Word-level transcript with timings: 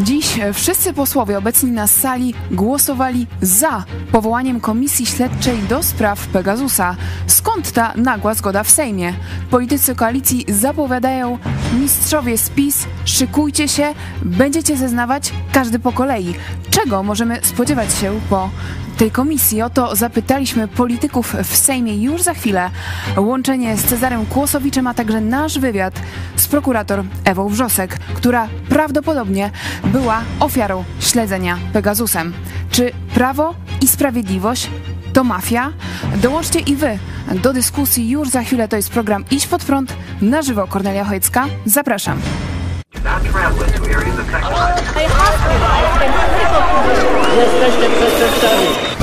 Dziś 0.00 0.38
wszyscy 0.54 0.92
posłowie 0.92 1.38
obecni 1.38 1.70
na 1.70 1.86
sali 1.86 2.34
głosowali 2.50 3.26
za 3.42 3.84
powołaniem 4.12 4.60
Komisji 4.60 5.06
Śledczej 5.06 5.58
do 5.58 5.82
spraw 5.82 6.26
Pegasusa. 6.26 6.96
Skąd 7.26 7.72
ta 7.72 7.92
nagła 7.96 8.34
zgoda 8.34 8.64
w 8.64 8.70
Sejmie? 8.70 9.12
Politycy 9.50 9.94
koalicji 9.94 10.44
zapowiadają, 10.48 11.38
mistrzowie 11.80 12.38
spis, 12.38 12.86
szykujcie 13.04 13.68
się, 13.68 13.94
będziecie 14.22 14.76
zeznawać 14.76 15.32
każdy 15.52 15.78
po 15.78 15.92
kolei. 15.92 16.34
Czego 16.70 17.02
możemy 17.02 17.40
spodziewać 17.42 17.94
się 17.94 18.20
po 18.30 18.50
tej 18.96 19.10
komisji. 19.10 19.62
O 19.62 19.70
to 19.70 19.96
zapytaliśmy 19.96 20.68
polityków 20.68 21.36
w 21.44 21.56
Sejmie 21.56 22.02
już 22.02 22.22
za 22.22 22.34
chwilę. 22.34 22.70
Łączenie 23.16 23.76
z 23.76 23.84
Cezarem 23.84 24.26
Kłosowiczem, 24.26 24.86
a 24.86 24.94
także 24.94 25.20
nasz 25.20 25.58
wywiad 25.58 25.94
z 26.36 26.48
prokurator 26.48 27.04
Ewą 27.24 27.48
Wrzosek, 27.48 27.98
która 28.14 28.48
prawdopodobnie 28.68 29.50
była 29.84 30.20
ofiarą 30.40 30.84
śledzenia 31.00 31.58
Pegasusem. 31.72 32.32
Czy 32.70 32.92
prawo 33.14 33.54
i 33.80 33.88
sprawiedliwość 33.88 34.70
to 35.12 35.24
mafia? 35.24 35.72
Dołączcie 36.16 36.60
i 36.60 36.76
wy 36.76 36.98
do 37.42 37.52
dyskusji 37.52 38.10
już 38.10 38.28
za 38.28 38.42
chwilę. 38.42 38.68
To 38.68 38.76
jest 38.76 38.90
program 38.90 39.24
Idź 39.30 39.46
pod 39.46 39.64
prąd 39.64 39.96
na 40.22 40.42
żywo. 40.42 40.66
Kornelia 40.66 41.04
Chojecka. 41.04 41.46
Zapraszam. 41.66 42.18
Not 43.04 43.22
traveling 43.24 43.72
to 43.72 43.84
areas 43.90 44.18
affected 44.18 44.50
by... 44.50 45.06
Jesteście 47.36 47.90
przestraszeni. 47.90 48.95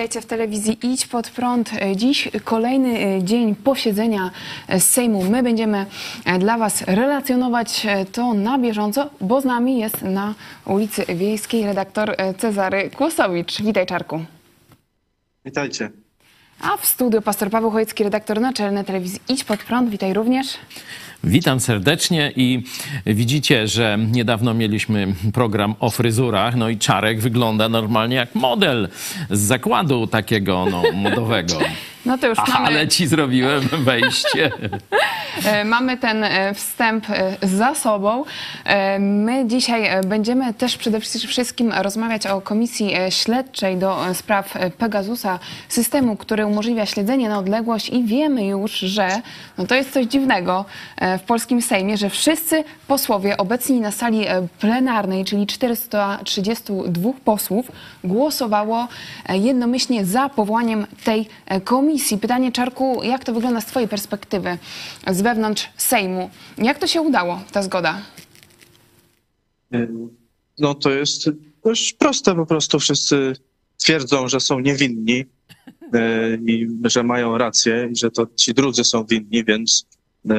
Witajcie 0.00 0.20
w 0.20 0.26
telewizji 0.26 0.78
Idź 0.82 1.06
Pod 1.06 1.30
Prąd. 1.30 1.70
Dziś 1.96 2.28
kolejny 2.44 2.98
e, 2.98 3.24
dzień 3.24 3.54
posiedzenia 3.54 4.30
z 4.78 4.84
Sejmu. 4.84 5.24
My 5.24 5.42
będziemy 5.42 5.86
e, 6.24 6.38
dla 6.38 6.58
Was 6.58 6.82
relacjonować 6.82 7.86
e, 7.86 8.04
to 8.04 8.34
na 8.34 8.58
bieżąco, 8.58 9.10
bo 9.20 9.40
z 9.40 9.44
nami 9.44 9.78
jest 9.78 10.02
na 10.02 10.34
ulicy 10.66 11.04
Wiejskiej 11.04 11.64
redaktor 11.64 12.16
Cezary 12.38 12.90
Kłosowicz. 12.90 13.62
Witaj 13.62 13.86
Czarku. 13.86 14.24
Witajcie. 15.44 15.90
A 16.60 16.76
w 16.76 16.86
studiu 16.86 17.22
pastor 17.22 17.50
Paweł 17.50 17.70
Chojecki, 17.70 18.04
redaktor 18.04 18.40
naczelny 18.40 18.84
telewizji 18.84 19.20
Idź 19.28 19.44
Pod 19.44 19.64
Prąd. 19.64 19.90
Witaj 19.90 20.14
również. 20.14 20.58
Witam 21.24 21.60
serdecznie 21.60 22.32
i 22.36 22.62
widzicie, 23.06 23.68
że 23.68 23.98
niedawno 24.12 24.54
mieliśmy 24.54 25.14
program 25.34 25.74
o 25.80 25.90
fryzurach, 25.90 26.56
no 26.56 26.68
i 26.68 26.78
Czarek 26.78 27.20
wygląda 27.20 27.68
normalnie 27.68 28.16
jak 28.16 28.34
model 28.34 28.88
z 29.30 29.40
zakładu 29.40 30.06
takiego 30.06 30.66
no, 30.70 30.82
modowego. 30.92 31.58
No 32.06 32.18
to 32.18 32.26
już 32.26 32.38
mamy... 32.38 32.66
Ale 32.66 32.88
ci 32.88 33.06
zrobiłem 33.06 33.68
wejście. 33.84 34.52
E, 35.44 35.64
mamy 35.64 35.96
ten 35.96 36.24
e, 36.24 36.54
wstęp 36.54 37.10
e, 37.10 37.36
za 37.42 37.74
sobą. 37.74 38.24
My 38.98 39.46
dzisiaj 39.46 39.88
będziemy 40.06 40.54
też 40.54 40.76
przede 40.76 41.00
wszystkim 41.00 41.72
rozmawiać 41.72 42.26
o 42.26 42.40
Komisji 42.40 42.94
Śledczej 43.10 43.76
do 43.76 44.14
spraw 44.14 44.54
Pegasusa, 44.78 45.38
systemu, 45.68 46.16
który 46.16 46.46
umożliwia 46.46 46.86
śledzenie 46.86 47.28
na 47.28 47.38
odległość 47.38 47.88
i 47.88 48.04
wiemy 48.04 48.46
już, 48.46 48.72
że 48.72 49.08
no 49.58 49.66
to 49.66 49.74
jest 49.74 49.92
coś 49.92 50.06
dziwnego 50.06 50.64
w 51.18 51.22
polskim 51.22 51.62
Sejmie, 51.62 51.96
że 51.96 52.10
wszyscy 52.10 52.64
posłowie 52.88 53.36
obecni 53.36 53.80
na 53.80 53.90
sali 53.90 54.24
plenarnej, 54.58 55.24
czyli 55.24 55.46
432 55.46 57.10
posłów, 57.24 57.72
głosowało 58.04 58.88
jednomyślnie 59.28 60.04
za 60.04 60.28
powołaniem 60.28 60.86
tej 61.04 61.28
komisji. 61.64 61.89
Pytanie, 62.20 62.52
Czarku, 62.52 63.00
jak 63.04 63.24
to 63.24 63.32
wygląda 63.34 63.60
z 63.60 63.66
Twojej 63.66 63.88
perspektywy? 63.88 64.58
z 65.10 65.20
wewnątrz 65.20 65.68
Sejmu. 65.76 66.30
Jak 66.58 66.78
to 66.78 66.86
się 66.86 67.00
udało, 67.00 67.40
ta 67.52 67.62
zgoda? 67.62 68.02
No 70.58 70.74
to 70.74 70.90
jest 70.90 71.30
dość 71.64 71.92
proste, 71.92 72.34
po 72.34 72.46
prostu 72.46 72.78
wszyscy 72.78 73.36
twierdzą, 73.76 74.28
że 74.28 74.40
są 74.40 74.60
niewinni 74.60 75.24
e, 75.94 76.34
i 76.34 76.68
że 76.84 77.02
mają 77.02 77.38
rację 77.38 77.88
i 77.92 77.96
że 77.96 78.10
to 78.10 78.26
ci 78.36 78.54
drudzy 78.54 78.84
są 78.84 79.04
winni, 79.04 79.44
więc 79.44 79.86
e, 80.30 80.34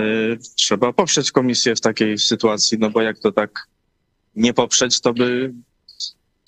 trzeba 0.55 0.93
poprzeć 0.93 1.31
komisję 1.31 1.75
w 1.75 1.81
takiej 1.81 2.17
sytuacji, 2.17 2.77
no 2.79 2.89
bo 2.89 3.01
jak 3.01 3.19
to 3.19 3.31
tak 3.31 3.67
nie 4.35 4.53
poprzeć, 4.53 5.01
to 5.01 5.13
by 5.13 5.53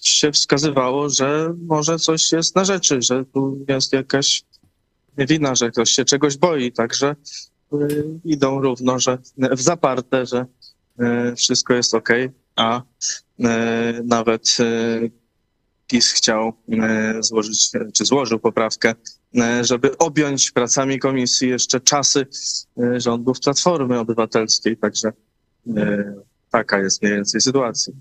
się 0.03 0.31
wskazywało, 0.31 1.09
że 1.09 1.53
może 1.67 1.99
coś 1.99 2.31
jest 2.31 2.55
na 2.55 2.65
rzeczy, 2.65 3.01
że 3.01 3.25
tu 3.25 3.65
jest 3.69 3.93
jakaś 3.93 4.43
wina, 5.17 5.55
że 5.55 5.71
ktoś 5.71 5.89
się 5.89 6.05
czegoś 6.05 6.37
boi, 6.37 6.71
także 6.71 7.15
Y, 7.81 8.19
idą 8.25 8.61
równo, 8.61 8.99
że 8.99 9.17
w 9.37 9.61
zaparte, 9.61 10.25
że 10.25 10.45
y, 11.31 11.35
wszystko 11.35 11.73
jest 11.73 11.93
ok, 11.93 12.09
a 12.55 12.81
y, 12.81 13.43
nawet 14.03 14.57
PiS 15.87 16.11
chciał 16.11 16.53
złożyć, 17.19 17.71
czy 17.93 18.05
złożył 18.05 18.39
poprawkę, 18.39 18.93
żeby 19.61 19.97
objąć 19.97 20.51
pracami 20.51 20.99
komisji 20.99 21.49
jeszcze 21.49 21.79
czasy 21.79 22.25
rządów 22.97 23.39
Platformy 23.39 23.99
Obywatelskiej, 23.99 24.77
także 24.77 25.11
taka 26.51 26.79
jest 26.79 27.01
mniej 27.01 27.13
więcej 27.13 27.41
sytuacja. 27.41 27.93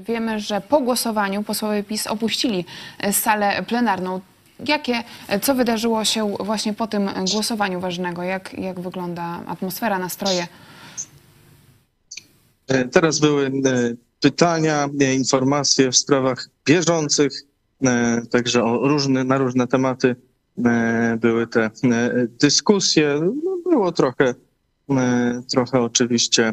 Wiemy, 0.00 0.40
że 0.40 0.60
po 0.60 0.80
głosowaniu 0.80 1.42
posłowie 1.42 1.82
PiS 1.82 2.06
opuścili 2.06 2.64
salę 3.12 3.64
plenarną. 3.68 4.20
Jakie, 4.66 5.02
co 5.42 5.54
wydarzyło 5.54 6.04
się 6.04 6.36
właśnie 6.40 6.74
po 6.74 6.86
tym 6.86 7.10
głosowaniu 7.32 7.80
ważnego? 7.80 8.22
Jak, 8.22 8.54
jak 8.58 8.80
wygląda 8.80 9.40
atmosfera, 9.46 9.98
nastroje? 9.98 10.46
E, 12.68 12.88
teraz 12.88 13.18
były 13.18 13.46
e, 13.46 13.50
pytania, 14.20 14.88
e, 15.00 15.14
informacje 15.14 15.90
w 15.90 15.96
sprawach 15.96 16.48
bieżących, 16.66 17.32
także 18.30 18.64
o 18.64 18.88
różne, 18.88 19.24
na 19.24 19.38
różne 19.38 19.66
tematy 19.66 20.16
były 21.20 21.46
te 21.46 21.70
dyskusje. 22.40 23.20
No, 23.44 23.56
było 23.70 23.92
trochę, 23.92 24.34
trochę 25.50 25.80
oczywiście, 25.80 26.52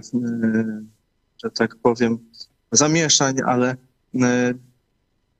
że 1.43 1.51
tak 1.51 1.75
powiem, 1.75 2.17
zamieszań, 2.71 3.35
ale 3.45 3.75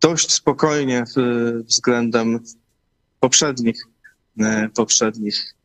dość 0.01 0.31
spokojnie 0.33 1.03
względem 1.63 2.39
poprzednich, 3.19 3.87
e, 4.39 4.69
poprzednich 4.69 5.55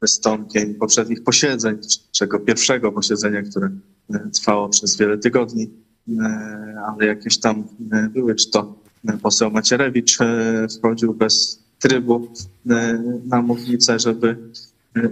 wystąpień, 0.00 0.74
poprzednich 0.74 1.24
posiedzeń, 1.24 1.78
czego 2.12 2.40
pierwszego 2.40 2.92
posiedzenia, 2.92 3.42
które 3.42 3.70
e, 4.14 4.30
trwało 4.30 4.68
przez 4.68 4.96
wiele 4.96 5.18
tygodni, 5.18 5.70
ale 6.86 7.06
jakieś 7.06 7.38
tam 7.38 7.68
były, 8.10 8.34
czy 8.34 8.50
to 8.50 8.78
poseł 9.22 9.50
Macierewicz 9.50 10.18
wchodził 10.78 11.14
bez 11.14 11.62
trybu 11.78 12.32
na 13.24 13.42
mównicę, 13.42 13.98
żeby, 13.98 14.36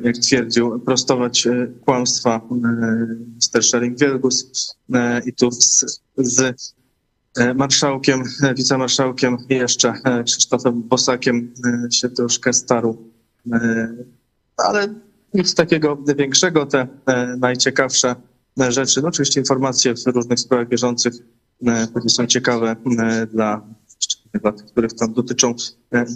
jak 0.02 0.16
twierdził, 0.16 0.80
prostować 0.80 1.48
kłamstwa 1.84 2.40
Mr. 2.50 3.62
Schering-Wielgus 3.62 4.46
i 5.26 5.32
tu 5.32 5.50
z, 5.50 6.00
z 6.16 6.56
marszałkiem, 7.54 8.22
e, 8.42 8.54
wicemarszałkiem 8.54 9.36
i 9.48 9.54
jeszcze 9.54 9.94
e, 10.04 10.24
Krzysztofem 10.24 10.82
Bosakiem 10.82 11.54
się 11.92 12.08
troszkę 12.08 12.52
starł. 12.52 13.12
Ale 14.56 14.94
nic 15.34 15.54
takiego 15.54 15.96
większego, 16.16 16.66
te 16.66 16.88
najciekawsze 17.38 18.14
rzeczy, 18.68 19.02
no 19.02 19.08
oczywiście 19.08 19.40
informacje 19.40 19.94
w 19.94 20.06
różnych 20.06 20.40
sprawach 20.40 20.68
bieżących, 20.68 21.14
które 21.90 22.08
są 22.08 22.26
ciekawe 22.26 22.76
dla, 23.32 23.62
dla 24.40 24.52
tych, 24.52 24.66
których 24.66 24.94
tam 24.94 25.12
dotyczą 25.12 25.54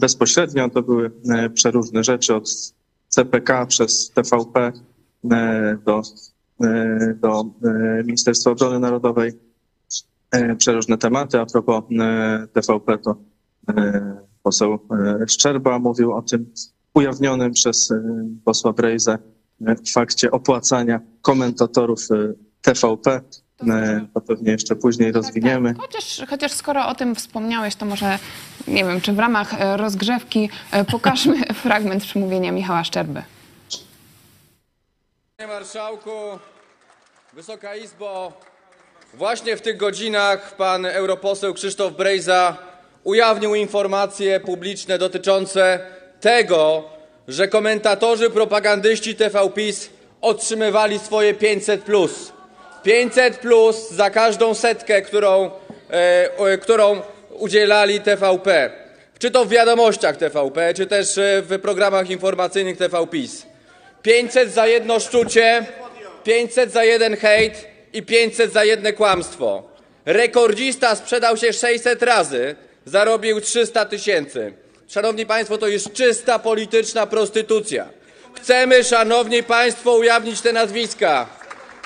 bezpośrednio. 0.00 0.70
To 0.70 0.82
były 0.82 1.11
przeróżne 1.55 2.05
rzeczy 2.05 2.35
od 2.35 2.75
CPK 3.09 3.67
przez 3.67 4.11
TVP 4.11 4.73
do, 5.85 6.03
do 7.20 7.44
Ministerstwa 8.05 8.50
Obrony 8.50 8.79
Narodowej 8.79 9.32
E, 9.32 9.51
przeróżne 10.58 10.99
tematy. 10.99 11.40
A 11.40 11.46
propos 11.46 11.84
e, 12.00 12.46
TVP, 12.52 12.99
to 12.99 13.17
e, 13.69 14.17
poseł 14.43 14.79
Szczerba 15.29 15.79
mówił 15.79 16.12
o 16.12 16.23
tym 16.23 16.52
ujawnionym 16.94 17.52
przez 17.52 17.93
posła 18.44 18.73
Brejzę 18.73 19.19
fakcie 19.94 20.31
opłacania 20.31 21.00
komentatorów 21.23 22.00
TVP. 22.62 23.20
e, 23.70 24.06
to 24.14 24.20
pewnie 24.20 24.52
jeszcze 24.52 24.76
później 24.76 25.12
rozwiniemy. 25.12 25.75
Tak, 25.75 25.82
Chociaż, 25.82 26.23
chociaż 26.29 26.52
skoro 26.52 26.87
o 26.87 26.94
tym 26.94 27.14
wspomniałeś, 27.14 27.76
to 27.76 27.87
może 27.87 28.19
nie 28.69 28.85
wiem, 28.85 29.00
czy 29.00 29.12
w 29.12 29.19
ramach 29.19 29.61
e, 29.61 29.76
rozgrzewki 29.76 30.49
e, 30.70 30.85
pokażmy 30.85 31.44
fragment 31.64 32.02
przemówienia 32.02 32.52
Michała 32.52 32.85
Szczerby. 32.85 33.23
Panie 35.37 35.52
Marszałku, 35.52 36.11
Wysoka 37.35 37.76
Izbo, 37.76 38.32
właśnie 39.14 39.56
w 39.56 39.61
tych 39.61 39.76
godzinach 39.76 40.56
pan 40.56 40.87
europoseł 40.87 41.55
Krzysztof 41.55 41.93
Brejza 41.93 42.56
ujawnił 43.05 43.55
informacje 43.55 44.41
publiczne 44.41 44.99
dotyczące 44.99 45.81
tego, 46.20 46.85
że 47.29 47.49
komentatorzy 47.49 48.31
propagandyści 48.31 49.14
TV 49.14 49.50
PiS 49.50 49.91
otrzymywali 50.20 50.99
swoje 50.99 51.35
500 51.35 51.82
plus. 51.82 52.32
500 52.82 53.37
plus 53.37 53.91
za 53.91 54.11
każdą 54.11 54.55
setkę, 54.55 55.03
którą, 55.03 55.50
e, 55.91 56.59
którą 56.59 57.03
udzielali 57.31 58.00
TVP. 58.00 58.70
Czy 59.19 59.31
to 59.31 59.44
w 59.44 59.49
wiadomościach 59.49 60.17
TVP, 60.17 60.75
czy 60.75 60.87
też 60.87 61.19
e, 61.19 61.43
w 61.43 61.59
programach 61.61 62.11
informacyjnych 62.11 62.76
TV 62.76 63.06
PiS. 63.06 63.47
500 64.03 64.53
za 64.53 64.67
jedno 64.67 65.00
szczucie, 65.00 65.67
500 66.25 66.73
za 66.73 66.85
jeden 66.85 67.17
hejt 67.17 67.71
i 67.92 68.02
500 68.02 68.52
za 68.52 68.64
jedno 68.64 68.92
kłamstwo. 68.92 69.62
Rekordzista 70.04 70.96
sprzedał 70.96 71.36
się 71.36 71.52
600 71.52 72.02
razy, 72.02 72.56
zarobił 72.84 73.40
300 73.40 73.84
tysięcy. 73.84 74.52
Szanowni 74.88 75.26
Państwo, 75.26 75.58
to 75.58 75.68
jest 75.68 75.92
czysta 75.92 76.38
polityczna 76.38 77.06
prostytucja. 77.06 77.88
Chcemy, 78.34 78.84
Szanowni 78.84 79.42
Państwo, 79.42 79.92
ujawnić 79.96 80.40
te 80.40 80.52
nazwiska. 80.52 81.28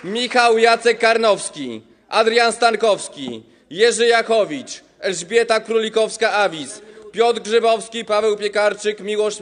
Michał 0.05 0.59
Jacek 0.59 0.99
Karnowski, 0.99 1.83
Adrian 2.09 2.53
Stankowski, 2.53 3.43
Jerzy 3.71 4.07
Jakowicz, 4.07 4.81
Elżbieta 5.01 5.61
Królikowska-Awis, 5.61 6.81
Piotr 7.13 7.41
Grzybowski, 7.41 8.05
Paweł 8.05 8.37
Piekarczyk, 8.37 9.01
Miłosz 9.01 9.39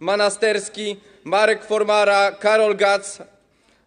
Manasterski, 0.00 0.96
Marek 1.24 1.64
Formara, 1.64 2.32
Karol 2.32 2.76
Gac, 2.76 3.18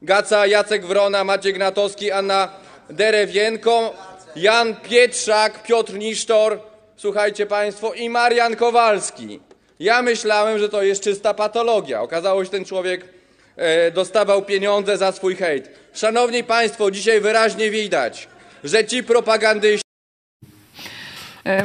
Gaca, 0.01 0.47
Jacek 0.47 0.85
Wrona, 0.85 1.23
Maciek 1.23 1.55
Gnatowski, 1.55 2.11
Anna 2.11 2.49
Derewienko, 2.89 3.93
Jan 4.35 4.75
Pietrzak, 4.75 5.63
Piotr 5.63 5.93
Nisztor, 5.93 6.59
słuchajcie 6.97 7.45
Państwo, 7.45 7.93
i 7.93 8.09
Marian 8.09 8.55
Kowalski. 8.55 9.39
Ja 9.79 10.01
myślałem, 10.01 10.59
że 10.59 10.69
to 10.69 10.83
jest 10.83 11.03
czysta 11.03 11.33
patologia. 11.33 12.01
Okazało 12.01 12.41
się, 12.41 12.45
że 12.45 12.51
ten 12.51 12.65
człowiek 12.65 13.05
e, 13.55 13.91
dostawał 13.91 14.41
pieniądze 14.41 14.97
za 14.97 15.11
swój 15.11 15.35
hejt. 15.35 15.69
Szanowni 15.93 16.43
Państwo, 16.43 16.91
dzisiaj 16.91 17.21
wyraźnie 17.21 17.69
widać, 17.71 18.27
że 18.63 18.85
ci 18.85 19.03
propagandyści 19.03 19.86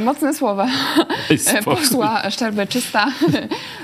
Mocne 0.01 0.35
słowa 0.35 0.67
e, 1.47 1.63
posła 1.63 2.31
Szczerby. 2.31 2.67
Czysta, 2.67 3.07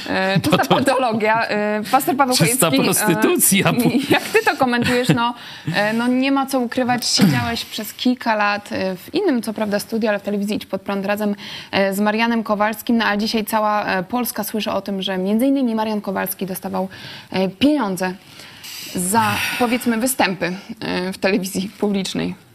e, 0.09 0.41
czysta 0.51 0.65
patologia. 0.65 1.47
E, 1.47 1.83
Pastor 1.91 2.17
Paweł 2.17 2.37
Czysta 2.37 2.71
Chojecki, 2.71 2.85
prostytucja. 2.85 3.71
e, 3.71 3.75
Jak 4.11 4.23
ty 4.23 4.39
to 4.45 4.57
komentujesz? 4.57 5.09
No, 5.09 5.35
e, 5.75 5.93
no 5.93 6.07
nie 6.07 6.33
ma 6.33 6.47
co 6.47 6.61
ukrywać. 6.61 7.07
Siedziałeś 7.07 7.65
przez 7.65 7.95
kilka 7.95 8.35
lat 8.35 8.73
e, 8.73 8.97
w 8.97 9.15
innym, 9.15 9.43
co 9.43 9.53
prawda, 9.53 9.79
studiu, 9.79 10.09
ale 10.09 10.19
w 10.19 10.23
telewizji 10.23 10.57
Idź 10.57 10.67
Pod 10.67 10.83
Prąd 10.83 11.07
razem 11.07 11.35
e, 11.71 11.95
z 11.95 12.01
Marianem 12.01 12.43
Kowalskim. 12.43 12.97
No 12.97 13.05
a 13.05 13.17
dzisiaj 13.17 13.45
cała 13.45 13.85
e, 13.85 14.03
Polska 14.03 14.45
słyszy 14.45 14.71
o 14.71 14.81
tym, 14.81 15.03
że 15.03 15.19
między 15.19 15.47
innymi 15.47 15.75
Marian 15.75 16.01
Kowalski 16.01 16.47
dostawał 16.47 16.89
e, 17.31 17.49
pieniądze 17.49 18.15
za, 18.95 19.35
powiedzmy, 19.59 19.97
występy 19.97 20.53
e, 20.81 21.13
w 21.13 21.19
telewizji 21.19 21.71
publicznej. 21.79 22.48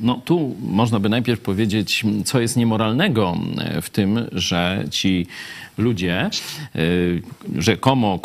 No 0.00 0.20
tu 0.24 0.56
można 0.62 1.00
by 1.00 1.08
najpierw 1.08 1.40
powiedzieć, 1.40 2.04
co 2.24 2.40
jest 2.40 2.56
niemoralnego 2.56 3.36
e, 3.58 3.82
w 3.82 3.90
tym, 3.90 4.26
że 4.32 4.84
ci 4.90 5.26
ludzie, 5.78 6.30
y, 6.76 7.22
rzekomo 7.58 8.18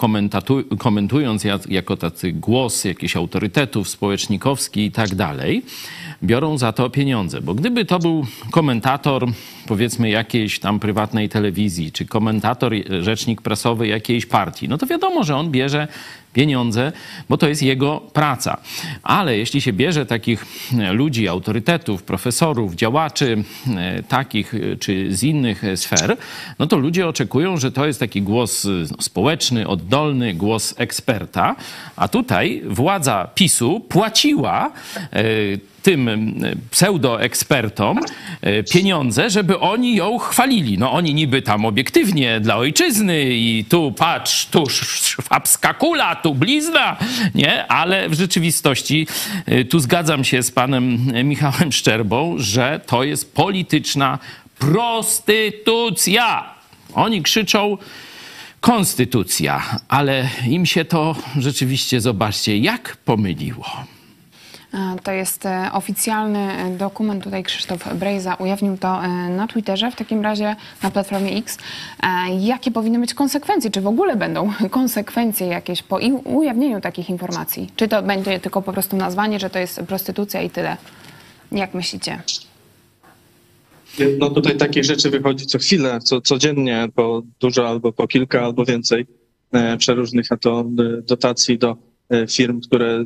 komentując 0.78 1.44
jak- 1.44 1.70
jako 1.70 1.98
tacy 1.98 2.32
głos 2.32 2.84
jakichś 2.86 3.16
autorytetów 3.16 3.90
społecznikowski 3.90 4.86
i 4.86 4.92
tak 4.92 5.16
dalej, 5.16 5.64
biorą 6.26 6.58
za 6.58 6.72
to 6.72 6.90
pieniądze. 6.90 7.42
Bo 7.42 7.54
gdyby 7.54 7.86
to 7.86 8.00
był 8.00 8.26
komentator, 8.52 9.28
powiedzmy, 9.68 10.10
jakiejś 10.10 10.60
tam 10.60 10.80
prywatnej 10.80 11.30
telewizji, 11.30 11.92
czy 11.92 12.06
komentator, 12.06 12.74
e, 12.74 13.04
rzecznik 13.04 13.42
prasowy 13.42 13.88
jakiejś 13.88 14.26
partii, 14.26 14.70
no 14.70 14.78
to 14.78 14.86
wiadomo, 14.86 15.24
że 15.24 15.36
on 15.36 15.52
bierze 15.52 15.88
pieniądze, 16.34 16.92
bo 17.30 17.38
to 17.38 17.48
jest 17.48 17.62
jego 17.62 18.00
praca. 18.14 18.58
Ale 19.04 19.38
jeśli 19.38 19.62
się 19.62 19.74
bierze 19.74 20.06
takich 20.06 20.46
e, 20.80 20.94
ludzi, 20.94 21.28
autorytetów, 21.28 22.04
profesorów, 22.04 22.76
działaczy, 22.76 23.44
e, 23.78 24.04
takich 24.04 24.54
czy 24.80 25.16
z 25.16 25.24
innych 25.24 25.64
sfer, 25.76 26.18
no 26.60 26.68
to 26.68 26.78
ludzie 26.78 27.08
oczekują, 27.08 27.58
że 27.58 27.72
to 27.72 27.86
jest 27.86 28.00
taki 28.00 28.22
głos 28.22 28.68
no, 28.92 28.98
społeczny, 29.02 29.68
oddolny, 29.68 30.34
głos 30.34 30.74
eksperta, 30.78 31.56
a 31.96 32.08
tutaj 32.08 32.62
władza 32.66 33.28
PiSu 33.36 33.80
płaciła 33.80 34.72
tym 35.86 36.08
e, 36.10 36.14
pseudoekspertom 36.72 38.00
e, 38.42 38.64
pieniądze, 38.64 39.30
żeby 39.30 39.60
oni 39.60 39.96
ją 39.96 40.18
chwalili. 40.18 40.78
No 40.78 40.92
oni 40.92 41.14
niby 41.14 41.42
tam 41.42 41.66
obiektywnie 41.66 42.40
dla 42.40 42.58
ojczyzny 42.58 43.24
i 43.26 43.66
tu 43.70 43.92
patrz, 43.92 44.46
tu 44.46 44.70
szwabska 44.70 45.74
kula, 45.74 46.16
tu 46.16 46.36
blizna, 46.36 46.98
nie? 47.36 47.68
Ale 47.68 48.10
w 48.10 48.14
rzeczywistości 48.14 49.08
e, 49.46 49.66
tu 49.66 49.80
zgadzam 49.80 50.24
się 50.24 50.44
z 50.44 50.52
panem 50.52 50.98
Michałem 51.24 51.72
Szczerbą, 51.72 52.36
że 52.38 52.80
to 52.86 53.04
jest 53.04 53.34
polityczna 53.34 54.20
prostytucja. 54.60 56.44
Oni 56.94 57.22
krzyczą 57.22 57.78
konstytucja, 58.62 59.80
ale 59.88 60.30
im 60.48 60.66
się 60.66 60.86
to 60.86 61.16
rzeczywiście, 61.38 62.02
zobaczcie, 62.02 62.58
jak 62.58 62.98
pomyliło. 62.98 63.95
E, 64.76 64.96
To 65.04 65.12
jest 65.12 65.46
e, 65.46 65.70
oficjalny 65.74 66.40
e, 66.40 66.78
dokument. 66.78 67.24
Tutaj 67.24 67.44
Krzysztof 67.44 67.96
Brejza 67.96 68.36
ujawnił 68.36 68.78
to 68.78 69.02
na 69.30 69.48
Twitterze, 69.48 69.92
w 69.92 69.96
takim 69.96 70.22
razie 70.22 70.56
na 70.84 70.92
platformie 70.92 71.38
X. 71.38 71.58
Jakie 72.40 72.72
powinny 72.72 73.00
być 73.00 73.14
konsekwencje? 73.14 73.72
Czy 73.72 73.82
w 73.82 73.88
ogóle 73.88 74.16
będą 74.16 74.52
konsekwencje 74.70 75.48
jakieś 75.48 75.84
po 75.84 76.00
ujawnieniu 76.24 76.82
takich 76.82 77.10
informacji? 77.10 77.70
Czy 77.76 77.88
to 77.88 78.04
będzie 78.04 78.40
tylko 78.40 78.62
po 78.62 78.74
prostu 78.74 78.98
nazwanie, 78.98 79.40
że 79.40 79.50
to 79.50 79.60
jest 79.60 79.82
prostytucja 79.82 80.42
i 80.42 80.50
tyle? 80.50 80.78
Jak 81.52 81.74
myślicie? 81.74 82.22
No 84.20 84.30
tutaj 84.30 84.58
takich 84.58 84.84
rzeczy 84.84 85.10
wychodzi 85.10 85.46
co 85.46 85.58
chwilę, 85.58 86.00
co, 86.00 86.22
codziennie, 86.22 86.88
po 86.96 87.22
dużo 87.40 87.68
albo 87.68 87.92
po 87.94 88.08
kilka, 88.08 88.42
albo 88.42 88.66
więcej 88.66 89.06
przeróżnych 89.78 90.32
a 90.32 90.38
to 90.38 90.66
dotacji 91.08 91.58
do 91.58 91.78
firm, 92.30 92.62
które 92.62 93.04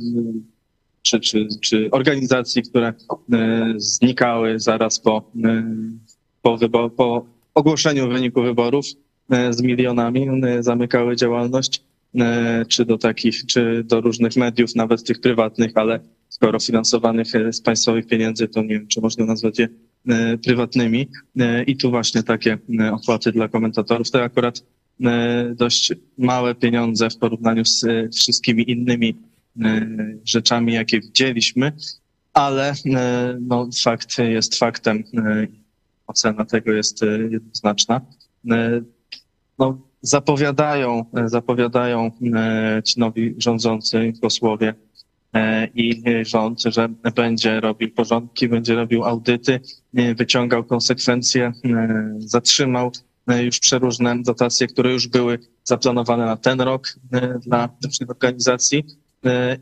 czy, 1.09 1.19
czy, 1.19 1.47
czy 1.61 1.89
organizacji, 1.91 2.63
które 2.63 2.93
e, 3.33 3.73
znikały 3.77 4.59
zaraz 4.59 4.99
po, 4.99 5.31
e, 5.43 5.63
po, 6.41 6.57
wybo- 6.57 6.89
po 6.89 7.25
ogłoszeniu 7.53 8.09
wyniku 8.09 8.41
wyborów 8.41 8.85
e, 9.29 9.53
z 9.53 9.61
milionami, 9.61 10.27
zamykały 10.59 11.15
działalność, 11.15 11.83
czy 12.67 12.85
do 12.85 12.97
takich, 12.97 13.45
czy 13.45 13.83
do 13.83 14.01
różnych 14.01 14.35
mediów, 14.35 14.75
nawet 14.75 15.03
tych 15.03 15.21
prywatnych, 15.21 15.71
ale 15.75 15.99
skoro 16.29 16.59
finansowanych 16.59 17.27
z 17.51 17.61
państwowych 17.61 18.07
pieniędzy, 18.07 18.47
to 18.47 18.61
nie 18.61 18.67
wiem, 18.67 18.87
czy 18.87 19.01
można 19.01 19.25
nazwać 19.25 19.59
je 19.59 19.67
prywatnymi. 20.45 21.07
I 21.67 21.77
tu 21.77 21.89
właśnie 21.89 22.23
takie 22.23 22.57
opłaty 22.91 23.31
dla 23.31 23.47
komentatorów. 23.47 24.11
To 24.11 24.23
akurat 24.23 24.63
dość 25.55 25.93
małe 26.17 26.55
pieniądze 26.55 27.09
w 27.09 27.17
porównaniu 27.17 27.65
z 27.65 27.85
wszystkimi 28.15 28.71
innymi 28.71 29.15
rzeczami, 30.25 30.73
jakie 30.73 30.99
widzieliśmy, 31.01 31.71
ale 32.33 32.73
e, 32.95 33.37
no, 33.41 33.69
fakt 33.83 34.17
jest 34.17 34.55
faktem. 34.55 35.03
e, 35.17 35.47
Ocena 36.07 36.45
tego 36.45 36.71
jest 36.71 37.03
e, 37.03 37.05
jednoznaczna. 37.31 38.01
E, 38.51 38.81
No, 39.59 39.77
zapowiadają, 40.01 41.05
e, 41.17 41.29
zapowiadają 41.29 42.11
e, 42.35 42.81
ci 42.85 42.99
nowi 42.99 43.35
rządzący 43.37 44.13
posłowie 44.21 44.73
e, 45.33 45.67
i 45.67 46.03
rząd, 46.25 46.61
że 46.63 46.89
będzie 47.15 47.59
robił 47.59 47.91
porządki, 47.91 48.47
będzie 48.49 48.75
robił 48.75 49.03
audyty, 49.05 49.59
e, 49.95 50.15
wyciągał 50.15 50.63
konsekwencje, 50.63 51.51
e, 51.65 52.13
zatrzymał 52.17 52.91
e, 53.27 53.43
już 53.43 53.59
przeróżne 53.59 54.23
dotacje, 54.23 54.67
które 54.67 54.93
już 54.93 55.07
były 55.07 55.39
zaplanowane 55.63 56.25
na 56.25 56.37
ten 56.37 56.61
rok 56.61 56.87
e, 57.13 57.39
dla 57.39 57.69
różnych 57.85 58.09
organizacji 58.09 58.79
e, 58.79 58.83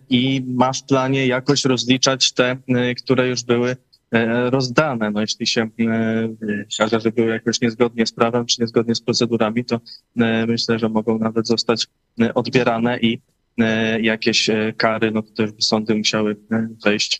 i 0.10 0.44
ma 0.48 0.74
w 0.74 0.84
planie 0.84 1.28
jakoś 1.28 1.66
rozliczać 1.66 2.34
te, 2.34 2.58
e, 2.68 2.96
które 2.96 3.28
już 3.28 3.44
były 3.44 3.76
e, 4.12 4.50
rozdane. 4.50 5.12
No 5.12 5.22
jeśli 5.22 5.48
się 5.48 5.62
e, 5.62 6.30
okaże, 6.76 7.00
że 7.00 7.12
były 7.12 7.32
jakoś 7.32 7.62
niezgodnie 7.62 8.06
z 8.06 8.12
prawem 8.12 8.46
czy 8.46 8.62
niezgodnie 8.62 8.96
z 8.96 9.02
procedurami, 9.02 9.66
to 9.66 9.82
e, 10.18 10.46
myślę, 10.46 10.80
że 10.80 10.90
mogą 10.90 11.20
nawet 11.20 11.48
zostać 11.48 11.88
e, 12.22 12.34
odbierane 12.34 13.00
i 13.00 13.22
e, 13.58 14.02
jakieś 14.02 14.50
e, 14.50 14.74
kary, 14.78 15.12
no 15.12 15.22
to 15.22 15.32
też 15.32 15.52
sądy 15.60 15.96
musiały 15.96 16.36
e, 16.52 16.68
wejść 16.86 17.20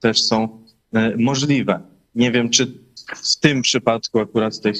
też 0.00 0.22
są 0.22 0.64
e, 0.92 1.16
możliwe. 1.16 1.80
Nie 2.14 2.32
wiem, 2.32 2.50
czy 2.50 2.66
w 3.06 3.36
tym 3.40 3.62
przypadku 3.62 4.20
akurat 4.20 4.60
tych 4.60 4.76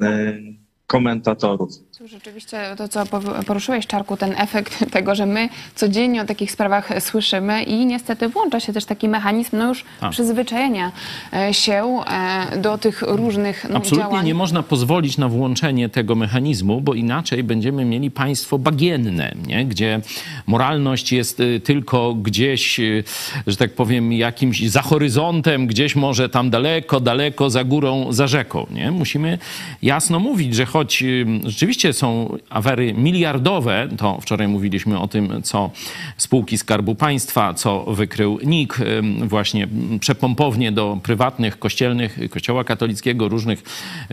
e, 0.00 0.38
komentatorów. 0.86 1.70
Rzeczywiście 2.10 2.60
to, 2.76 2.88
co 2.88 3.06
poruszyłeś, 3.46 3.86
Czarku, 3.86 4.16
ten 4.16 4.34
efekt 4.38 4.84
tego, 4.92 5.14
że 5.14 5.26
my 5.26 5.48
codziennie 5.74 6.22
o 6.22 6.24
takich 6.24 6.52
sprawach 6.52 7.02
słyszymy 7.02 7.62
i 7.62 7.86
niestety 7.86 8.28
włącza 8.28 8.60
się 8.60 8.72
też 8.72 8.84
taki 8.84 9.08
mechanizm 9.08 9.56
no 9.58 9.68
już 9.68 9.84
Tak. 10.00 10.10
przyzwyczajenia 10.10 10.92
e, 11.32 11.54
się 11.54 12.00
e, 12.06 12.58
do 12.58 12.78
tych 12.78 13.02
różnych 13.02 13.66
no, 13.70 13.76
Absolutnie 13.76 14.10
działań. 14.10 14.26
nie 14.26 14.34
można 14.34 14.62
pozwolić 14.62 15.18
na 15.18 15.28
włączenie 15.28 15.88
tego 15.88 16.14
mechanizmu, 16.14 16.80
bo 16.80 16.94
inaczej 16.94 17.44
będziemy 17.44 17.84
mieli 17.84 18.10
państwo 18.10 18.58
bagienne, 18.58 19.34
nie? 19.46 19.64
gdzie 19.64 20.00
moralność 20.46 21.12
jest 21.12 21.40
y, 21.40 21.60
tylko 21.60 22.14
gdzieś, 22.14 22.80
y, 22.80 23.04
że 23.46 23.56
tak 23.56 23.72
powiem, 23.72 24.12
jakimś 24.12 24.70
za 24.70 24.82
horyzontem, 24.82 25.66
gdzieś 25.66 25.96
może 25.96 26.28
tam 26.28 26.50
daleko, 26.50 27.00
daleko, 27.00 27.50
za 27.50 27.64
górą, 27.64 28.12
za 28.12 28.26
rzeką. 28.26 28.66
Nie? 28.70 28.90
Musimy 28.90 29.38
jasno 29.82 30.20
mówić, 30.20 30.54
że 30.54 30.66
choć 30.66 31.02
y, 31.02 31.26
rzeczywiście 31.44 31.92
są 31.98 32.36
afery 32.50 32.94
miliardowe, 32.94 33.88
to 33.98 34.18
wczoraj 34.20 34.48
mówiliśmy 34.48 34.98
o 34.98 35.08
tym, 35.08 35.42
co 35.42 35.70
spółki 36.16 36.58
Skarbu 36.58 36.94
Państwa, 36.94 37.54
co 37.54 37.84
wykrył 37.84 38.38
NIK, 38.44 38.78
właśnie 39.22 39.68
przepompownie 40.00 40.72
do 40.72 40.98
prywatnych 41.02 41.58
kościelnych, 41.58 42.18
kościoła 42.30 42.64
katolickiego, 42.64 43.28
różnych 43.28 43.62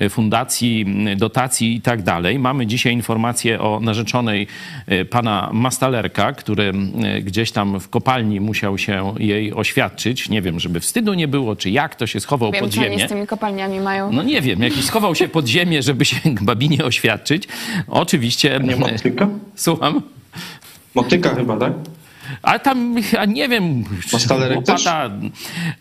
y, 0.01 0.09
fundacji, 0.09 0.85
dotacji 1.17 1.75
i 1.75 1.81
tak 1.81 2.01
dalej. 2.03 2.39
Mamy 2.39 2.67
dzisiaj 2.67 2.93
informację 2.93 3.61
o 3.61 3.79
narzeczonej 3.79 4.47
y, 4.91 5.05
pana 5.05 5.49
Mastalerka, 5.53 6.33
który 6.33 6.73
y, 7.17 7.21
gdzieś 7.21 7.51
tam 7.51 7.79
w 7.79 7.89
kopalni 7.89 8.39
musiał 8.39 8.77
się 8.77 9.13
jej 9.19 9.53
oświadczyć. 9.53 10.29
Nie 10.29 10.41
wiem, 10.41 10.59
żeby 10.59 10.79
wstydu 10.79 11.13
nie 11.13 11.27
było, 11.27 11.55
czy 11.55 11.69
jak 11.69 11.95
to 11.95 12.07
się 12.07 12.19
schował 12.19 12.51
Wiem, 12.51 12.63
pod 12.63 12.73
ziemię. 12.73 13.05
z 13.05 13.09
tymi 13.09 13.27
kopalniami 13.27 13.79
mają. 13.79 14.11
No 14.11 14.23
nie 14.23 14.41
wiem, 14.41 14.61
jakiś 14.61 14.85
schował 14.85 15.15
się 15.15 15.27
pod 15.27 15.47
ziemię, 15.47 15.83
żeby 15.83 16.05
się 16.05 16.15
babinie 16.41 16.85
oświadczyć. 16.85 17.47
Oczywiście. 17.87 18.59
Nie 18.63 18.75
motyka? 18.75 19.27
Słucham. 19.55 20.01
Motyka 20.95 21.35
chyba, 21.35 21.57
tak? 21.57 21.73
A 22.41 22.59
tam, 22.59 22.95
a 23.19 23.25
nie 23.25 23.49
wiem, 23.49 23.83
Mastalerek 24.13 24.57
łopata, 24.57 25.09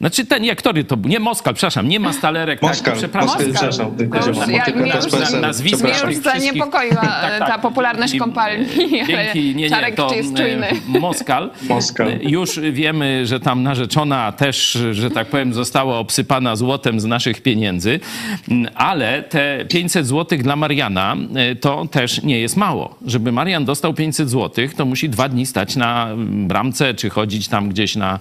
znaczy 0.00 0.26
ten, 0.26 0.44
jak 0.44 0.58
który 0.58 0.84
to 0.84 0.96
był? 0.96 1.10
Nie 1.10 1.20
Moskal, 1.20 1.54
przepraszam, 1.54 1.88
nie 1.88 2.00
Mastalerek, 2.00 2.62
Moskal, 2.62 2.84
tak, 2.84 2.94
przepraszam. 2.98 3.28
Moskal, 3.30 3.52
przepraszam. 3.54 3.96
To 3.96 4.28
już 4.28 4.36
Motyka 4.36 4.52
ja- 4.52 4.64
to 4.72 4.78
mnie 4.78 4.86
jest 4.92 5.04
już- 5.12 5.20
PSL, 5.20 5.40
nazwiska 5.40 5.84
Mnie 5.84 5.94
przepraszam. 5.94 6.10
już 6.34 6.42
zaniepokoiła 6.42 7.00
Tak, 7.24 7.38
tak. 7.38 7.48
ta 7.48 7.58
popularność 7.58 8.18
kopalni, 8.18 8.66
ale 9.00 9.06
Dzięki, 9.32 9.46
nie, 9.48 9.54
nie, 9.54 9.70
Czarek 9.70 9.94
to 9.94 10.10
czy 10.10 10.16
jest 10.16 10.36
czujny. 10.36 10.66
e, 10.68 10.98
Moskal. 11.00 11.50
Moskal. 11.68 12.08
E, 12.08 12.16
Już 12.22 12.60
wiemy, 12.60 13.26
że 13.26 13.40
tam 13.40 13.62
narzeczona 13.62 14.32
też, 14.32 14.78
że 14.92 15.10
tak 15.10 15.26
powiem, 15.26 15.54
została 15.54 15.98
obsypana 15.98 16.56
złotem 16.56 17.00
z 17.00 17.04
naszych 17.04 17.42
pieniędzy, 17.42 18.00
ale 18.74 19.22
te 19.22 19.64
500 19.68 20.06
złotych 20.06 20.42
dla 20.42 20.56
Mariana 20.56 21.16
e, 21.34 21.56
to 21.56 21.86
też 21.90 22.22
nie 22.22 22.40
jest 22.40 22.56
mało. 22.56 22.98
Żeby 23.06 23.32
Marian 23.32 23.64
dostał 23.64 23.94
500 23.94 24.30
złotych, 24.30 24.74
to 24.74 24.84
musi 24.84 25.08
dwa 25.08 25.28
dni 25.28 25.46
stać 25.46 25.76
na 25.76 26.08
bramce, 26.54 26.94
czy 26.94 27.10
chodzić 27.10 27.48
tam 27.48 27.68
gdzieś 27.68 27.96
na, 27.96 28.18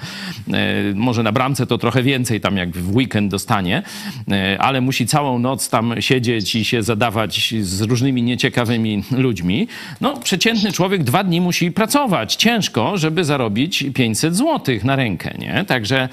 e, 0.54 0.94
może 0.96 1.24
na 1.24 1.32
bramce 1.32 1.68
to 1.68 1.78
trochę 1.78 2.04
więcej, 2.04 2.42
tam 2.42 2.58
jak 2.58 2.70
w 2.72 2.96
weekend 2.96 3.32
dostanie, 3.32 3.84
e, 4.32 4.58
ale 4.62 4.82
musi 4.82 5.08
całą 5.08 5.40
noc 5.40 5.70
tam 5.70 5.94
siedzieć 6.00 6.56
i 6.56 6.66
się 6.66 6.84
zadawać 6.84 7.54
z 7.62 7.82
różnymi 7.82 8.24
nieciekawymi 8.24 9.04
ludźmi. 9.12 9.68
No, 10.02 10.18
przeciętny 10.18 10.72
człowiek 10.72 11.04
dwa 11.04 11.24
dni 11.24 11.42
musi 11.42 11.72
pracować 11.72 12.36
ciężko, 12.36 12.98
żeby 12.98 13.24
zarobić 13.24 13.86
500 13.94 14.36
złotych 14.36 14.84
na 14.84 14.96
rękę, 14.96 15.34
nie? 15.40 15.66
Także 15.68 16.10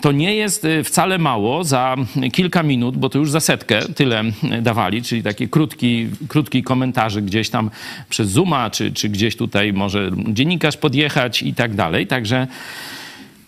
to 0.00 0.12
nie 0.12 0.34
jest 0.34 0.64
y, 0.64 0.84
wcale 0.84 1.18
mało 1.18 1.64
za 1.64 1.96
kilka 2.32 2.62
minut, 2.62 2.96
bo 2.96 3.08
to 3.08 3.18
już 3.18 3.30
za 3.30 3.40
setkę 3.40 3.80
tyle 3.96 4.24
dawali, 4.62 5.02
czyli 5.02 5.22
taki 5.22 5.48
krótki, 5.48 6.08
krótki 6.28 6.62
komentarz 6.62 7.18
gdzieś 7.18 7.50
tam 7.50 7.70
przez 8.08 8.30
Zooma, 8.30 8.70
czy, 8.70 8.92
czy 8.92 9.08
gdzieś 9.08 9.36
tutaj 9.36 9.72
może 9.72 10.10
dziennikarz 10.28 10.76
podjechać 10.76 11.42
i 11.48 11.54
tak 11.54 11.74
dalej. 11.74 12.06
Także 12.06 12.46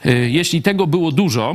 y, 0.06 0.30
jeśli 0.30 0.62
tego 0.62 0.86
było 0.86 1.12
dużo, 1.12 1.54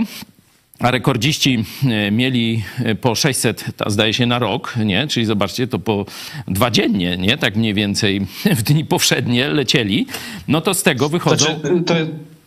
a 0.80 0.92
rekordziści 0.92 1.64
e, 2.08 2.12
mieli 2.12 2.64
e, 2.84 2.96
po 2.96 3.16
600, 3.16 3.66
ta- 3.78 3.90
zdaje 3.90 4.14
się, 4.14 4.25
na 4.25 4.40
rok, 4.40 4.75
nie? 4.86 5.08
Czyli 5.08 5.25
zobaczcie, 5.25 5.68
to 5.68 5.80
po 5.80 6.06
dwa 6.48 6.72
dziennie, 6.72 7.18
nie? 7.18 7.38
Tak 7.38 7.56
mniej 7.56 7.74
więcej 7.74 8.22
w 8.46 8.62
dni 8.64 8.86
powszednie 8.86 9.48
lecieli. 9.48 10.08
No 10.48 10.62
to 10.62 10.74
z 10.74 10.84
tego 10.84 11.10
wychodzą... 11.10 11.46
Znaczy, 11.46 11.84
to, 11.86 11.94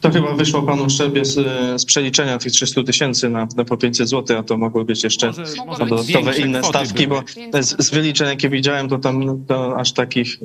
to 0.01 0.11
chyba 0.11 0.35
wyszło 0.35 0.63
panu 0.63 0.91
Szczebie 0.91 1.25
z, 1.25 1.35
z 1.81 1.85
przeliczenia 1.85 2.39
tych 2.39 2.53
300 2.53 2.83
tysięcy 2.83 3.29
na, 3.29 3.49
na 3.57 3.65
po 3.65 3.77
500 3.77 4.09
zł, 4.09 4.39
a 4.39 4.43
to 4.43 4.57
mogły 4.57 4.85
być 4.85 5.05
jeszcze 5.05 5.27
Może- 5.27 5.43
może 5.67 5.87
dodatkowe 5.87 6.23
większe 6.23 6.43
inne 6.43 6.65
stawki, 6.65 7.07
były. 7.09 7.23
bo 7.53 7.63
z, 7.63 7.87
z 7.87 7.91
wyliczeń, 7.91 8.29
jakie 8.29 8.49
widziałem, 8.49 8.89
to 8.89 8.99
tam 8.99 9.45
to 9.47 9.77
aż 9.77 9.93
takich, 9.93 10.39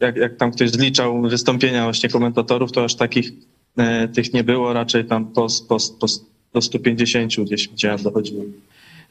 jak, 0.00 0.16
jak 0.16 0.36
tam 0.36 0.52
ktoś 0.52 0.70
zliczał 0.70 1.22
wystąpienia 1.22 1.84
właśnie 1.84 2.08
komentatorów, 2.08 2.72
to 2.72 2.84
aż 2.84 2.94
takich 2.94 3.32
e, 3.76 4.08
tych 4.08 4.32
nie 4.34 4.44
było, 4.44 4.72
raczej 4.72 5.04
tam 5.04 5.26
po, 5.26 5.46
po, 5.68 5.76
po 6.00 6.06
do 6.54 6.62
150 6.62 7.34
gdzieś 7.40 7.68
widziałem 7.68 8.02
dochodziło. 8.02 8.44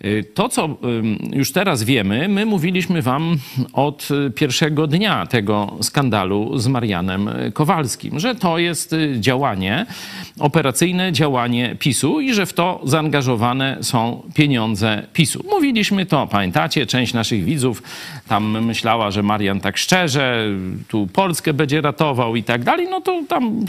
Y, 0.06 0.24
To, 0.34 0.50
co 0.50 0.78
już 1.34 1.52
teraz 1.52 1.84
wiemy, 1.84 2.28
my 2.28 2.46
mówiliśmy 2.46 3.02
wam 3.02 3.38
od 3.74 4.08
pierwszego 4.36 4.88
dnia 4.88 5.26
tego 5.26 5.78
skandalu 5.82 6.58
z 6.58 6.68
Marianem 6.68 7.30
Kowalskim, 7.54 8.20
że 8.20 8.36
to 8.36 8.58
jest 8.58 8.94
y, 8.94 9.16
działanie, 9.20 9.86
operacyjne 10.40 11.12
działanie 11.12 11.76
PiSu 11.80 12.22
i 12.22 12.34
że 12.34 12.46
w 12.46 12.54
to 12.54 12.82
zaangażowane 12.84 13.78
są 13.82 14.24
pieniądze 14.34 15.08
PiSu. 15.14 15.44
Mówiliśmy 15.50 16.06
to, 16.06 16.28
pamiętacie, 16.28 16.86
część 16.86 17.14
naszych 17.14 17.44
widzów 17.44 17.84
tam 18.32 18.66
myślała, 18.66 19.12
że 19.12 19.24
Marian 19.24 19.60
tak 19.60 19.78
szczerze 19.78 20.46
tu 20.88 21.08
Polskę 21.08 21.54
będzie 21.54 21.82
ratował 21.82 22.36
i 22.36 22.44
tak 22.44 22.64
dalej, 22.64 22.88
no 22.90 23.02
to 23.02 23.22
tam, 23.28 23.66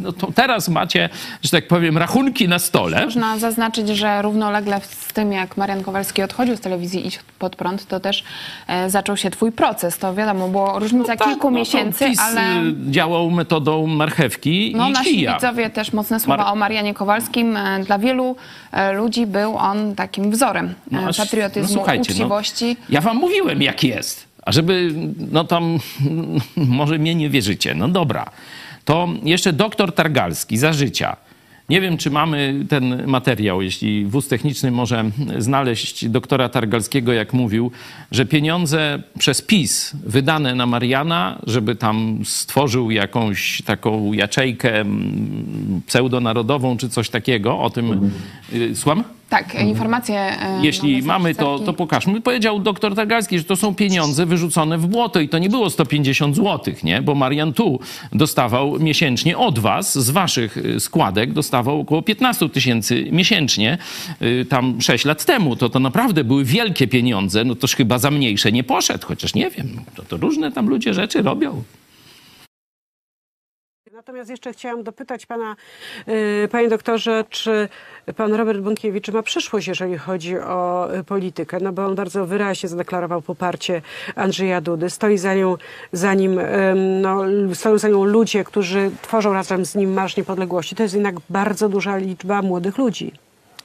no 0.00 0.12
to 0.12 0.32
teraz 0.32 0.68
macie, 0.68 1.08
że 1.42 1.50
tak 1.50 1.68
powiem, 1.68 1.98
rachunki 1.98 2.48
na 2.48 2.58
stole. 2.58 3.04
Można 3.04 3.38
zaznaczyć, 3.38 3.88
że 3.88 4.22
równolegle 4.22 4.80
z 4.80 5.12
tym, 5.12 5.32
jak 5.32 5.56
Marian 5.56 5.82
Kowalski 5.82 6.22
odchodził 6.22 6.56
z 6.56 6.60
telewizji 6.60 7.06
Idź 7.06 7.18
Pod 7.38 7.56
Prąd, 7.56 7.86
to 7.86 8.00
też 8.00 8.24
e, 8.66 8.90
zaczął 8.90 9.16
się 9.16 9.30
twój 9.30 9.52
proces. 9.52 9.98
To 9.98 10.14
wiadomo, 10.14 10.48
było 10.48 10.78
różnica 10.78 11.16
kilku 11.16 11.32
no 11.32 11.38
to 11.40 11.50
miesięcy, 11.50 12.06
PiS 12.08 12.18
ale 12.20 12.62
y, 12.62 12.74
działał 12.90 13.30
metodą 13.30 13.86
marchewki 13.86 14.72
no, 14.76 14.88
i 14.88 14.92
nasi 14.92 15.10
kija. 15.10 15.34
widzowie 15.34 15.70
też 15.70 15.92
mocne 15.92 16.20
słowa 16.20 16.36
Mar- 16.44 16.52
o 16.52 16.56
Marianie 16.56 16.94
Kowalskim. 16.94 17.56
E, 17.56 17.84
Dla 17.84 17.98
wielu 17.98 18.36
e, 18.72 18.92
ludzi 18.92 19.26
był 19.26 19.56
on 19.56 19.94
takim 19.94 20.30
wzorem 20.30 20.74
No, 20.90 21.00
aż- 21.08 21.16
patriotyzmu, 21.16 21.74
słuchajcie, 21.74 22.12
uczciwości. 22.12 22.76
Ja 22.90 23.00
wam 23.00 23.16
mówiłem, 23.16 23.62
jak 23.62 23.84
jest. 23.88 24.28
A 24.42 24.52
żeby, 24.52 24.92
no 25.32 25.44
tam, 25.44 25.78
może 26.56 26.98
mnie 26.98 27.14
nie 27.14 27.30
wierzycie. 27.30 27.74
No 27.74 27.88
dobra. 27.88 28.30
To 28.84 29.08
jeszcze 29.22 29.52
doktor 29.52 29.94
Targalski 29.94 30.58
za 30.58 30.72
życia. 30.72 31.16
Nie 31.68 31.80
wiem, 31.80 31.96
czy 31.96 32.10
mamy 32.10 32.64
ten 32.68 33.06
materiał, 33.06 33.62
jeśli 33.62 34.06
wóz 34.06 34.28
techniczny 34.28 34.70
może 34.70 35.04
znaleźć 35.38 36.08
doktora 36.08 36.48
Targalskiego, 36.48 37.12
jak 37.12 37.32
mówił, 37.32 37.70
że 38.10 38.26
pieniądze 38.26 39.02
przez 39.18 39.42
PiS 39.42 39.92
wydane 40.04 40.54
na 40.54 40.66
Mariana, 40.66 41.38
żeby 41.46 41.74
tam 41.76 42.20
stworzył 42.24 42.90
jakąś 42.90 43.62
taką 43.62 44.12
jaczejkę 44.12 44.80
mm, 44.80 45.82
pseudonarodową 45.86 46.76
czy 46.76 46.88
coś 46.88 47.10
takiego, 47.10 47.58
o 47.58 47.70
tym... 47.70 48.10
y, 48.52 48.76
Słucham? 48.76 49.04
Tak, 49.28 49.54
informacje. 49.54 50.16
e, 50.42 50.60
Jeśli 50.62 51.02
mamy 51.02 51.34
to, 51.34 51.58
to 51.58 51.72
pokażmy. 51.72 52.20
Powiedział 52.20 52.60
doktor 52.60 52.94
Targalski, 52.94 53.38
że 53.38 53.44
to 53.44 53.56
są 53.56 53.74
pieniądze 53.74 54.26
wyrzucone 54.26 54.78
w 54.78 54.86
błoto 54.86 55.20
i 55.20 55.28
to 55.28 55.38
nie 55.38 55.48
było 55.48 55.70
150 55.70 56.36
zł, 56.36 56.74
nie? 56.82 57.02
Bo 57.02 57.14
Marian 57.14 57.52
tu 57.52 57.80
dostawał 58.12 58.78
miesięcznie 58.78 59.38
od 59.38 59.58
was, 59.58 59.98
z 59.98 60.10
waszych 60.10 60.56
y, 60.56 60.80
składek, 60.80 61.32
dostawał 61.32 61.80
około 61.80 62.02
15 62.02 62.48
tysięcy 62.48 63.08
miesięcznie, 63.12 63.78
tam 64.48 64.80
6 64.80 65.04
lat 65.04 65.24
temu. 65.24 65.56
To, 65.56 65.68
to 65.68 65.78
naprawdę 65.80 66.24
były 66.24 66.44
wielkie 66.44 66.88
pieniądze, 66.88 67.44
no 67.44 67.54
toż 67.54 67.74
chyba 67.76 67.98
za 67.98 68.10
mniejsze 68.10 68.52
nie 68.52 68.64
poszedł, 68.64 69.06
chociaż 69.06 69.34
nie 69.34 69.50
wiem, 69.50 69.80
to, 69.94 70.02
to 70.02 70.16
różne 70.16 70.52
tam 70.52 70.68
ludzie 70.68 70.94
rzeczy 70.94 71.22
robią. 71.22 71.62
Natomiast 74.08 74.30
jeszcze 74.30 74.52
chciałam 74.52 74.82
dopytać 74.82 75.26
pana, 75.26 75.56
y, 76.08 76.48
panie 76.50 76.68
doktorze, 76.68 77.24
czy 77.30 77.68
pan 78.16 78.34
Robert 78.34 78.60
Bąkiewicz 78.60 79.08
ma 79.08 79.22
przyszłość, 79.22 79.68
jeżeli 79.68 79.98
chodzi 79.98 80.38
o 80.38 80.88
y, 80.94 81.04
politykę? 81.04 81.58
No 81.60 81.72
bo 81.72 81.86
on 81.86 81.94
bardzo 81.94 82.26
wyraźnie 82.26 82.68
zadeklarował 82.68 83.22
poparcie 83.22 83.82
Andrzeja 84.16 84.60
Dudy. 84.60 84.90
Stoi 84.90 85.18
za, 85.18 85.34
nią, 85.34 85.56
za 85.92 86.14
nim, 86.14 86.40
no, 87.00 87.20
stoją 87.54 87.78
za 87.78 87.88
nią 87.88 88.04
ludzie, 88.04 88.44
którzy 88.44 88.90
tworzą 89.02 89.32
razem 89.32 89.64
z 89.64 89.74
nim 89.74 89.92
Marsz 89.92 90.16
Niepodległości. 90.16 90.76
To 90.76 90.82
jest 90.82 90.94
jednak 90.94 91.14
bardzo 91.30 91.68
duża 91.68 91.96
liczba 91.96 92.42
młodych 92.42 92.78
ludzi. 92.78 93.12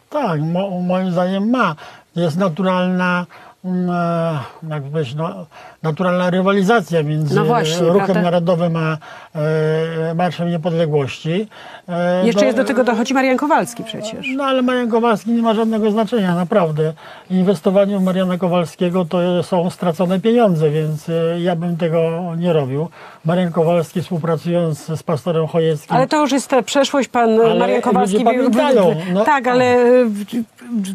Tak, 0.09 0.41
mo, 0.41 0.81
moim 0.81 1.11
zdaniem 1.11 1.49
ma. 1.49 1.75
Jest 2.15 2.37
naturalna 2.37 3.25
mm, 3.65 3.89
e, 3.89 5.03
no, 5.15 5.45
naturalna 5.83 6.29
rywalizacja 6.29 7.03
między 7.03 7.35
No 7.35 7.45
właśnie, 7.45 7.87
Ruchem 7.87 8.05
prawda? 8.05 8.21
Narodowym 8.21 8.77
a 8.77 8.97
e, 9.35 10.13
Marszem 10.15 10.49
Niepodległości. 10.49 11.47
E, 11.89 12.25
Jeszcze 12.25 12.41
no, 12.41 12.45
jest 12.45 12.57
do 12.57 12.63
tego 12.63 12.83
dochodzi 12.83 13.13
Marian 13.13 13.37
Kowalski 13.37 13.83
przecież. 13.83 14.27
No 14.35 14.43
ale 14.43 14.61
Marian 14.61 14.89
Kowalski 14.89 15.31
nie 15.31 15.41
ma 15.41 15.53
żadnego 15.53 15.91
znaczenia, 15.91 16.35
naprawdę. 16.35 16.93
Inwestowanie 17.29 17.99
w 17.99 18.03
Mariana 18.03 18.37
Kowalskiego 18.37 19.05
to 19.05 19.43
są 19.43 19.69
stracone 19.69 20.19
pieniądze, 20.19 20.69
więc 20.69 21.09
e, 21.09 21.13
ja 21.41 21.55
bym 21.55 21.77
tego 21.77 22.31
nie 22.37 22.53
robił. 22.53 22.87
Marian 23.25 23.51
Kowalski 23.51 24.01
współpracując 24.01 24.79
z 24.85 25.03
pastorem 25.03 25.47
Chojeckim. 25.47 25.95
Ale 25.95 26.07
to 26.07 26.21
już 26.21 26.31
jest 26.31 26.47
ta 26.47 26.61
przeszłość, 26.61 27.09
pan 27.09 27.29
Ale 27.41 27.55
Marian 27.59 27.81
Kowalski. 27.81 28.23
pamiętają, 28.23 28.95
no. 29.13 29.25
Tak, 29.25 29.47
ale 29.47 29.65
e, 29.65 30.09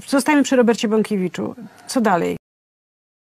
zostajemy 0.07 0.43
przy 0.43 0.57
Robercie 0.57 0.89
Bąkiewiczu. 0.89 1.55
Co 1.87 2.01
dalej? 2.01 2.38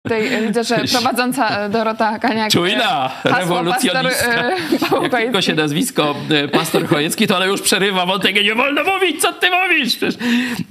Tutaj 0.02 0.34
e, 0.34 0.46
widzę, 0.46 0.64
że 0.64 0.76
prowadząca 0.92 1.48
e, 1.48 1.68
Dorota 1.70 2.18
Kaniak. 2.18 2.50
Czujna, 2.52 3.08
hasło 3.08 3.38
rewolucjonistka. 3.38 4.26
pastor, 4.32 4.98
e, 4.98 5.02
Jak 5.12 5.12
tylko 5.12 5.42
się 5.42 5.54
nazwisko 5.54 6.14
e, 6.30 6.48
pastor 6.48 6.86
Chojecki, 6.88 7.26
to 7.26 7.36
ona 7.36 7.46
już 7.46 7.62
przerywa 7.62 8.06
wątek, 8.06 8.34
nie 8.34 8.54
wolno 8.54 8.84
mówić, 8.84 9.20
co 9.22 9.32
ty 9.32 9.46
mówisz? 9.50 9.96
Przecież, 9.96 10.14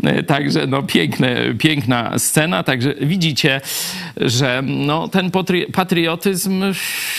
e, 0.04 0.24
także 0.24 0.68
no 0.68 0.84
piękne, 0.84 1.36
piękna 1.60 2.20
scena, 2.20 2.64
także 2.64 2.94
widzicie, 3.02 3.62
że 4.18 4.62
no, 4.66 5.08
ten 5.08 5.30
patri- 5.32 5.72
patriotyzm 5.72 6.64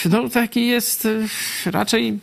no, 0.05 0.29
taki 0.29 0.67
jest 0.67 1.07
e, 1.67 1.71
raczej 1.71 2.19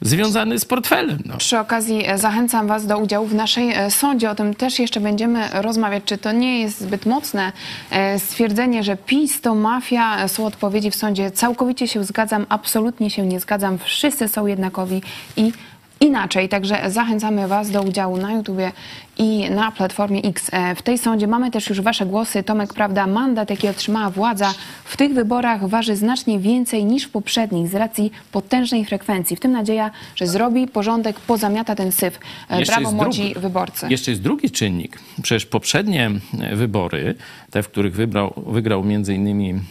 związany 0.00 0.58
z 0.58 0.64
portfelem. 0.64 1.18
No. 1.26 1.36
Przy 1.36 1.58
okazji 1.58 2.06
e, 2.06 2.18
zachęcam 2.18 2.66
Was 2.66 2.86
do 2.86 2.98
udziału 2.98 3.26
w 3.26 3.34
naszej 3.34 3.72
e, 3.72 3.90
sądzie. 3.90 4.30
O 4.30 4.34
tym 4.34 4.54
też 4.54 4.78
jeszcze 4.78 5.00
będziemy 5.00 5.48
rozmawiać. 5.52 6.02
Czy 6.04 6.18
to 6.18 6.32
nie 6.32 6.60
jest 6.60 6.80
zbyt 6.80 7.06
mocne 7.06 7.52
e, 7.90 8.18
stwierdzenie, 8.18 8.82
że 8.82 8.96
PiS 8.96 9.40
to 9.40 9.54
mafia? 9.54 10.28
Są 10.28 10.46
odpowiedzi 10.46 10.90
w 10.90 10.94
sądzie. 10.94 11.30
Całkowicie 11.30 11.88
się 11.88 12.04
zgadzam, 12.04 12.46
absolutnie 12.48 13.10
się 13.10 13.26
nie 13.26 13.40
zgadzam. 13.40 13.78
Wszyscy 13.78 14.28
są 14.28 14.46
jednakowi 14.46 15.02
i 15.36 15.52
inaczej. 16.00 16.48
Także 16.48 16.90
zachęcamy 16.90 17.48
Was 17.48 17.70
do 17.70 17.82
udziału 17.82 18.16
na 18.16 18.32
YouTubie 18.32 18.72
i 19.18 19.50
na 19.50 19.72
Platformie 19.72 20.22
X. 20.22 20.48
E, 20.52 20.74
W 20.74 20.82
tej 20.82 20.98
sądzie 20.98 21.26
mamy 21.26 21.50
też 21.50 21.68
już 21.68 21.80
Wasze 21.80 22.06
głosy. 22.06 22.42
Tomek, 22.42 22.74
prawda, 22.74 23.06
mandat, 23.06 23.50
jaki 23.50 23.68
otrzymała 23.68 24.10
władza 24.10 24.54
w 24.84 24.96
tych 24.96 25.12
wyborach 25.14 25.68
waży 25.68 25.96
znacznie 25.96 26.38
więcej 26.38 26.84
niż 26.84 27.04
w 27.04 27.10
poprzednich 27.10 27.68
z 27.68 27.74
racji 27.74 28.12
potężnej 28.32 28.84
frekwencji. 28.84 29.36
W 29.36 29.40
tym 29.40 29.52
nadzieja, 29.52 29.90
że 30.16 30.26
zrobi 30.26 30.66
porządek, 30.68 31.20
pozamiata 31.20 31.74
ten 31.74 31.92
syf. 31.92 32.18
E, 32.50 32.58
Jeszcze 32.58 32.74
Brawo 32.80 32.92
młodzi 32.92 33.22
drugi. 33.22 33.40
wyborcy. 33.40 33.86
Jeszcze 33.90 34.10
jest 34.10 34.22
drugi 34.22 34.50
czynnik. 34.50 34.98
Przecież 35.22 35.46
poprzednie 35.46 36.10
e, 36.40 36.56
wybory, 36.56 37.14
te, 37.50 37.62
w 37.62 37.68
których 37.68 37.94
wybrał, 37.94 38.42
wygrał 38.46 38.84
innymi 39.14 39.50
mm, 39.50 39.64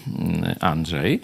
Andrzej, 0.60 1.20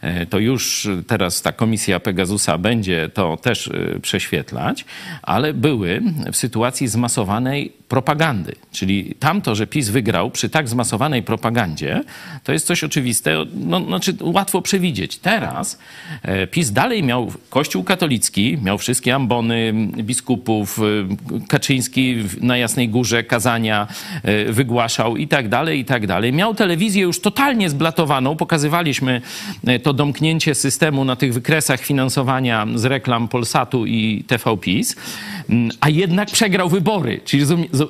e, 0.00 0.26
to 0.26 0.38
już 0.38 0.88
teraz 1.06 1.42
ta 1.42 1.52
komisja 1.52 2.00
Pegasusa 2.00 2.58
będzie 2.58 3.08
to 3.08 3.36
też 3.36 3.68
e, 3.68 4.00
prześwietlać, 4.00 4.84
ale 5.22 5.54
były 5.54 6.02
w 6.32 6.36
sytuacji 6.36 6.88
zmasowanej 6.88 7.77
propagandy. 7.88 8.54
Czyli 8.72 9.14
tamto, 9.18 9.54
że 9.54 9.66
PiS 9.66 9.88
wygrał 9.88 10.30
przy 10.30 10.48
tak 10.48 10.68
zmasowanej 10.68 11.22
propagandzie, 11.22 12.02
to 12.44 12.52
jest 12.52 12.66
coś 12.66 12.84
oczywiste, 12.84 13.44
no, 13.54 13.84
znaczy 13.84 14.16
łatwo 14.20 14.62
przewidzieć. 14.62 15.18
Teraz 15.18 15.78
e, 16.22 16.46
PiS 16.46 16.72
dalej 16.72 17.02
miał 17.02 17.32
Kościół 17.50 17.84
katolicki, 17.84 18.58
miał 18.62 18.78
wszystkie 18.78 19.14
ambony 19.14 19.72
biskupów, 19.96 20.78
e, 20.78 21.46
Kaczyński 21.48 22.16
na 22.40 22.56
Jasnej 22.56 22.88
Górze 22.88 23.24
kazania 23.24 23.86
e, 24.22 24.52
wygłaszał 24.52 25.16
i 25.16 25.28
tak 25.28 25.48
dalej, 25.48 25.80
i 25.80 25.84
tak 25.84 26.06
dalej. 26.06 26.32
Miał 26.32 26.54
telewizję 26.54 27.02
już 27.02 27.20
totalnie 27.20 27.70
zblatowaną, 27.70 28.36
pokazywaliśmy 28.36 29.22
to 29.82 29.92
domknięcie 29.92 30.54
systemu 30.54 31.04
na 31.04 31.16
tych 31.16 31.34
wykresach 31.34 31.80
finansowania 31.80 32.66
z 32.74 32.84
reklam 32.84 33.28
Polsatu 33.28 33.86
i 33.86 34.24
TVPiS, 34.26 34.96
Mm, 35.48 35.70
a 35.80 35.88
jednak 35.88 36.30
przegrał 36.30 36.68
wybory. 36.68 37.20
Czyli 37.24 37.44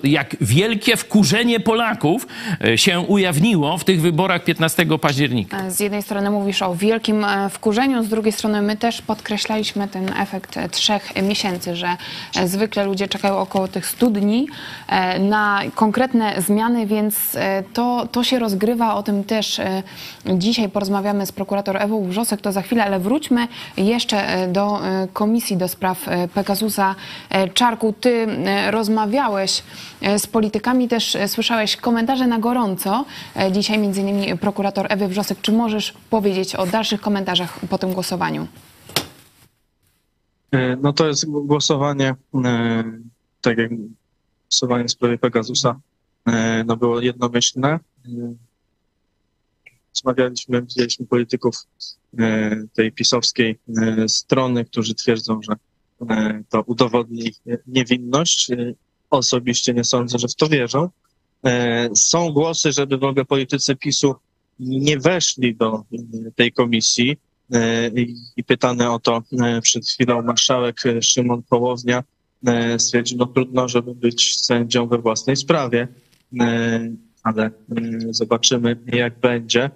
jak 0.05 0.37
wielkie 0.41 0.97
wkurzenie 0.97 1.61
Polaków 1.61 2.27
e, 2.65 2.79
się 2.79 3.01
ujawniło 3.01 3.79
w 3.79 3.85
tych 3.85 4.01
wyborach 4.01 4.45
15 4.45 4.87
października. 5.01 5.59
E, 5.59 5.71
Z 5.71 5.81
jednej 5.81 6.03
strony 6.03 6.31
mówisz 6.31 6.63
o 6.63 6.75
wielkim 6.75 7.25
e, 7.25 7.51
wkurzeniu, 7.51 8.05
z 8.05 8.09
drugiej 8.09 8.33
strony 8.33 8.63
my 8.63 8.77
też 8.77 9.03
podkreślaliśmy 9.03 9.89
ten 9.89 10.13
efekt 10.19 10.59
trzech 10.71 11.23
miesięcy, 11.23 11.77
że 11.77 11.97
zwykle 12.45 12.85
ludzie 12.85 13.09
czekają 13.09 13.39
około 13.39 13.69
tych 13.69 13.87
100 13.87 14.11
dni 14.11 14.47
na 15.21 15.61
konkretne 15.75 16.43
zmiany, 16.43 16.87
więc 16.87 17.37
to, 17.73 18.09
to 18.13 18.25
się 18.25 18.39
rozgrywa. 18.39 18.95
O 18.95 19.03
tym 19.03 19.25
też 19.25 19.61
dzisiaj 20.27 20.69
porozmawiamy 20.69 21.27
z 21.27 21.33
prokurator 21.33 21.77
Ewą 21.77 22.09
Wrzosek, 22.09 22.41
to 22.41 22.53
za 22.53 22.63
chwilę, 22.63 22.85
ale 22.85 22.99
wróćmy 22.99 23.49
jeszcze 23.77 24.49
do 24.53 24.81
Komisji 25.13 25.57
do 25.57 25.69
Spraw 25.69 26.07
Pegasusa. 26.35 26.95
Czarku, 27.55 27.95
ty 28.01 28.27
rozmawiałeś 28.71 29.63
z 30.19 30.27
politykami, 30.27 30.89
też 30.89 31.17
e, 31.17 31.29
słyszałeś 31.29 31.77
komentarze 31.77 32.27
na 32.27 32.39
gorąco. 32.39 33.05
E, 33.37 33.53
Dzisiaj 33.53 33.79
między 33.79 34.01
innymi 34.01 34.39
prokurator 34.39 34.87
Ewy 34.89 35.09
Wrzosek. 35.09 35.41
Czy 35.41 35.53
możesz 35.53 35.95
powiedzieć 36.11 36.55
o 36.55 36.67
dalszych 36.67 37.01
komentarzach 37.01 37.59
po 37.71 37.79
tym 37.79 37.93
głosowaniu? 37.93 38.47
E, 40.53 40.77
No 40.77 40.93
to 40.93 41.07
jest 41.07 41.27
głosowanie, 41.31 42.15
e, 42.45 42.85
tak 43.41 43.59
jak 43.59 43.71
głosowanie 44.51 44.85
w 44.85 44.91
sprawie 44.91 45.19
Pegasusa, 45.19 45.81
e, 46.27 46.65
no 46.65 46.77
było 46.77 47.01
jednomyślne. 47.01 47.69
E, 47.69 47.79
Rozmawialiśmy, 49.97 50.63
widzieliśmy 50.63 51.07
polityków 51.07 51.55
e, 52.19 52.57
tej 52.75 52.93
pisowskiej 52.93 53.59
e, 53.83 54.09
strony, 54.09 54.65
którzy 54.65 54.95
twierdzą, 54.95 55.41
że 55.43 55.53
e, 56.11 56.43
to 56.51 56.63
udowodni 56.63 57.27
ich 57.29 57.37
niewinność. 57.67 58.51
Osobiście 59.11 59.75
nie 59.75 59.85
sądzę, 59.85 60.19
że 60.19 60.29
w 60.29 60.35
to 60.35 60.49
wierzą. 60.49 60.89
E, 61.45 61.89
Są 61.97 62.33
głosy, 62.33 62.73
żeby 62.73 62.99
w 62.99 63.05
ogóle 63.05 63.25
politycy 63.25 63.77
PiSu 63.77 64.15
nie 64.61 64.99
weszli 64.99 65.57
do 65.57 65.75
e, 65.75 66.31
tej 66.37 66.53
komisji. 66.53 67.17
E, 67.53 67.91
I 68.37 68.45
pytany 68.45 68.91
o 68.91 68.99
to 68.99 69.23
przed 69.63 69.87
chwilą 69.87 70.23
marszałek 70.23 70.81
Szymon 71.01 71.43
Połownia 71.43 72.05
stwierdził, 72.79 73.19
no 73.19 73.27
trudno, 73.27 73.69
żeby 73.69 73.95
być 73.95 74.41
sędzią 74.41 74.87
we 74.87 74.99
własnej 74.99 75.37
sprawie, 75.37 75.89
ale 77.23 77.51
zobaczymy 78.11 78.77
jak 78.87 79.19
będzie. 79.21 79.71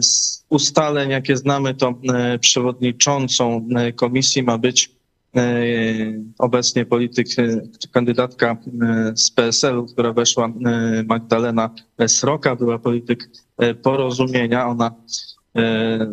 Z 0.00 0.44
ustaleń, 0.48 1.10
jakie 1.10 1.36
znamy, 1.36 1.74
to 1.74 1.94
przewodniczącą 2.40 3.68
komisji 3.96 4.42
ma 4.42 4.58
być 4.58 4.90
obecnie 6.38 6.86
polityk, 6.86 7.26
e, 7.38 7.60
kandydatka 7.92 8.56
e, 8.82 9.12
z 9.16 9.30
PSL-u, 9.30 9.86
która 9.86 10.12
weszła, 10.12 10.46
e, 10.46 11.02
Magdalena 11.02 11.70
Sroka, 12.06 12.56
była 12.56 12.78
polityk 12.78 13.30
e, 13.58 13.74
porozumienia. 13.74 14.66
Ona 14.66 14.94
e, 15.56 16.12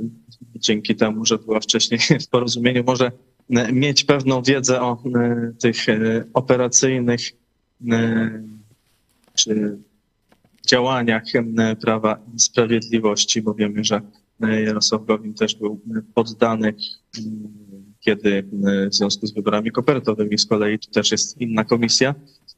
dzięki 0.56 0.96
temu, 0.96 1.26
że 1.26 1.38
była 1.38 1.60
wcześniej 1.60 2.00
w 2.26 2.28
porozumieniu, 2.28 2.84
może 2.84 3.12
e, 3.50 3.72
mieć 3.72 4.04
pewną 4.04 4.42
wiedzę 4.42 4.82
o 4.82 5.04
e, 5.16 5.52
tych 5.60 5.90
e, 5.90 6.24
operacyjnych 6.34 7.22
e, 7.92 8.44
czy 9.34 9.78
działaniach 10.68 11.24
e, 11.36 11.76
Prawa 11.76 12.20
i 12.36 12.40
Sprawiedliwości, 12.40 13.42
bo 13.42 13.54
wiemy, 13.54 13.84
że 13.84 14.02
e, 14.42 14.62
Jarosław 14.62 15.06
Gowin 15.06 15.34
też 15.34 15.56
był 15.56 15.80
e, 15.98 16.02
poddany, 16.14 16.76
mm, 17.18 17.65
kiedy 18.06 18.46
e, 18.68 18.90
w 18.90 18.96
związku 18.96 19.28
z 19.28 19.34
wyborami 19.34 19.72
kopertowymi 19.72 20.38
z 20.38 20.46
kolei 20.46 20.80
tu 20.80 20.92
też 20.92 21.12
jest 21.12 21.42
inna 21.42 21.64
komisja, 21.64 22.16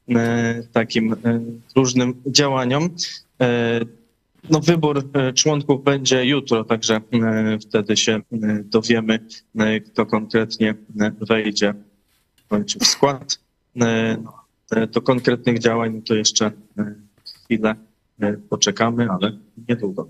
e, 0.10 0.63
takim 0.73 1.13
e, 1.13 1.17
różnym 1.75 2.13
działaniom. 2.27 2.89
No, 4.49 4.60
wybór 4.60 5.03
członków 5.36 5.83
będzie 5.83 6.25
jutro, 6.25 6.63
także 6.63 7.01
wtedy 7.62 7.97
się 7.97 8.21
dowiemy, 8.63 9.19
kto 9.86 10.05
konkretnie 10.05 10.75
wejdzie 11.29 11.73
w 12.79 12.86
skład. 12.86 13.39
Do 14.91 15.01
konkretnych 15.01 15.60
działań 15.60 15.93
no 15.95 16.01
to 16.01 16.15
jeszcze 16.15 16.51
chwilę 17.43 17.75
poczekamy, 18.49 19.07
ale 19.10 19.38
niedługo. 19.69 20.07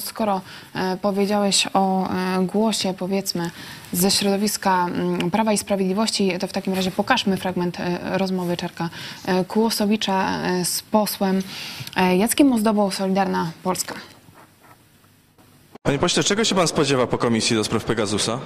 Skoro 0.00 0.40
e, 0.74 0.96
powiedziałeś 0.96 1.68
o 1.74 2.08
e, 2.08 2.42
głosie, 2.46 2.94
powiedzmy, 2.98 3.50
ze 3.92 4.10
środowiska 4.10 4.86
mm, 4.86 5.30
Prawa 5.30 5.52
i 5.52 5.58
Sprawiedliwości, 5.58 6.38
to 6.40 6.46
w 6.46 6.52
takim 6.52 6.74
razie 6.74 6.90
pokażmy 6.90 7.36
fragment 7.36 7.80
e, 7.80 8.18
rozmowy 8.18 8.56
Czarka 8.56 8.88
e, 9.26 9.44
Kłosowicza 9.44 10.38
z 10.64 10.82
posłem 10.82 11.42
Jackiem 12.18 12.52
Ozdobą, 12.52 12.90
Solidarna 12.90 13.50
Polska. 13.62 13.94
Panie 15.82 15.98
pośle, 15.98 16.22
czego 16.24 16.44
się 16.44 16.54
pan 16.54 16.68
spodziewa 16.68 17.06
po 17.06 17.18
komisji 17.18 17.56
do 17.56 17.64
spraw 17.64 17.84
Pegasusa? 17.84 18.38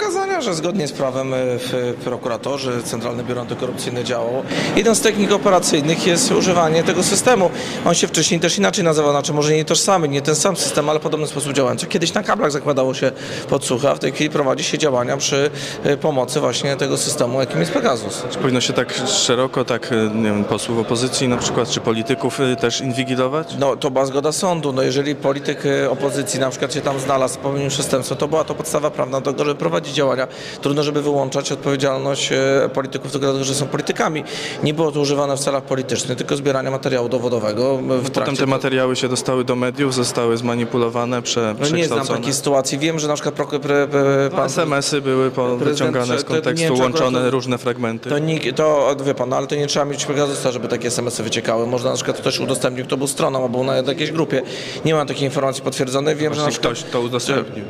Pokazania, 0.00 0.40
że 0.40 0.54
zgodnie 0.54 0.88
z 0.88 0.92
prawem 0.92 1.34
e, 1.34 1.36
w 1.58 1.94
prokuratorzy, 2.04 2.82
Centralne 2.82 3.24
Biuro 3.24 3.40
Antykorupcyjne 3.40 4.04
działało. 4.04 4.42
Jeden 4.76 4.94
z 4.94 5.00
technik 5.00 5.32
operacyjnych 5.32 6.06
jest 6.06 6.32
używanie 6.32 6.82
tego 6.82 7.02
systemu. 7.02 7.50
On 7.84 7.94
się 7.94 8.06
wcześniej 8.06 8.40
też 8.40 8.58
inaczej 8.58 8.84
nazywał, 8.84 9.10
znaczy 9.10 9.32
może 9.32 9.52
nie 9.52 9.64
tożsamy, 9.64 10.08
nie 10.08 10.22
ten 10.22 10.34
sam 10.34 10.56
system, 10.56 10.88
ale 10.88 11.00
podobny 11.00 11.26
sposób 11.26 11.52
działający. 11.52 11.86
Kiedyś 11.86 12.14
na 12.14 12.22
kablach 12.22 12.50
zakładało 12.50 12.94
się 12.94 13.12
podsłuchy, 13.48 13.88
a 13.88 13.94
w 13.94 13.98
tej 13.98 14.12
chwili 14.12 14.30
prowadzi 14.30 14.64
się 14.64 14.78
działania 14.78 15.16
przy 15.16 15.50
e, 15.84 15.96
pomocy 15.96 16.40
właśnie 16.40 16.76
tego 16.76 16.96
systemu, 16.96 17.40
jakim 17.40 17.60
jest 17.60 17.72
Pegasus. 17.72 18.22
Czy 18.30 18.38
powinno 18.38 18.60
się 18.60 18.72
tak 18.72 18.94
szeroko, 19.06 19.64
tak, 19.64 19.92
e, 19.92 19.96
nie 20.14 20.22
wiem, 20.22 20.44
posłów 20.44 20.78
opozycji 20.78 21.28
na 21.28 21.36
przykład, 21.36 21.68
czy 21.68 21.80
polityków 21.80 22.38
też 22.60 22.80
inwigilować? 22.80 23.54
No 23.58 23.76
to 23.76 23.90
była 23.90 24.06
zgoda 24.06 24.32
sądu. 24.32 24.72
No 24.72 24.82
jeżeli 24.82 25.14
polityk 25.14 25.62
opozycji 25.90 26.40
na 26.40 26.50
przykład 26.50 26.74
się 26.74 26.80
tam 26.80 27.00
znalazł, 27.00 27.38
popełnił 27.38 27.68
przestępstwo, 27.68 28.16
to 28.16 28.28
była 28.28 28.44
to 28.44 28.54
podstawa 28.54 28.90
prawna 28.90 29.20
do 29.20 29.32
tego, 29.32 29.44
żeby 29.44 29.58
prowadzić 29.58 29.89
działania. 29.92 30.26
Trudno, 30.62 30.82
żeby 30.82 31.02
wyłączać 31.02 31.52
odpowiedzialność 31.52 32.32
e, 32.32 32.68
polityków 32.74 33.12
tylko 33.12 33.26
dlatego, 33.26 33.44
że 33.44 33.54
są 33.54 33.66
politykami. 33.66 34.24
Nie 34.62 34.74
było 34.74 34.92
to 34.92 35.00
używane 35.00 35.36
w 35.36 35.40
celach 35.40 35.62
politycznych, 35.62 36.18
tylko 36.18 36.36
zbierania 36.36 36.70
materiału 36.70 37.08
dowodowego 37.08 37.76
w 37.76 37.86
Potem 37.88 38.10
trakcie 38.12 38.36
te 38.36 38.46
materiały 38.46 38.96
się 38.96 39.08
dostały 39.08 39.44
do 39.44 39.56
mediów, 39.56 39.94
zostały 39.94 40.36
zmanipulowane, 40.36 41.22
prze, 41.22 41.54
No 41.60 41.68
nie 41.76 41.86
znam 41.86 42.06
takiej 42.06 42.32
sytuacji. 42.32 42.78
Wiem, 42.78 42.98
że 42.98 43.08
na 43.08 43.14
przykład 43.14 43.34
prokurator... 43.34 43.70
pre- 43.70 43.86
pre- 43.88 44.28
No, 44.30 44.36
pan- 44.36 44.46
SMS-y 44.46 45.00
były 45.00 45.30
wyciągane 45.58 46.18
z 46.18 46.24
to- 46.24 46.28
to 46.28 46.34
nie 46.36 46.40
kontekstu, 46.42 46.74
wiem, 46.74 46.82
łączone 46.82 47.20
to- 47.20 47.30
różne 47.30 47.58
fragmenty. 47.58 48.10
To, 48.10 48.18
nikt, 48.18 48.56
to 48.56 48.96
wie 49.04 49.14
pan, 49.14 49.28
no, 49.28 49.36
ale 49.36 49.46
to 49.46 49.54
nie 49.54 49.66
trzeba 49.66 49.84
mieć 49.84 50.04
Pegasusa, 50.06 50.52
żeby 50.52 50.68
takie 50.68 50.88
SMS-y 50.88 51.22
wyciekały. 51.22 51.66
Można 51.66 51.90
na 51.90 51.96
przykład 51.96 52.16
ktoś 52.16 52.38
udostępnił, 52.40 52.84
kto 52.86 52.96
był 52.96 53.06
stroną, 53.06 53.42
albo 53.42 53.64
na 53.64 53.76
jakiejś 53.76 54.12
grupie. 54.12 54.42
Nie 54.84 54.94
mam 54.94 55.06
takiej 55.06 55.24
informacji 55.24 55.62
potwierdzonej. 55.62 56.16
Wiem, 56.16 56.34
że 56.34 56.42
na 56.42 56.48
przykład 56.48 56.72
ktoś 56.74 56.90
to 56.92 57.00
udostępnił. 57.00 57.64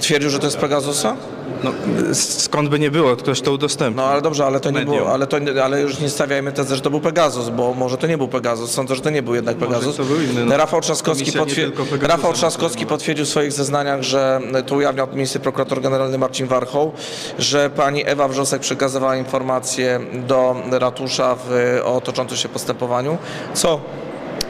Twierdził, 0.00 0.30
że 0.30 0.38
to 0.38 0.44
jest 0.46 0.56
Pegasusa? 0.56 1.16
No, 1.64 1.70
skąd 2.14 2.68
by 2.68 2.78
nie 2.78 2.90
było, 2.90 3.16
ktoś 3.16 3.40
to 3.40 3.52
udostępnił. 3.52 3.96
No 4.04 4.10
ale 4.10 4.22
dobrze, 4.22 4.46
ale 4.46 4.60
to 4.60 4.70
nie 4.70 4.78
Medium. 4.78 4.96
było, 4.96 5.12
ale, 5.12 5.26
to, 5.26 5.36
ale 5.64 5.80
już 5.80 5.98
nie 6.00 6.08
stawiajmy 6.10 6.52
tezy, 6.52 6.76
że 6.76 6.80
to 6.82 6.90
był 6.90 7.00
Pegasus, 7.00 7.48
bo 7.48 7.74
może 7.74 7.96
to 7.98 8.06
nie 8.06 8.18
był 8.18 8.28
Pegasus. 8.28 8.70
Sądzę, 8.70 8.94
że 8.94 9.00
to 9.02 9.10
nie 9.10 9.22
był 9.22 9.34
jednak 9.34 9.56
Pegasus. 9.56 9.96
to 9.96 10.04
był 10.04 10.20
inny, 10.20 10.44
no. 10.44 10.56
Rafał 10.56 10.80
Trzaskowski, 10.80 11.32
potwier- 11.32 11.70
Rafał 12.02 12.32
Trzaskowski 12.32 12.86
potwierdził 12.86 13.24
w 13.26 13.28
swoich 13.28 13.52
zeznaniach, 13.52 14.02
że 14.02 14.40
to 14.66 14.74
ujawniał 14.74 15.06
minister 15.12 15.42
prokurator 15.42 15.80
generalny 15.80 16.18
Marcin 16.18 16.46
Warchoł, 16.46 16.92
że 17.38 17.70
pani 17.70 18.02
Ewa 18.06 18.28
Wrzosek 18.28 18.60
przekazywała 18.62 19.16
informacje 19.16 20.00
do 20.28 20.56
ratusza 20.70 21.36
w, 21.48 21.80
o 21.84 22.00
toczącym 22.00 22.36
się 22.38 22.48
postępowaniu, 22.48 23.18
co 23.54 23.80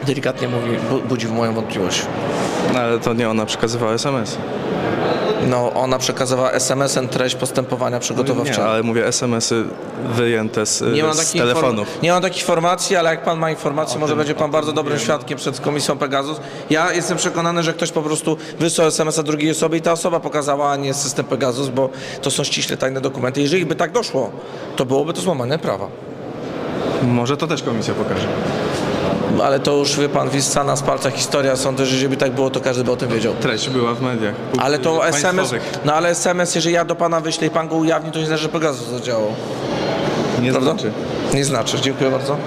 delikatnie 0.07 0.47
mówi, 0.47 0.77
bu- 0.89 1.01
budzi 1.09 1.27
moją 1.27 1.53
wątpliwość. 1.53 2.01
No, 2.73 2.79
ale 2.79 2.99
to 2.99 3.13
nie 3.13 3.29
ona 3.29 3.45
przekazywała 3.45 3.93
SMS. 3.93 4.37
No, 5.47 5.73
ona 5.73 5.97
przekazywała 5.99 6.51
SMS-em 6.51 7.07
treść 7.07 7.35
postępowania 7.35 7.95
Nie, 7.97 8.01
przygotowawczego. 8.01 8.69
ale 8.69 8.83
mówię 8.83 9.05
SMS-y 9.07 9.63
wyjęte 10.15 10.65
z, 10.65 10.81
Nie 10.81 11.13
z 11.13 11.17
takiej 11.17 11.41
telefonów. 11.41 11.87
inform- 11.87 12.03
nie 12.03 12.11
mam 12.11 12.21
takich 12.21 12.41
informacji, 12.41 12.95
ale 12.95 13.09
jak 13.09 13.23
pan 13.23 13.39
ma 13.39 13.49
informacje, 13.49 13.99
może 13.99 14.15
będzie 14.15 14.35
pan 14.35 14.51
bardzo 14.51 14.71
dobrym 14.71 14.99
świadkiem 14.99 15.37
przed 15.37 15.59
komisją 15.59 15.97
Pegasus. 15.97 16.37
Ja 16.69 16.93
jestem 16.93 17.17
przekonany, 17.17 17.63
że 17.63 17.73
ktoś 17.73 17.91
po 17.91 18.01
prostu 18.01 18.37
wysłał 18.59 18.87
SMS-a 18.87 19.23
drugiej 19.23 19.51
osobie 19.51 19.77
i 19.77 19.81
ta 19.81 19.91
osoba 19.91 20.19
pokazała, 20.19 20.71
a 20.71 20.75
nie 20.75 20.93
system 20.93 21.25
Pegasus, 21.25 21.69
bo 21.69 21.89
to 22.21 22.31
są 22.31 22.43
ściśle 22.43 22.77
tajne 22.77 23.01
dokumenty. 23.01 23.41
Jeżeli 23.41 23.65
by 23.65 23.75
tak 23.75 23.91
doszło, 23.91 24.31
to 24.75 24.85
byłoby 24.85 25.13
to 25.13 25.21
złamanie 25.21 25.57
prawa. 25.59 25.87
Może 27.03 27.37
to 27.37 27.47
też 27.47 27.63
komisja 27.63 27.93
pokaże. 27.93 28.27
Ale 29.43 29.59
to 29.59 29.73
już, 29.75 29.99
wie 29.99 30.09
pan, 30.09 30.29
wissana 30.29 30.75
z 30.75 30.81
palca 30.81 31.11
historia. 31.11 31.55
Sądzę, 31.55 31.85
że 31.85 31.91
jeżeli 31.93 32.09
by 32.09 32.17
tak 32.17 32.31
było, 32.31 32.49
to 32.49 32.59
każdy 32.59 32.83
by 32.83 32.91
o 32.91 32.95
tym 32.95 33.09
wiedział. 33.09 33.33
Treść 33.33 33.69
była 33.69 33.93
w 33.93 34.01
mediach. 34.01 34.35
Ale 34.59 34.79
to 34.79 35.07
SMS, 35.07 35.53
no 35.85 35.93
ale 35.93 36.09
SMS, 36.09 36.55
jeżeli 36.55 36.75
ja 36.75 36.85
do 36.85 36.95
pana 36.95 37.19
wyślę 37.21 37.47
i 37.47 37.49
pan 37.49 37.67
go 37.67 37.75
ujawni, 37.75 38.11
to 38.11 38.19
nie 38.19 38.25
znaczy, 38.25 38.43
że 38.43 38.49
Pegasus 38.49 38.87
zadziałał. 38.87 39.27
Nie 40.41 40.51
Prawda? 40.51 40.71
znaczy. 40.71 40.91
Nie 41.33 41.45
znaczy. 41.45 41.81
Dziękuję 41.81 42.11
bardzo. 42.11 42.37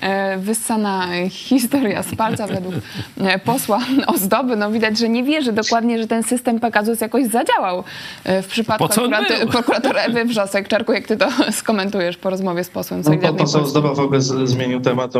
E, 0.00 0.38
Wyssana 0.38 1.06
historia 1.30 2.02
z 2.02 2.14
palca 2.14 2.46
według 2.46 2.74
e, 3.20 3.38
posła 3.38 3.80
Ozdoby. 4.06 4.56
No 4.56 4.70
widać, 4.70 4.98
że 4.98 5.08
nie 5.08 5.24
wierzy 5.24 5.52
dokładnie, 5.52 5.98
że 5.98 6.06
ten 6.06 6.22
system 6.22 6.60
Pegasus 6.60 7.00
jakoś 7.00 7.26
zadziałał 7.26 7.84
e, 8.24 8.42
w 8.42 8.46
przypadku 8.46 8.88
Po 8.88 8.94
co 8.94 9.04
on 9.04 9.14
akurat 9.14 9.38
był? 9.40 9.48
prokuratora 9.48 10.02
Ewy 10.02 10.24
Wrzosek. 10.24 10.68
Czarku, 10.68 10.92
jak 10.92 11.06
ty 11.06 11.16
to 11.16 11.28
skomentujesz 11.52 12.16
po 12.16 12.30
rozmowie 12.30 12.64
z 12.64 12.70
posłem 12.70 13.00
No, 13.00 13.04
Solidarnej 13.04 13.40
poseł 13.40 13.60
Polski? 13.60 13.70
Zdoba 13.70 13.94
w 13.94 14.00
ogóle 14.00 14.20
zmienił 14.20 14.80
temat. 14.80 15.12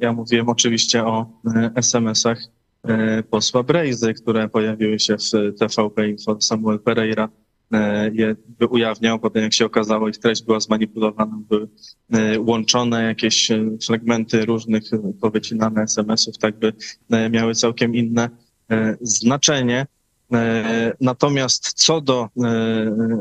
Ja 0.00 0.12
mówiłem 0.12 0.48
oczywiście 0.48 1.04
o 1.04 1.26
SMS-ach 1.74 2.38
posła 3.30 3.62
Brejzy, 3.62 4.14
które 4.14 4.48
pojawiły 4.48 4.98
się 4.98 5.16
w 5.16 5.58
TVP 5.58 6.08
Info. 6.08 6.40
Samuel 6.40 6.78
Pereira 6.78 7.28
je 8.12 8.36
by 8.58 8.66
ujawniał. 8.66 9.18
Potem 9.18 9.42
jak 9.42 9.52
się 9.52 9.66
okazało, 9.66 10.08
ich 10.08 10.18
treść 10.18 10.44
była 10.44 10.60
zmanipulowana, 10.60 11.38
były 11.48 11.68
y, 12.14 12.40
łączone 12.40 13.02
jakieś 13.02 13.50
y, 13.50 13.78
fragmenty 13.86 14.44
różnych 14.44 14.82
powycinane 15.20 15.82
SMS-ów, 15.82 16.38
tak 16.38 16.58
by 16.58 16.72
miały 17.30 17.54
całkiem 17.54 17.94
inne 17.94 18.28
znaczenie. 19.00 19.86
E, 20.32 20.92
Natomiast 21.00 21.72
co 21.72 22.00
do 22.00 22.28
e, 22.44 22.52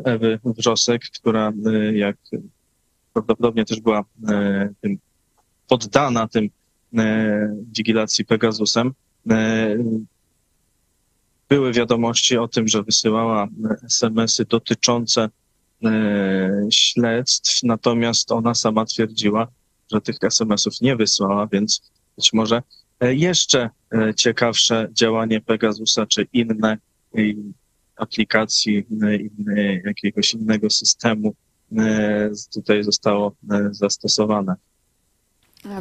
Ewy 0.05 0.39
Wrzosek, 0.45 1.01
która 1.19 1.53
e, 1.65 1.97
jak 1.97 2.17
prawdopodobnie 3.13 3.65
też 3.65 3.79
była 3.79 4.03
e, 4.29 4.69
tym 4.81 4.97
poddana 5.67 6.27
tym 6.27 6.49
e, 6.97 7.55
wigilacji 7.77 8.25
Pegasusem, 8.25 8.93
e, 9.29 9.77
były 11.49 11.73
wiadomości 11.73 12.37
o 12.37 12.47
tym, 12.47 12.67
że 12.67 12.83
wysyłała 12.83 13.47
SMS-y 13.85 14.45
dotyczące 14.45 15.29
e, 15.85 16.67
śledztw, 16.71 17.63
natomiast 17.63 18.31
ona 18.31 18.53
sama 18.55 18.85
twierdziła, 18.85 19.47
że 19.91 20.01
tych 20.01 20.15
SMS-ów 20.21 20.81
nie 20.81 20.95
wysłała, 20.95 21.47
więc 21.47 21.91
być 22.15 22.33
może 22.33 22.61
e, 22.99 23.15
jeszcze 23.15 23.69
e, 23.93 24.13
ciekawsze 24.13 24.89
działanie 24.93 25.41
Pegasusa 25.41 26.05
czy 26.05 26.27
inne 26.33 26.77
e, 27.17 27.21
aplikacji, 27.95 28.77
e, 28.77 29.15
inne, 29.15 29.81
jakiegoś 29.85 30.33
innego 30.33 30.69
systemu 30.69 31.35
e, 31.77 32.31
tutaj 32.53 32.83
zostało 32.83 33.35
e, 33.51 33.69
zastosowane. 33.71 34.55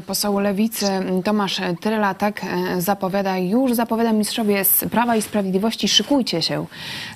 Poseł 0.06 0.38
Lewicy 0.38 0.86
Tomasz 1.24 1.60
Trylatek 1.80 2.40
e, 2.44 2.80
zapowiada, 2.80 3.38
już 3.38 3.72
zapowiada 3.72 4.12
mistrzowie 4.12 4.64
z 4.64 4.84
Prawa 4.90 5.16
i 5.16 5.22
Sprawiedliwości, 5.22 5.88
szykujcie 5.88 6.42
się. 6.42 6.66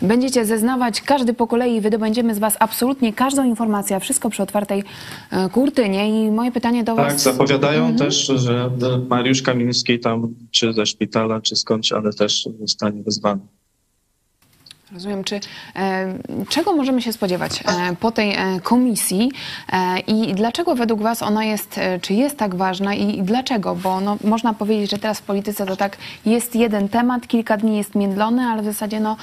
Będziecie 0.02 0.44
zeznawać 0.44 1.00
każdy 1.00 1.34
po 1.34 1.46
kolei, 1.46 1.80
wydobędziemy 1.80 2.34
z 2.34 2.38
was 2.38 2.56
absolutnie 2.60 3.12
każdą 3.12 3.44
informację, 3.44 4.00
wszystko 4.00 4.30
przy 4.30 4.42
otwartej 4.42 4.84
e, 5.30 5.48
kurtynie. 5.48 6.26
I 6.26 6.30
moje 6.30 6.52
pytanie 6.52 6.84
do 6.84 6.96
Tak, 6.96 7.12
was... 7.12 7.22
zapowiadają 7.22 7.96
też, 7.96 8.26
że 8.26 8.70
Mariusz 9.08 9.42
Kamiński 9.42 10.00
tam, 10.00 10.34
czy 10.50 10.72
ze 10.72 10.86
szpitala, 10.86 11.40
czy 11.40 11.56
skądś, 11.56 11.92
ale 11.92 12.12
też 12.12 12.48
zostanie 12.60 13.02
wezwany. 13.02 13.40
Rozumiem. 14.96 15.24
Czy, 15.24 15.40
e, 15.76 16.18
czego 16.48 16.72
możemy 16.72 17.02
się 17.02 17.12
spodziewać 17.12 17.60
e, 17.60 17.96
po 18.00 18.10
tej 18.10 18.34
e, 18.34 18.60
komisji 18.62 19.32
i 20.06 20.34
dlaczego 20.34 20.74
według 20.74 21.02
Was 21.02 21.22
ona 21.22 21.44
jest, 21.44 21.80
czy 22.02 22.14
jest 22.14 22.36
tak 22.36 22.54
ważna 22.54 22.94
i, 22.94 23.22
dlaczego? 23.22 23.74
Bo 23.74 24.00
no, 24.00 24.16
można 24.24 24.54
powiedzieć, 24.54 24.90
że 24.90 24.98
teraz 24.98 25.18
w 25.18 25.22
polityce 25.22 25.66
to 25.66 25.76
tak 25.76 25.96
jest 26.26 26.54
jeden 26.54 26.88
temat, 26.88 27.26
kilka 27.26 27.56
dni 27.56 27.76
jest 27.76 27.94
międlony, 27.94 28.42
ale 28.42 28.62
w 28.62 28.64
zasadzie 28.64 29.00
no, 29.00 29.16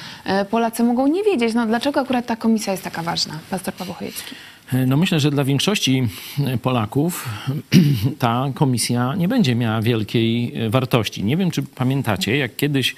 Polacy 0.50 0.84
mogą 0.84 1.08
nie 1.08 1.24
wiedzieć, 1.24 1.54
no, 1.54 1.66
dlaczego 1.66 2.00
akurat 2.00 2.26
ta 2.26 2.36
komisja 2.36 2.72
jest 2.72 2.84
taka 2.84 3.04
ważna. 3.04 3.34
Pastor 3.50 3.74
Paweł 3.74 3.94
Chojecki. 3.94 4.36
No 4.88 4.98
myślę, 4.98 5.20
że 5.20 5.32
dla 5.32 5.44
większości 5.44 6.08
Polaków 6.62 7.30
ta 8.20 8.52
komisja 8.54 9.16
nie 9.16 9.28
będzie 9.28 9.56
miała 9.56 9.82
wielkiej 9.82 10.54
wartości. 10.70 11.24
Nie 11.24 11.38
wiem, 11.38 11.52
czy 11.52 11.64
pamiętacie, 11.64 12.38
jak 12.38 12.56
kiedyś 12.56 12.96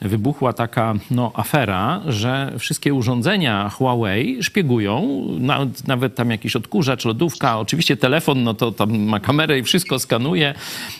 wybuchła 0.00 0.52
taka 0.52 0.94
no, 1.10 1.32
afera, 1.34 2.02
że 2.06 2.52
wszystkie 2.58 2.94
urządzenia 2.94 3.68
Huawei 3.68 4.42
szpiegują, 4.42 5.24
nawet, 5.38 5.88
nawet 5.88 6.14
tam 6.14 6.30
jakiś 6.30 6.56
odkurzacz, 6.56 7.04
lodówka, 7.04 7.58
oczywiście 7.58 7.96
telefon, 7.96 8.42
no 8.42 8.54
to 8.54 8.72
tam 8.72 8.98
ma 8.98 9.20
kamerę 9.20 9.58
i 9.58 9.62
wszystko 9.62 9.98
skanuje 9.98 10.54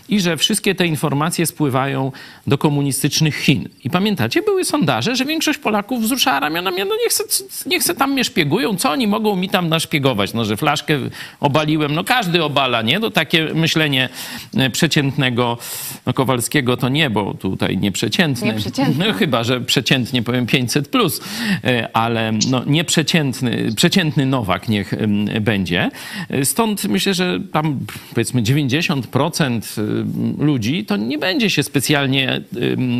i 0.08 0.20
że 0.20 0.36
wszystkie 0.36 0.74
te 0.74 0.86
informacje 0.86 1.46
spływają 1.46 2.12
do 2.46 2.58
komunistycznych 2.58 3.36
Chin. 3.36 3.68
I 3.84 3.90
pamiętacie, 3.90 4.42
były 4.42 4.64
sondaże, 4.64 5.16
że 5.16 5.24
większość 5.24 5.58
Polaków 5.58 6.02
wzruszała 6.02 6.40
ramionami, 6.40 6.76
no 6.78 6.96
niech 7.04 7.12
se, 7.12 7.24
niech 7.66 7.82
se 7.82 7.94
tam 7.94 8.12
mnie 8.12 8.24
szpiegują, 8.24 8.76
co 8.76 8.90
oni 8.90 9.06
mogą 9.06 9.36
mi 9.36 9.48
tam 9.48 9.68
naszpiegować? 9.68 10.17
Zrezygnować. 10.18 10.34
No, 10.34 10.44
że 10.44 10.56
flaszkę 10.56 10.98
obaliłem, 11.40 11.94
no 11.94 12.04
każdy 12.04 12.44
obala, 12.44 12.82
nie? 12.82 13.00
To 13.00 13.10
takie 13.10 13.54
myślenie 13.54 14.08
e, 14.56 14.70
przeciętnego 14.70 15.58
no, 16.06 16.12
Kowalskiego 16.12 16.76
to 16.76 16.88
nie, 16.88 17.10
bo 17.10 17.34
tutaj 17.34 17.78
nieprzeciętny. 17.78 18.46
Nieprzeciętny. 18.46 19.06
No, 19.06 19.14
chyba, 19.14 19.44
że 19.44 19.60
przeciętnie 19.60 20.22
powiem 20.22 20.46
500 20.46 20.88
plus, 20.88 21.20
e, 21.64 21.88
ale 21.96 22.32
no, 22.50 22.64
nieprzeciętny, 22.66 23.72
przeciętny 23.76 24.26
Nowak 24.26 24.68
niech 24.68 24.94
będzie. 25.40 25.90
E, 26.30 26.44
Stąd 26.44 26.84
myślę, 26.84 27.14
że 27.14 27.38
tam 27.52 27.80
powiedzmy 28.14 28.42
90% 28.42 29.80
em, 29.80 30.36
ludzi 30.38 30.84
to 30.84 30.96
nie 30.96 31.18
będzie 31.18 31.50
się 31.50 31.62
specjalnie 31.62 32.40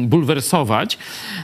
bulwersować 0.02 0.98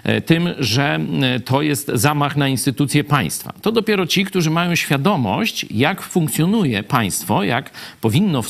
e, 0.05 0.21
tym, 0.21 0.49
że 0.59 0.99
e, 1.23 1.41
to 1.41 1.63
jest 1.63 1.91
zamach 1.95 2.37
na 2.37 2.49
instytucje 2.49 3.05
państwa. 3.05 3.53
To 3.63 3.73
dopiero 3.73 4.07
ci, 4.07 4.25
którzy 4.25 4.51
mają 4.51 4.75
świadomość, 4.75 5.54
jak 5.71 6.03
funkcjonuje 6.03 6.83
państwo, 6.83 7.43
jak 7.43 7.71
powinno 8.01 8.43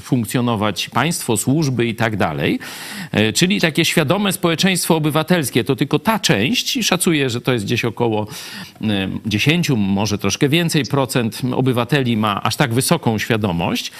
funkcjonować 0.00 0.88
państwo, 0.88 1.36
służby 1.36 1.86
i 1.86 1.94
tak 1.94 2.16
dalej. 2.16 2.58
E, 3.12 3.32
Czyli 3.32 3.60
takie 3.60 3.84
świadome 3.84 4.32
społeczeństwo 4.32 4.96
obywatelskie 4.96 5.64
to 5.64 5.76
tylko 5.76 5.98
ta 5.98 6.18
część, 6.18 6.78
szacuję, 6.86 7.30
że 7.30 7.40
to 7.40 7.52
jest 7.52 7.64
gdzieś 7.64 7.84
około 7.84 8.26
em, 8.80 9.20
10, 9.26 9.70
może 9.76 10.18
troszkę 10.18 10.48
więcej 10.48 10.84
procent 10.84 11.42
obywateli 11.56 12.16
ma 12.16 12.42
aż 12.42 12.56
tak 12.56 12.74
wysoką 12.74 13.18
świadomość, 13.18 13.92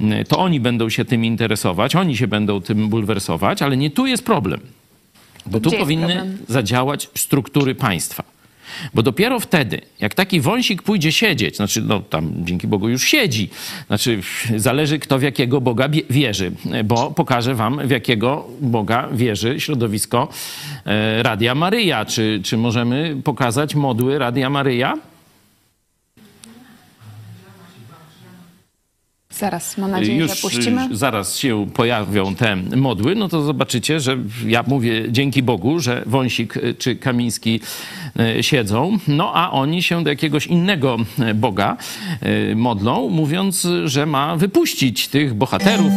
e, 0.00 0.24
to 0.24 0.38
oni 0.38 0.60
będą 0.60 0.88
się 0.90 1.04
tym 1.04 1.24
interesować, 1.24 1.96
oni 1.96 2.16
się 2.16 2.26
będą 2.26 2.60
tym 2.60 2.88
bulwersować, 2.88 3.62
ale 3.62 3.76
nie 3.76 3.90
tu 3.90 4.06
jest 4.06 4.24
problem. 4.24 4.60
Bo 5.46 5.60
tu 5.60 5.70
powinny 5.70 6.14
problem? 6.14 6.38
zadziałać 6.48 7.08
struktury 7.14 7.74
państwa. 7.74 8.35
Bo 8.94 9.02
dopiero 9.02 9.40
wtedy, 9.40 9.80
jak 10.00 10.14
taki 10.14 10.40
wąsik 10.40 10.82
pójdzie 10.82 11.12
siedzieć, 11.12 11.56
znaczy, 11.56 11.82
no 11.82 12.00
tam 12.00 12.32
dzięki 12.38 12.66
Bogu 12.66 12.88
już 12.88 13.04
siedzi, 13.04 13.50
znaczy 13.86 14.20
zależy 14.56 14.98
kto 14.98 15.18
w 15.18 15.22
jakiego 15.22 15.60
Boga 15.60 15.88
wierzy, 16.10 16.52
bo 16.84 17.10
pokażę 17.10 17.54
wam 17.54 17.88
w 17.88 17.90
jakiego 17.90 18.46
Boga 18.60 19.08
wierzy 19.12 19.60
środowisko 19.60 20.28
e, 20.84 21.22
Radia 21.22 21.54
Maryja. 21.54 22.04
Czy, 22.04 22.40
czy 22.44 22.56
możemy 22.56 23.16
pokazać 23.24 23.74
modły 23.74 24.18
Radia 24.18 24.50
Maryja? 24.50 24.96
Zaraz, 29.38 29.78
mam 29.78 29.90
nadzieję, 29.90 30.18
już 30.18 30.30
że 30.30 30.36
puścimy. 30.36 30.88
y, 30.92 30.96
zaraz 30.96 31.38
się 31.38 31.66
pojawią 31.74 32.34
te 32.34 32.56
modły, 32.56 33.14
no 33.14 33.28
to 33.28 33.42
zobaczycie, 33.42 34.00
że 34.00 34.18
ja 34.46 34.64
mówię 34.66 35.04
dzięki 35.08 35.42
Bogu, 35.42 35.80
że 35.80 36.02
Wąsik 36.06 36.56
y, 36.56 36.74
czy 36.74 36.96
Kamiński 36.96 37.60
siedzą, 38.40 38.98
no 39.08 39.32
a 39.34 39.50
oni 39.50 39.82
się 39.82 40.04
do 40.04 40.10
jakiegoś 40.10 40.46
innego 40.46 40.96
y, 41.30 41.34
Boga 41.34 41.76
y, 42.50 42.56
modlą, 42.56 43.08
mówiąc, 43.08 43.68
że 43.84 44.06
ma 44.06 44.36
wypuścić 44.36 45.08
tych 45.08 45.34
bohaterów. 45.34 45.92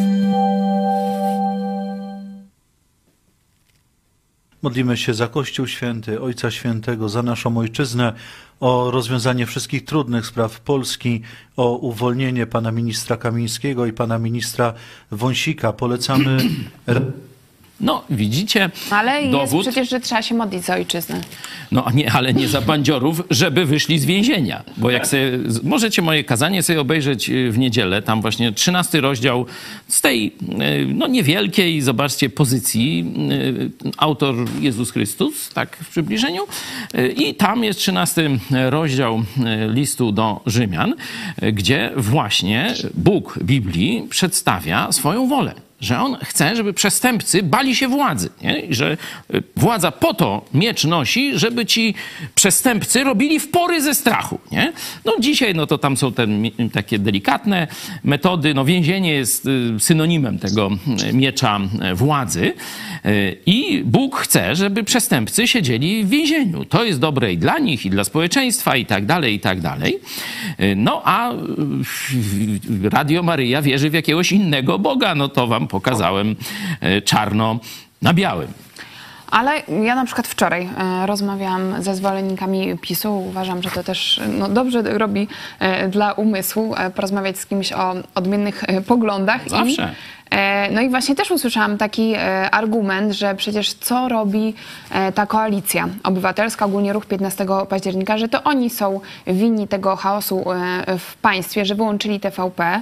Modlimy 4.61 4.97
się 4.97 5.13
za 5.13 5.27
Kościół 5.27 5.67
Święty, 5.67 6.21
Ojca 6.21 6.51
Świętego, 6.51 7.09
za 7.09 7.23
naszą 7.23 7.57
Ojczyznę, 7.57 8.13
o 8.59 8.91
rozwiązanie 8.91 9.45
wszystkich 9.45 9.85
trudnych 9.85 10.25
spraw 10.25 10.59
Polski, 10.59 11.21
o 11.57 11.77
uwolnienie 11.77 12.47
pana 12.47 12.71
ministra 12.71 13.17
Kamińskiego 13.17 13.85
i 13.85 13.93
pana 13.93 14.19
ministra 14.19 14.73
Wąsika. 15.11 15.73
Polecamy 15.73 16.37
No, 17.81 18.03
widzicie, 18.09 18.69
Ale 18.89 19.21
jest 19.21 19.31
dowód, 19.31 19.61
przecież, 19.61 19.89
że 19.89 19.99
trzeba 19.99 20.21
się 20.21 20.35
modlić 20.35 20.65
za 20.65 20.73
ojczyznę. 20.75 21.21
no 21.71 21.85
nie, 21.93 22.11
ale 22.11 22.33
nie 22.33 22.47
za 22.47 22.61
bandziorów, 22.61 23.21
żeby 23.29 23.65
wyszli 23.65 23.99
z 23.99 24.05
więzienia. 24.05 24.63
Bo 24.77 24.91
jak 24.91 25.07
sobie, 25.07 25.31
możecie 25.63 26.01
moje 26.01 26.23
kazanie 26.23 26.63
sobie 26.63 26.81
obejrzeć 26.81 27.29
y, 27.29 27.51
w 27.51 27.57
niedzielę, 27.57 28.01
tam 28.01 28.21
właśnie 28.21 28.51
13 28.51 29.01
rozdział 29.01 29.45
z 29.87 30.01
tej, 30.01 30.27
y, 30.27 30.87
no 30.93 31.07
niewielkiej, 31.07 31.81
zobaczcie, 31.81 32.29
pozycji, 32.29 33.13
y, 33.31 33.91
autor 33.97 34.35
Jezus 34.59 34.91
Chrystus, 34.91 35.49
tak 35.49 35.77
w 35.77 35.89
przybliżeniu. 35.89 36.41
I 37.15 37.35
tam 37.35 37.63
jest 37.63 37.79
13 37.79 38.29
rozdział 38.69 39.23
listu 39.67 40.11
do 40.11 40.41
Rzymian, 40.45 40.95
gdzie 41.53 41.91
właśnie 41.97 42.73
Bóg 42.93 43.39
Biblii 43.43 44.07
przedstawia 44.09 44.91
swoją 44.91 45.27
wolę 45.27 45.68
że 45.81 45.99
on 45.99 46.17
chce, 46.23 46.55
żeby 46.55 46.73
przestępcy 46.73 47.43
bali 47.43 47.75
się 47.75 47.87
władzy. 47.87 48.29
Nie? 48.41 48.59
I 48.59 48.73
że 48.73 48.97
y, 49.33 49.43
władza 49.55 49.91
po 49.91 50.13
to 50.13 50.45
miecz 50.53 50.83
nosi, 50.83 51.39
żeby 51.39 51.65
ci 51.65 51.95
przestępcy 52.35 53.03
robili 53.03 53.39
wpory 53.39 53.81
ze 53.81 53.95
strachu. 53.95 54.39
Nie? 54.51 54.73
No 55.05 55.13
dzisiaj 55.19 55.55
no 55.55 55.67
to 55.67 55.77
tam 55.77 55.97
są 55.97 56.13
te 56.13 56.27
takie 56.73 56.99
delikatne 56.99 57.67
metody. 58.03 58.53
No 58.53 58.65
więzienie 58.65 59.13
jest 59.13 59.45
y, 59.45 59.79
synonimem 59.79 60.39
tego 60.39 60.69
y, 61.09 61.13
miecza 61.13 61.59
władzy. 61.93 62.53
I 63.45 63.81
Bóg 63.85 64.17
chce, 64.17 64.55
żeby 64.55 64.83
przestępcy 64.83 65.47
siedzieli 65.47 66.03
w 66.03 66.09
więzieniu. 66.09 66.65
To 66.65 66.83
jest 66.83 66.99
dobre 66.99 67.33
i 67.33 67.37
dla 67.37 67.59
nich, 67.59 67.85
i 67.85 67.89
dla 67.89 68.03
społeczeństwa, 68.03 68.75
i 68.75 68.85
tak 68.85 69.05
dalej, 69.05 69.33
i 69.35 69.39
tak 69.39 69.61
dalej. 69.61 69.99
No 70.75 71.01
a 71.05 71.31
Radio 72.83 73.23
Maryja 73.23 73.61
wierzy 73.61 73.89
w 73.89 73.93
jakiegoś 73.93 74.31
innego 74.31 74.79
Boga. 74.79 75.15
No 75.15 75.29
to 75.29 75.47
wam 75.47 75.67
pokazałem 75.69 76.35
y, 76.83 77.01
czarno 77.01 77.59
na 78.01 78.13
białym. 78.13 78.53
Ale 79.31 79.61
ja 79.83 79.95
na 79.95 80.05
przykład 80.05 80.27
wczoraj 80.27 80.69
e, 80.77 81.05
rozmawiałam 81.05 81.83
ze 81.83 81.95
zwolennikami 81.95 82.77
PiSu. 82.77 83.19
Uważam, 83.19 83.63
że 83.63 83.69
to 83.69 83.83
też 83.83 84.21
no, 84.27 84.49
dobrze 84.49 84.81
robi 84.81 85.27
e, 85.59 85.87
dla 85.87 86.11
umysłu 86.11 86.75
e, 86.77 86.89
porozmawiać 86.89 87.37
z 87.37 87.45
kimś 87.45 87.73
o 87.73 87.93
odmiennych 88.15 88.63
e, 88.67 88.81
poglądach. 88.81 89.49
Zawsze. 89.49 89.93
I, 90.31 90.35
e, 90.35 90.71
no 90.71 90.81
i 90.81 90.89
właśnie 90.89 91.15
też 91.15 91.31
usłyszałam 91.31 91.77
taki 91.77 92.13
e, 92.13 92.51
argument, 92.51 93.13
że 93.13 93.35
przecież 93.35 93.73
co 93.73 94.09
robi 94.09 94.53
e, 94.91 95.11
ta 95.11 95.25
koalicja 95.25 95.87
obywatelska, 96.03 96.65
ogólnie 96.65 96.93
ruch 96.93 97.05
15 97.05 97.45
października, 97.69 98.17
że 98.17 98.29
to 98.29 98.43
oni 98.43 98.69
są 98.69 98.99
winni 99.27 99.67
tego 99.67 99.95
chaosu 99.95 100.51
e, 100.51 100.97
w 100.97 101.15
państwie, 101.15 101.65
że 101.65 101.75
wyłączyli 101.75 102.19
TVP. 102.19 102.81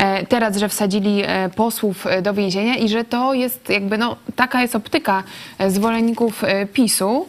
E, 0.00 0.26
teraz, 0.26 0.56
że 0.56 0.68
wsadzili 0.68 1.22
e, 1.26 1.48
posłów 1.48 2.06
e, 2.06 2.22
do 2.22 2.34
więzienia 2.34 2.76
i 2.76 2.88
że 2.88 3.04
to 3.04 3.34
jest 3.34 3.68
jakby, 3.68 3.98
no, 3.98 4.16
taka 4.36 4.62
jest 4.62 4.76
optyka 4.76 5.22
zwolenników 5.68 6.42
PiSu, 6.72 7.26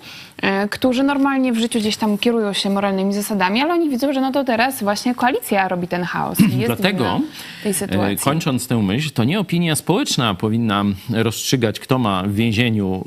którzy 0.69 1.03
normalnie 1.03 1.53
w 1.53 1.57
życiu 1.57 1.79
gdzieś 1.79 1.97
tam 1.97 2.17
kierują 2.17 2.53
się 2.53 2.69
moralnymi 2.69 3.13
zasadami, 3.13 3.61
ale 3.61 3.73
oni 3.73 3.89
widzą, 3.89 4.13
że 4.13 4.21
no 4.21 4.31
to 4.31 4.43
teraz 4.43 4.83
właśnie 4.83 5.15
koalicja 5.15 5.67
robi 5.67 5.87
ten 5.87 6.03
chaos 6.03 6.37
Dlatego, 6.65 7.19
e, 7.89 8.15
kończąc 8.15 8.67
tę 8.67 8.77
myśl, 8.77 9.09
to 9.13 9.23
nie 9.23 9.39
opinia 9.39 9.75
społeczna 9.75 10.35
powinna 10.35 10.83
rozstrzygać, 11.09 11.79
kto 11.79 11.99
ma 11.99 12.23
w 12.23 12.33
więzieniu 12.33 13.03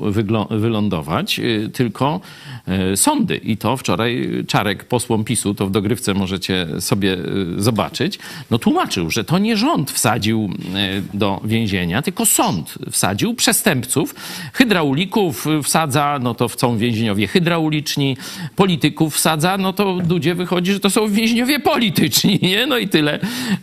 wylądować, 0.49 1.39
e, 1.39 1.69
tylko 1.69 2.19
e, 2.67 2.97
sądy. 2.97 3.37
I 3.37 3.57
to 3.57 3.77
wczoraj 3.77 4.29
Czarek 4.47 4.83
posłom 4.83 5.23
PiSu, 5.23 5.55
to 5.55 5.67
w 5.67 5.71
dogrywce 5.71 6.13
możecie 6.13 6.67
sobie 6.79 7.13
e, 7.13 7.17
zobaczyć, 7.57 8.19
no 8.51 8.57
tłumaczył, 8.57 9.11
że 9.11 9.23
to 9.23 9.37
nie 9.39 9.57
rząd 9.57 9.91
wsadził 9.91 10.49
e, 10.75 11.17
do 11.17 11.41
więzienia, 11.43 12.01
tylko 12.01 12.25
sąd 12.25 12.77
wsadził 12.91 13.33
przestępców, 13.33 14.15
hydraulików 14.53 15.45
wsadza, 15.63 16.19
no 16.21 16.35
to 16.35 16.49
są 16.49 16.77
więźniowie 16.77 17.24
hydrauliczni, 17.27 18.17
polityków 18.55 19.15
wsadza, 19.15 19.57
no 19.57 19.73
to 19.73 19.97
ludzie 20.09 20.35
wychodzi, 20.35 20.73
że 20.73 20.79
to 20.79 20.89
są 20.89 21.07
więźniowie 21.07 21.59
polityczni, 21.59 22.39
nie? 22.51 22.67
No 22.67 22.77
i 22.77 22.87
tyle, 22.87 23.19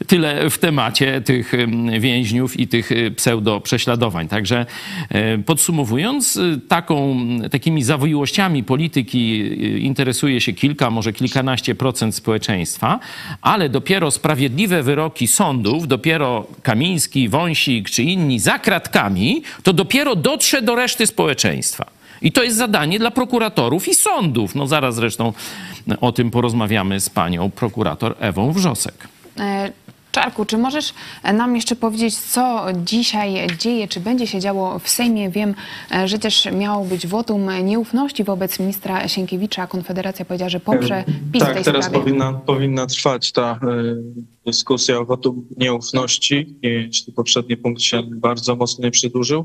tyle 0.07 0.51
w 0.51 0.59
temacie 0.59 1.21
tych 1.21 1.53
więźniów 2.01 2.61
i 2.61 2.69
tych 2.69 2.93
y, 2.93 3.11
pseudo-prześladowań. 3.11 4.29
Także 4.29 4.67
e, 5.09 5.39
podsumowując, 5.39 6.37
y, 6.37 6.61
taką, 6.69 7.21
takimi 7.51 7.83
zawiłościami 7.83 8.65
polityki 8.65 9.39
interesuje 9.85 10.41
się 10.41 10.53
kilka, 10.53 10.91
może 10.91 11.13
kilkanaście 11.13 11.75
procent 11.75 12.15
społeczeństwa, 12.15 13.01
ale 13.43 13.69
dopiero 13.69 14.11
sprawiedliwe 14.11 14.83
wyroki 14.83 15.27
sądów, 15.27 15.89
dopiero 15.89 16.47
Kamiński, 16.63 17.29
Wąsik 17.29 17.91
czy 17.91 18.03
inni 18.03 18.39
za 18.39 18.59
kratkami, 18.59 19.43
to 19.63 19.73
dopiero 19.73 20.17
dotrze 20.17 20.63
do 20.63 20.75
reszty 20.75 21.07
społeczeństwa. 21.07 22.02
I 22.23 22.33
to 22.33 22.43
jest 22.43 22.57
zadanie 22.57 22.99
dla 22.99 23.11
prokuratorów 23.11 23.89
i 23.89 23.95
sądów. 23.95 24.55
No 24.55 24.67
zaraz 24.67 24.95
zresztą 24.95 25.33
o 26.01 26.13
tym 26.13 26.31
porozmawiamy 26.31 27.01
z 27.01 27.11
panią 27.11 27.51
prokurator 27.51 28.15
Ewą 28.21 28.53
Wrzosek. 28.53 29.09
E, 29.39 29.73
Czarku, 30.13 30.45
czy 30.45 30.59
możesz 30.59 30.95
nam 31.35 31.57
jeszcze 31.57 31.77
powiedzieć, 31.77 32.19
co 32.19 32.67
dzisiaj 32.85 33.47
dzieje, 33.59 33.89
czy 33.89 34.01
będzie 34.01 34.27
się 34.27 34.41
działo 34.41 34.79
w 34.79 34.89
Sejmie? 34.89 35.31
Wiem, 35.31 35.55
e, 35.95 36.09
że 36.09 36.19
też 36.19 36.49
miało 36.53 36.85
być 36.85 37.07
wotum 37.07 37.65
nieufności 37.65 38.25
wobec 38.25 38.59
ministra 38.59 39.09
Sienkiewicza. 39.09 39.67
Konfederacja 39.67 40.25
powiedziała, 40.25 40.49
że 40.49 40.61
poprze 40.61 41.05
PiS 41.33 41.43
w 41.43 41.47
Tak, 41.47 41.55
tej 41.55 41.65
teraz 41.65 41.85
sprawie. 41.85 42.05
powinna, 42.05 42.33
powinna 42.33 42.87
trwać 42.87 43.33
ta 43.33 43.61
y, 43.63 43.97
dyskusja 44.47 44.99
o 44.99 45.05
wotum 45.05 45.47
nieufności, 45.57 46.57
jeśli 46.63 47.13
poprzedni 47.13 47.57
punkt 47.57 47.83
się 47.83 48.03
bardzo 48.03 48.57
mocno 48.57 48.85
nie 48.85 48.91
przedłużył. 48.91 49.45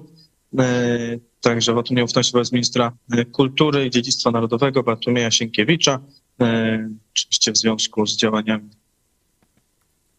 Także 1.41 1.73
wotum 1.73 1.97
nieufności 1.97 2.33
wobec 2.33 2.51
ministra 2.51 2.91
y, 3.15 3.25
kultury 3.25 3.85
i 3.85 3.89
dziedzictwa 3.89 4.31
narodowego 4.31 4.83
Bartłomieja 4.83 5.31
Sienkiewicza. 5.31 5.99
e, 6.41 6.89
oczywiście 7.13 7.51
w 7.51 7.57
związku 7.57 8.05
z 8.07 8.17
działaniami 8.17 8.69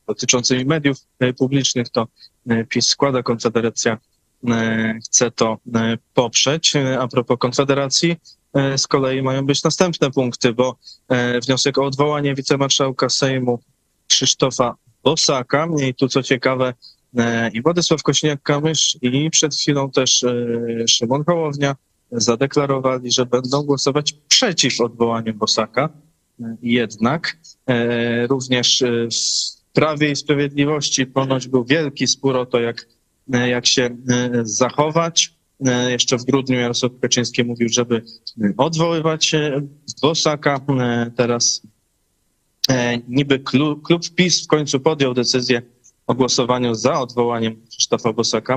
dotyczącymi 0.07 0.65
mediów 0.65 0.97
e, 1.21 1.33
publicznych, 1.33 1.89
to 1.89 2.07
e, 2.49 2.65
PiS 2.65 2.89
składa, 2.89 3.23
Konfederacja 3.23 3.99
e, 4.49 4.99
chce 5.05 5.31
to 5.31 5.59
e, 5.75 5.99
poprzeć. 6.15 6.77
E, 6.77 6.99
A 7.01 7.09
propos 7.09 7.39
Konfederacji, 7.39 8.17
e, 8.55 8.79
z 8.79 8.87
kolei 8.87 9.23
mają 9.23 9.47
być 9.47 9.63
następne 9.63 10.11
punkty, 10.11 10.53
bo 10.53 10.77
e, 11.09 11.41
wniosek 11.41 11.79
o 11.79 11.85
odwołanie 11.85 12.35
wicemarszałka 12.35 13.09
Sejmu 13.09 13.61
Krzysztofa 14.09 14.75
Bosaka 15.05 15.69
i 15.89 15.95
tu 15.95 16.09
co 16.09 16.23
ciekawe 16.23 16.69
e, 16.69 16.75
i 17.53 17.63
Władysław 17.63 18.03
Kośniak-Kamysz 18.03 18.99
i 19.03 19.31
przed 19.31 19.55
chwilą 19.55 19.91
też 19.91 20.23
e, 20.25 20.35
Szymon 20.89 21.25
Hołownia 21.25 21.77
zadeklarowali, 22.13 23.13
że 23.13 23.27
będą 23.27 23.63
głosować 23.63 24.13
przeciw 24.29 24.81
odwołaniu 24.81 25.35
Bosaka. 25.35 25.89
E, 26.41 26.57
Jednak 26.63 27.37
e, 27.67 28.27
również 28.27 28.83
e, 28.83 29.09
w 29.69 29.73
Prawie 29.73 30.11
i 30.11 30.17
Sprawiedliwości 30.17 31.07
ponoć 31.07 31.49
był 31.49 31.65
wielki 31.65 32.07
spór 32.07 32.37
o 32.37 32.47
to, 32.47 32.61
jak, 32.61 32.87
e, 33.33 33.49
jak 33.49 33.67
się 33.67 33.83
e, 33.83 34.31
zachować. 34.43 35.35
E, 35.67 35.91
Jeszcze 35.91 36.17
w 36.17 36.25
grudniu 36.25 36.59
Jarosław 36.59 36.93
Kaczyński 37.03 37.45
mówił, 37.45 37.69
żeby 37.69 38.03
e, 38.43 38.53
odwoływać 38.57 39.35
e, 39.35 39.61
Bosaka. 40.03 40.61
E, 40.81 41.11
Teraz 41.17 41.63
e, 42.71 42.99
niby 43.09 43.39
klub, 43.39 43.83
klub 43.83 44.03
PiS 44.15 44.45
w 44.45 44.47
końcu 44.47 44.81
podjął 44.81 45.15
decyzję 45.15 45.63
o 46.09 46.15
głosowaniu 46.15 46.75
za 46.75 47.01
odwołaniem 47.01 47.57
Krzysztofa 47.71 48.13
Bosaka 48.13 48.55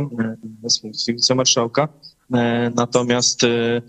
e, 0.63 0.69
z 0.69 0.81
funkcji 0.81 1.13
wicemarszałka. 1.13 1.87
E, 2.33 2.71
Natomiast 2.75 3.43
e, 3.43 3.81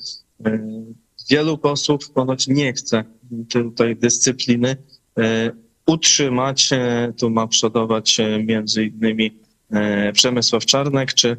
wielu 1.30 1.58
posłów 1.58 2.10
ponoć 2.10 2.48
nie 2.48 2.72
chce 2.72 3.04
tutaj 3.52 3.96
dyscypliny 3.96 4.76
utrzymać. 5.86 6.70
Tu 7.18 7.30
ma 7.30 7.46
przodować 7.46 8.18
między 8.44 8.84
innymi 8.84 9.38
Przemysław 10.12 10.66
Czarnek 10.66 11.14
czy, 11.14 11.36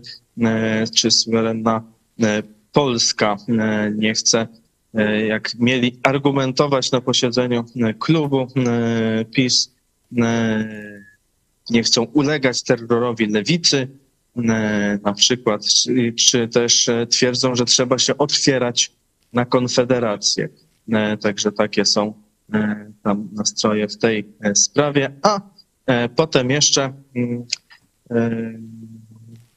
czy 0.96 1.12
suwerenna 1.12 1.84
Polska. 2.72 3.38
Nie 3.96 4.14
chce 4.14 4.48
jak 5.28 5.56
mieli 5.60 6.00
argumentować 6.04 6.92
na 6.92 7.02
posiedzeniu 7.02 7.66
klubu 8.00 8.48
PiS, 9.36 9.72
nie 11.70 11.84
chcą 11.84 12.04
ulegać 12.04 12.64
terrorowi 12.64 13.28
lewicy, 13.28 13.88
e, 14.38 15.00
na 15.04 15.14
przykład, 15.14 15.62
czy, 16.16 16.48
też 16.48 16.90
e, 16.90 17.08
twierdzą, 17.08 17.56
że 17.56 17.66
trzeba 17.66 17.98
się 17.98 18.18
otwierać 18.18 18.92
na 19.34 19.46
konfederację. 19.46 20.50
E, 20.92 21.18
Także 21.18 21.52
takie 21.52 21.86
są 21.86 22.14
tam 23.04 23.30
nastroje 23.32 23.88
w 23.88 23.98
tej 23.98 24.26
sprawie. 24.54 25.12
A 25.22 25.42
potem 26.16 26.50
jeszcze 26.50 26.94
mm, 27.16 27.46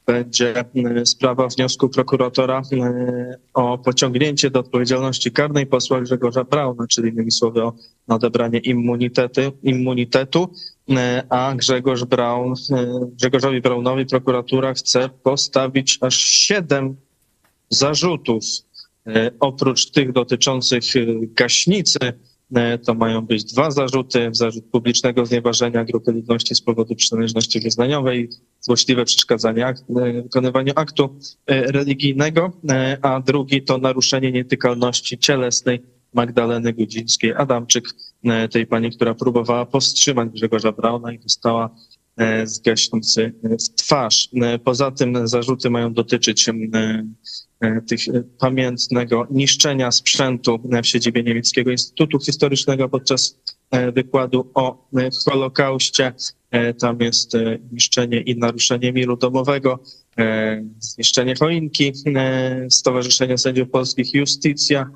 będzie 0.07 0.55
sprawa 1.05 1.49
wniosku 1.49 1.89
prokuratora 1.89 2.63
o 3.55 3.79
pociągnięcie 3.79 4.51
do 4.51 4.61
odpowiedzialności 4.61 5.33
karnej 5.33 5.67
posła 5.67 6.01
Grzegorza 6.01 6.45
Brauna, 6.45 6.87
czyli 6.87 7.11
innymi 7.11 7.31
słowy 7.31 7.63
o 7.63 7.73
odebranie 8.09 8.59
immunitety, 8.59 9.53
immunitetu, 9.63 10.53
a 11.31 11.55
Grzegorz 11.55 12.05
Braun, 12.05 12.55
e, 12.71 12.87
Grzegorzowi 13.19 13.61
Braunowi 13.61 14.07
prokuratura 14.07 14.75
chce 14.75 15.09
postawić 15.23 15.99
aż 16.01 16.17
siedem 16.17 16.97
zarzutów. 17.71 18.45
E, 19.07 19.31
Oprócz 19.41 19.91
tych 19.91 20.13
dotyczących 20.13 20.97
e, 20.97 21.01
gaśnicy, 21.23 21.99
e, 22.55 22.79
to 22.79 22.95
mają 22.95 23.23
być 23.23 23.45
dwa 23.45 23.71
zarzuty. 23.71 24.29
Zarzut 24.33 24.65
publicznego 24.65 25.27
znieważenia 25.27 25.85
grupy 25.85 26.13
ludności 26.13 26.55
z 26.55 26.63
powodu 26.63 26.95
przynależności 26.95 27.61
wyznaniowej, 27.61 28.29
złośliwe 28.61 29.05
przeszkadzanie 29.05 29.67
akt, 29.67 29.85
e, 29.91 30.23
wykonywaniu 30.23 30.73
aktu 30.77 31.19
e, 31.47 31.73
religijnego, 31.73 32.53
e, 32.69 32.99
a 33.03 33.21
drugi 33.21 33.63
to 33.63 33.79
naruszenie 33.79 34.33
nietykalności 34.33 35.19
cielesnej 35.19 35.96
Magdaleny 36.17 36.73
Gudzińskiej-Adamczyk, 36.73 37.85
e, 38.25 38.49
tej 38.49 38.67
pani, 38.67 38.91
która 38.91 39.15
próbowała 39.15 39.67
powstrzymać 39.67 40.29
Grzegorza 40.29 40.73
Brauna 40.73 41.13
i 41.13 41.19
dostała 41.19 41.71
e, 42.17 42.47
z 42.47 42.63
e, 43.19 43.33
w 43.43 43.75
twarz. 43.77 44.29
Poza 44.65 44.91
tym 44.91 45.29
zarzuty 45.29 45.71
mają 45.71 45.93
dotyczyć 45.93 46.51
tych 47.89 48.01
pamiętnego 48.39 49.27
niszczenia 49.31 49.91
sprzętu 49.91 50.61
w 50.83 50.87
siedzibie 50.87 51.23
Niemieckiego 51.23 51.71
Instytutu 51.71 52.19
Historycznego 52.21 52.89
podczas 52.89 53.41
wykładu 53.95 54.51
o 54.55 54.89
Holokauście. 55.25 56.13
Tam 56.81 57.01
jest 57.01 57.33
niszczenie 57.73 58.21
i 58.21 58.39
naruszenie 58.39 58.93
miru 58.93 59.17
domowego, 59.17 59.79
zniszczenie 60.79 61.35
choinki 61.35 61.93
e, 62.17 62.67
Stowarzyszenia 62.71 63.37
Sędziów 63.37 63.71
Polskich 63.71 64.15
Justicja 64.15 64.91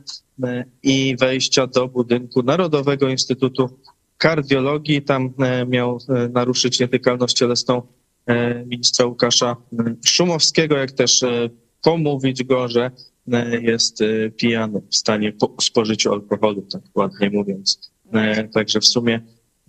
e, 0.45 0.65
i 0.83 1.17
wejścia 1.21 1.67
do 1.67 1.89
budynku 1.89 2.43
Narodowego 2.43 3.09
Instytutu 3.09 3.79
Kardiologii. 4.19 5.03
Tam 5.03 5.31
e, 5.39 5.67
miał 5.67 5.99
e, 6.09 6.29
naruszyć 6.29 6.81
nietykalność 6.81 7.37
cielesną 7.37 7.83
e, 8.27 8.65
ministra 8.65 9.07
Łukasza 9.07 9.57
e, 9.79 9.95
Szumowskiego, 10.07 10.77
jak 10.77 10.93
też 10.93 11.23
e, 11.23 11.51
pomówić 11.83 12.45
go, 12.45 12.69
że 12.69 12.91
e, 13.33 13.61
jest 13.61 14.01
e, 14.03 14.31
pijany 14.31 14.81
w 14.91 14.97
stanie 14.97 15.33
po 15.33 15.55
spożyciu 15.61 16.13
alkoholu, 16.13 16.63
tak 16.73 16.83
ładnie 16.95 17.31
mówiąc. 17.31 17.91
E, 18.13 18.49
Także 18.49 18.81
w 18.81 18.87
sumie 18.87 19.21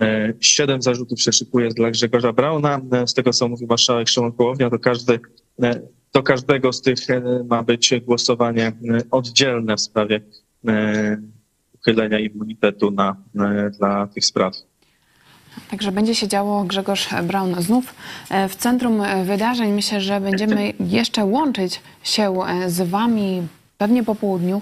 e, 0.02 0.34
siedem 0.40 0.82
zarzutów 0.82 1.22
się 1.22 1.32
szykuje 1.32 1.70
dla 1.70 1.92
Grzegorza 1.92 2.34
Brauna. 2.34 2.82
E, 2.92 3.08
Z 3.08 3.14
tego, 3.14 3.34
co 3.34 3.48
mówi 3.48 3.66
marszałek 3.66 4.10
Szymon 4.10 4.32
Hołownia, 4.38 4.70
to 4.70 4.80
każdy, 4.80 5.14
e, 5.14 5.20
do 6.14 6.24
każdego 6.24 6.74
z 6.74 6.82
tych 6.82 7.10
e, 7.10 7.44
ma 7.50 7.64
być 7.64 7.94
głosowanie 8.06 8.68
e, 8.68 8.74
oddzielne 9.12 9.76
w 9.76 9.82
sprawie 9.82 10.22
e, 10.68 11.18
uchylenia 11.76 12.20
immunitetu 12.20 12.92
na, 12.92 13.16
e, 13.40 13.70
dla 13.70 14.08
tych 14.08 14.26
spraw. 14.26 14.54
Także 15.70 15.92
będzie 15.92 16.16
się 16.16 16.28
działo 16.28 16.64
Grzegorz 16.64 17.10
Braun 17.24 17.62
znów 17.62 17.94
e, 18.30 18.50
w 18.50 18.56
centrum 18.56 19.02
e, 19.02 19.24
wydarzeń. 19.26 19.72
Myślę, 19.72 20.02
że 20.02 20.22
będziemy 20.22 20.74
jeszcze 20.80 21.26
łączyć 21.26 21.82
się 22.04 22.44
e, 22.44 22.70
z 22.70 22.90
Wami 22.90 23.48
pewnie 23.82 24.04
po 24.04 24.16
południu. 24.16 24.62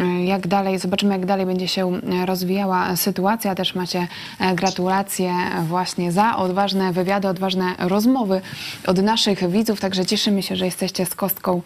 E, 0.00 0.24
Jak 0.24 0.46
dalej, 0.46 0.78
zobaczymy 0.78 1.12
jak 1.14 1.26
dalej 1.26 1.46
będzie 1.46 1.68
się 1.68 1.92
e, 1.92 2.26
rozwijała 2.26 2.96
sytuacja. 2.96 3.54
Też 3.54 3.74
macie 3.74 4.08
e, 4.40 4.54
gratulacje 4.54 5.32
właśnie 5.68 6.12
za 6.12 6.36
odważne 6.36 6.92
wywiady, 6.92 7.28
odważne 7.28 7.74
rozmowy 7.78 8.40
od 8.86 9.02
naszych 9.02 9.50
widzów. 9.50 9.80
Także 9.80 10.06
cieszymy 10.06 10.42
się, 10.42 10.56
że 10.56 10.64
jesteście 10.64 11.06
z 11.06 11.14
kostką 11.14 11.62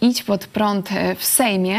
Idź 0.00 0.22
pod 0.22 0.46
prąd 0.46 0.88
w 1.18 1.24
Sejmie. 1.24 1.78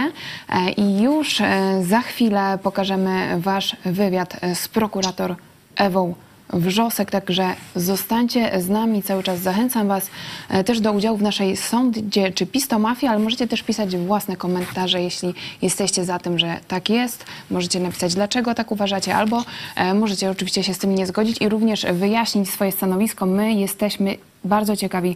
I 0.77 1.01
już 1.01 1.41
za 1.81 2.01
chwilę 2.01 2.59
pokażemy 2.63 3.41
Wasz 3.41 3.75
wywiad 3.85 4.39
z 4.53 4.67
prokurator 4.67 5.35
Ewą 5.75 6.26
Wrzosek, 6.53 7.11
także 7.11 7.53
zostańcie 7.75 8.61
z 8.61 8.69
nami 8.69 9.03
cały 9.03 9.23
czas. 9.23 9.39
Zachęcam 9.39 9.87
Was 9.87 10.09
e, 10.49 10.63
też 10.63 10.79
do 10.79 10.91
udziału 10.91 11.17
w 11.17 11.21
naszej 11.21 11.57
sądzie 11.57 12.31
czy 12.31 12.45
pistomafii, 12.45 13.09
ale 13.09 13.19
możecie 13.19 13.47
też 13.47 13.63
pisać 13.63 13.97
własne 13.97 14.35
komentarze, 14.37 15.01
jeśli 15.01 15.33
jesteście 15.61 16.05
za 16.05 16.19
tym, 16.19 16.39
że 16.39 16.57
tak 16.67 16.89
jest. 16.89 17.25
Możecie 17.51 17.79
napisać, 17.79 18.15
dlaczego 18.15 18.55
tak 18.55 18.71
uważacie, 18.71 19.15
albo 19.15 19.43
e, 19.75 19.93
możecie 19.93 20.31
oczywiście 20.31 20.63
się 20.63 20.73
z 20.73 20.77
tym 20.77 20.95
nie 20.95 21.07
zgodzić 21.07 21.41
i 21.41 21.49
również 21.49 21.85
wyjaśnić 21.93 22.49
swoje 22.49 22.71
stanowisko. 22.71 23.25
My 23.25 23.53
jesteśmy 23.53 24.17
bardzo 24.43 24.75
ciekawi 24.75 25.15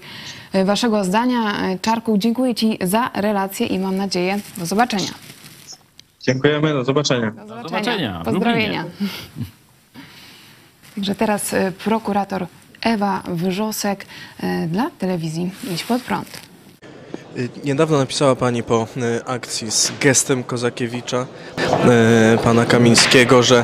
e, 0.54 0.66
Waszego 0.66 1.04
zdania. 1.04 1.54
Czarku, 1.82 2.18
dziękuję 2.18 2.56
Ci 2.56 2.78
za 2.82 3.10
relację 3.14 3.68
i 3.68 3.80
mam 3.80 3.98
nadzieję 3.98 4.40
do 4.58 4.66
zobaczenia. 4.66 5.12
Dziękujemy, 6.22 6.74
do 6.74 6.84
zobaczenia. 6.84 7.32
Do 7.32 7.64
zobaczenia 7.64 8.22
w 8.22 8.26
Pozdrowienia. 8.26 8.86
Także 11.02 11.16
teraz 11.16 11.54
e, 11.54 11.72
prokurator 11.72 12.48
Ewa 12.82 13.24
Wrzosek 13.28 14.06
e, 14.40 14.68
dla 14.68 14.90
telewizji 14.90 15.52
Idź 15.74 15.84
Pod 15.84 16.02
Prąd. 16.02 16.51
Y, 17.38 17.50
Niedawno 17.64 17.98
napisała 17.98 18.36
Pani 18.36 18.64
po 18.64 18.88
y, 18.98 19.26
akcji 19.26 19.72
z 19.72 19.92
gestem 20.02 20.44
Kozakiewicza, 20.44 21.26
y, 22.36 22.38
Pana 22.38 22.66
Kamińskiego, 22.66 23.44
że 23.44 23.64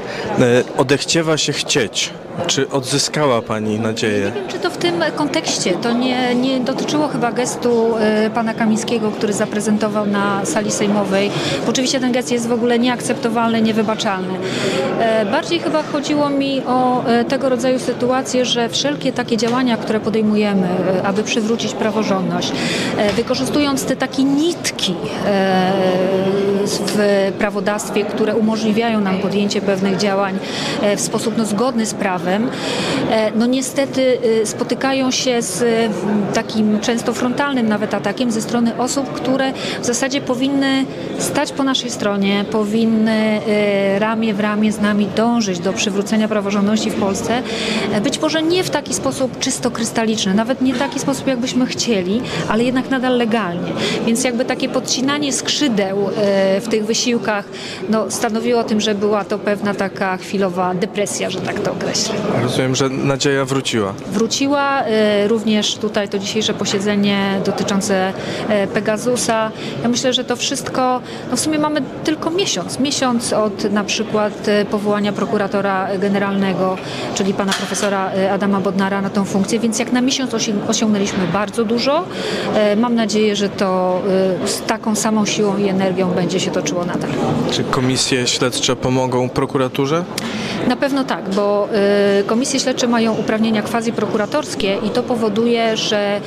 odechciewa 0.77 1.38
się 1.38 1.53
chcieć 1.53 2.13
Czy 2.47 2.69
odzyskała 2.69 3.41
pani 3.41 3.80
nadzieję? 3.80 4.25
Nie 4.25 4.32
wiem, 4.32 4.47
czy 4.47 4.60
to 4.60 4.69
w 4.69 4.77
tym 4.77 5.03
kontekście. 5.15 5.73
To 5.73 5.93
nie, 5.93 6.36
nie 6.36 6.60
dotyczyło 6.60 7.08
chyba 7.08 7.32
gestu 7.32 7.95
pana 8.34 8.53
Kamińskiego, 8.53 9.12
który 9.12 9.34
zaprezentował 9.34 10.06
na 10.06 10.45
sali 10.45 10.71
sejmowej. 10.71 11.32
Oczywiście 11.69 11.99
ten 11.99 12.12
gest 12.12 12.32
jest 12.32 12.47
w 12.47 12.51
ogóle 12.51 12.80
nieakceptowalny, 12.80 13.62
niewybaczalny. 13.62 14.34
Bardziej 15.32 15.60
chyba 15.60 15.84
chodziło 15.84 16.30
mi 16.30 16.62
o 16.62 17.03
tego 17.30 17.49
rodzaju 17.49 17.80
sytuacje, 17.80 18.45
że 18.45 18.69
wszelkie 18.69 19.13
takie 19.13 19.38
działania, 19.38 19.77
które 19.77 19.99
podejmujemy, 19.99 20.67
aby 21.03 21.23
przywrócić 21.23 21.73
praworządność, 21.73 22.51
e, 22.98 23.13
wykorzystując 23.58 23.85
te 23.85 23.95
takie 23.95 24.23
nitki 24.23 24.95
e, 25.25 25.71
w 26.65 27.31
prawodawstwie, 27.39 28.05
które 28.05 28.35
umożliwiają 28.35 29.01
nam 29.01 29.17
podjęcie 29.19 29.62
pewnych 29.62 29.97
działań 29.97 30.39
e, 30.81 30.97
w 30.97 31.01
sposób 31.01 31.37
no, 31.37 31.45
zgodny 31.45 31.85
z 31.85 31.93
prawem, 31.93 32.49
e, 33.12 33.31
no 33.31 33.45
niestety 33.45 34.17
spotykają 34.45 35.12
się 35.12 35.41
z 35.41 35.63
takim 36.33 36.79
często 36.79 37.13
frontalnym 37.13 37.69
nawet 37.69 37.93
atakiem 37.93 38.31
ze 38.31 38.41
strony 38.41 38.77
osób, 38.77 39.13
które 39.13 39.53
w 39.81 39.85
zasadzie 39.85 40.21
powinny 40.21 40.85
stać 41.19 41.51
po 41.51 41.63
naszej 41.63 41.89
stronie, 41.89 42.45
powinny 42.51 43.41
ramię 43.99 44.33
w 44.33 44.39
ramię 44.39 44.71
z 44.71 44.81
nami 44.81 45.08
dążyć 45.15 45.60
do 45.60 45.73
przywrócenia 45.73 46.27
praworządności 46.27 46.89
w 46.89 46.95
Polsce. 46.95 47.41
Być 48.03 48.21
może 48.21 48.43
nie 48.43 48.63
w 48.63 48.69
taki 48.69 48.93
sposób 48.93 49.39
czysto 49.39 49.71
krystaliczny, 49.71 50.33
nawet 50.33 50.62
nie 50.62 50.73
taki 50.73 50.99
sposób, 50.99 51.27
jakbyśmy 51.27 51.65
chcieli, 51.65 52.21
ale 52.49 52.63
jednak 52.63 52.89
nadal 52.89 53.17
legalnie. 53.54 53.71
Więc 54.06 54.23
jakby 54.23 54.45
takie 54.45 54.69
podcinanie 54.69 55.33
skrzydeł 55.33 56.10
e, 56.17 56.62
w 56.62 56.67
tych 56.67 56.85
wysiłkach 56.85 57.45
no, 57.89 58.12
stanowiło 58.12 58.60
o 58.60 58.63
tym, 58.63 58.81
że 58.81 58.95
była 58.95 59.23
to 59.25 59.39
pewna 59.39 59.73
taka 59.73 60.17
chwilowa 60.17 60.73
depresja, 60.73 61.29
że 61.29 61.41
tak 61.41 61.60
to 61.60 61.71
określę. 61.71 62.15
Rozumiem, 62.43 62.75
że 62.75 62.89
nadzieja 62.89 63.45
wróciła. 63.45 63.93
Wróciła 64.12 64.81
e, 64.83 65.27
również 65.27 65.75
tutaj 65.75 66.10
to 66.10 66.19
dzisiejsze 66.19 66.54
posiedzenie 66.54 67.41
dotyczące 67.45 68.13
e, 68.50 68.67
Pegasusa. 68.67 69.52
Ja 69.83 69.89
myślę, 69.89 70.13
że 70.13 70.23
to 70.23 70.35
wszystko, 70.35 71.02
no 71.31 71.37
w 71.37 71.39
sumie 71.39 71.60
mamy 71.60 71.81
tylko 72.04 72.29
miesiąc. 72.29 72.79
Miesiąc 72.79 73.33
od 73.33 73.71
na 73.71 73.83
przykład 73.83 74.33
powołania 74.71 75.12
prokuratora 75.13 75.87
generalnego, 75.98 76.77
czyli 77.15 77.33
pana 77.33 77.54
profesora 77.54 78.12
Adama 78.31 78.60
Bodnara 78.60 79.02
na 79.02 79.10
tą 79.10 79.25
funkcję, 79.25 79.60
więc 79.60 79.79
jak 79.79 79.91
na 79.91 80.02
miesiąc 80.02 80.33
osią- 80.33 80.67
osiągnęliśmy 80.67 81.19
bardzo 81.33 81.65
dużo. 81.65 82.04
Mam 82.77 82.95
nadzieję, 82.95 83.35
że 83.38 83.50
to 83.50 84.02
e, 84.44 84.48
z 84.48 84.62
taką 84.62 84.96
samą 84.96 85.25
siłą 85.25 85.58
i 85.58 85.67
energią 85.67 86.10
będzie 86.12 86.40
się 86.40 86.52
toczyło 86.52 86.85
nadal. 86.85 87.10
Czy 87.52 87.63
komisje 87.63 88.27
śledcze 88.27 88.75
pomogą 88.75 89.29
prokuraturze? 89.29 90.04
Na 90.67 90.75
pewno 90.75 91.04
tak, 91.04 91.29
bo 91.29 91.67
y, 92.19 92.23
komisje 92.23 92.60
śledcze 92.60 92.88
mają 92.88 93.13
uprawnienia 93.13 93.62
quasi-prokuratorskie 93.63 94.77
i 94.85 94.90
to 94.90 95.04
powoduje, 95.04 95.77
że 95.77 96.21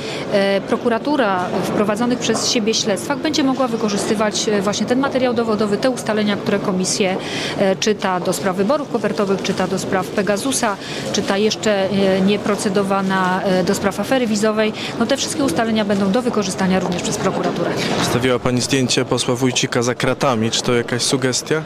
y, 0.57 0.61
prokuratura 0.61 1.45
w 1.63 1.69
prowadzonych 1.69 2.19
przez 2.19 2.49
siebie 2.51 2.73
śledztwach 2.73 3.17
będzie 3.19 3.43
mogła 3.43 3.67
wykorzystywać 3.67 4.47
y, 4.47 4.61
właśnie 4.61 4.85
ten 4.85 4.99
materiał 4.99 5.33
dowodowy, 5.33 5.77
te 5.77 5.89
ustalenia, 5.89 6.35
które 6.37 6.59
komisje 6.59 7.15
y, 7.15 7.75
czyta 7.79 8.19
do 8.19 8.33
spraw 8.33 8.55
wyborów 8.55 8.91
kopertowych, 8.91 9.41
czyta 9.41 9.67
do 9.67 9.79
spraw 9.79 10.07
Pegasusa, 10.07 10.75
czyta 11.13 11.37
jeszcze 11.37 11.89
y, 11.91 12.21
nieprocedowana 12.21 13.41
y, 13.61 13.63
do 13.63 13.75
spraw 13.75 13.99
afery 13.99 14.27
wizowej. 14.27 14.73
No 14.99 15.05
te 15.05 15.17
wszystkie 15.17 15.43
ustalenia 15.43 15.85
będą 15.85 16.11
do 16.11 16.21
wykorzystania 16.21 16.79
również 16.79 17.00
przez 17.01 17.17
prokuraturę. 17.17 17.71
Wstawiła 18.01 18.39
pani 18.39 18.61
zdjęcie 18.61 19.05
posła 19.05 19.35
Wójcika 19.35 19.81
za 19.81 19.95
kratami. 19.95 20.51
Czy 20.51 20.63
to 20.63 20.73
jakaś 20.73 21.01
sugestia? 21.01 21.63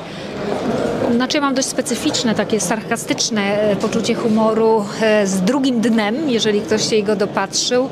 Znaczy 1.14 1.38
ja 1.38 1.41
mam 1.41 1.53
dość 1.53 1.68
specyficzne, 1.68 2.36
takie 2.36 2.60
sarkastyczne 2.60 3.41
e, 3.62 3.76
poczucie 3.76 4.16
humoru 4.16 4.86
e, 5.01 5.28
z 5.28 5.41
drugim 5.41 5.82
dnem, 5.82 6.30
jeżeli 6.30 6.62
ktoś 6.62 6.89
się 6.89 6.95
jego 6.95 7.16
dopatrzył, 7.16 7.89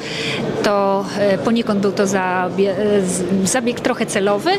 to 0.63 1.05
e, 1.19 1.37
poniekąd 1.37 1.79
był 1.79 1.91
to 1.91 2.03
zabie- 2.03 2.69
e, 2.69 3.01
z- 3.01 3.49
zabieg 3.51 3.79
trochę 3.79 4.05
celowy. 4.05 4.49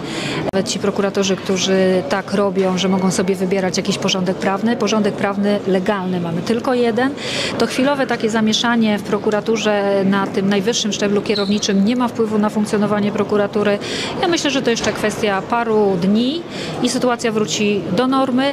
Nawet 0.53 0.69
ci 0.69 0.79
prokuratorzy, 0.79 1.37
którzy 1.37 2.03
tak 2.09 2.33
robią, 2.35 2.79
że 2.79 2.89
mogą 2.89 3.11
sobie 3.11 3.35
wybierać 3.35 3.77
jakiś 3.77 3.99
porządek 3.99 4.37
prawny, 4.37 4.77
porządek 4.77 5.15
prawny 5.15 5.59
legalny 5.67 6.21
mamy 6.21 6.43
tylko 6.43 6.75
jeden, 6.75 7.11
to 7.59 7.67
chwilowe 7.67 8.07
takie 8.07 8.31
zamieszanie 8.31 8.99
w 8.99 9.03
prokuraturze 9.03 10.05
na 10.05 10.27
tym 10.27 10.49
najwyższym 10.49 10.93
szczeblu 10.93 11.23
kierowniczym 11.23 11.85
nie 11.85 11.97
ma 11.97 12.09
wpływu 12.09 12.39
na 12.39 12.51
funkcjonowanie 12.51 13.13
prokuratury. 13.13 13.79
Ja 14.23 14.29
myślę, 14.29 14.51
że 14.51 14.63
to 14.63 14.71
jeszcze 14.71 14.93
kwestia 14.93 15.43
paru 15.43 15.97
dni 16.03 16.43
i 16.83 16.89
sytuacja 16.89 17.33
wróci 17.33 17.81
do 17.97 18.07
normy. 18.07 18.44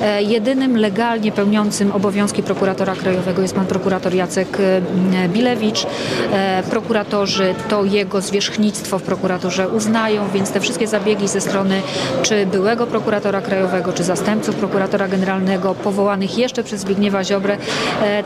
E, 0.00 0.22
Jedynym 0.22 0.76
legalnie 0.76 1.32
pełniącym 1.32 1.92
obowiązki 1.92 2.42
prokuratora 2.42 2.94
krajowego 2.94 3.42
jest 3.42 3.54
pan 3.54 3.66
prokurator 3.66 4.14
Jacek 4.14 4.58
e, 4.60 5.28
Bilewicz. 5.28 5.86
E, 6.32 6.62
Prokuratorzy 6.70 7.54
to 7.68 7.84
jego 7.84 8.20
zwierzchnictwo 8.20 8.98
w 8.98 9.02
prokuraturze 9.02 9.68
uznają, 9.68 10.28
więc 10.34 10.50
te 10.50 10.60
wszystkie 10.60 10.86
zabiegi 10.86 11.28
ze 11.28 11.40
strony 11.40 11.82
czy 12.22 12.46
byłego 12.46 12.86
prokuratora 12.86 13.40
krajowego, 13.40 13.92
czy 13.92 14.04
zastępców 14.04 14.54
prokuratora 14.54 15.08
generalnego 15.08 15.74
powołanych 15.74 16.38
jeszcze 16.38 16.64
przez 16.64 16.80
Zbigniewa 16.80 17.24
Ziobrę, 17.24 17.56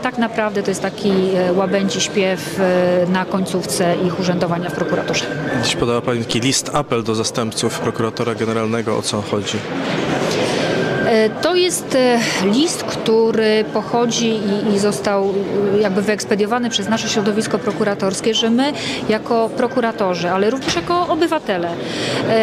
tak 0.02 0.18
naprawdę 0.18 0.62
to 0.62 0.70
jest 0.70 0.82
taki 0.82 1.12
łabędzi 1.56 2.00
śpiew 2.00 2.60
na 3.08 3.24
końcówce 3.24 3.94
ich 4.06 4.20
urzędowania 4.20 4.70
w 4.70 4.72
prokuraturze. 4.72 5.24
Dziś 5.64 5.76
podała 5.76 6.00
pani 6.00 6.24
taki 6.24 6.40
list, 6.40 6.70
apel 6.72 7.02
do 7.02 7.14
zastępców 7.14 7.78
prokuratora 7.80 8.34
generalnego. 8.34 8.98
O 8.98 9.02
co 9.02 9.22
chodzi? 9.22 9.58
E, 11.06 11.30
To 11.30 11.54
jest 11.54 11.94
e, 11.94 12.18
list, 12.44 12.84
który 12.84 13.64
pochodzi 13.72 14.40
i, 14.74 14.78
został 14.78 15.34
e, 15.74 15.78
jakby 15.80 16.02
wyekspediowany 16.02 16.70
przez 16.70 16.88
nasze 16.88 17.08
środowisko 17.08 17.58
prokuratorskie, 17.58 18.34
że 18.34 18.50
my 18.50 18.72
jako 19.08 19.48
prokuratorzy, 19.56 20.30
ale 20.30 20.50
również 20.50 20.76
jako 20.76 21.08
obywatele 21.08 21.68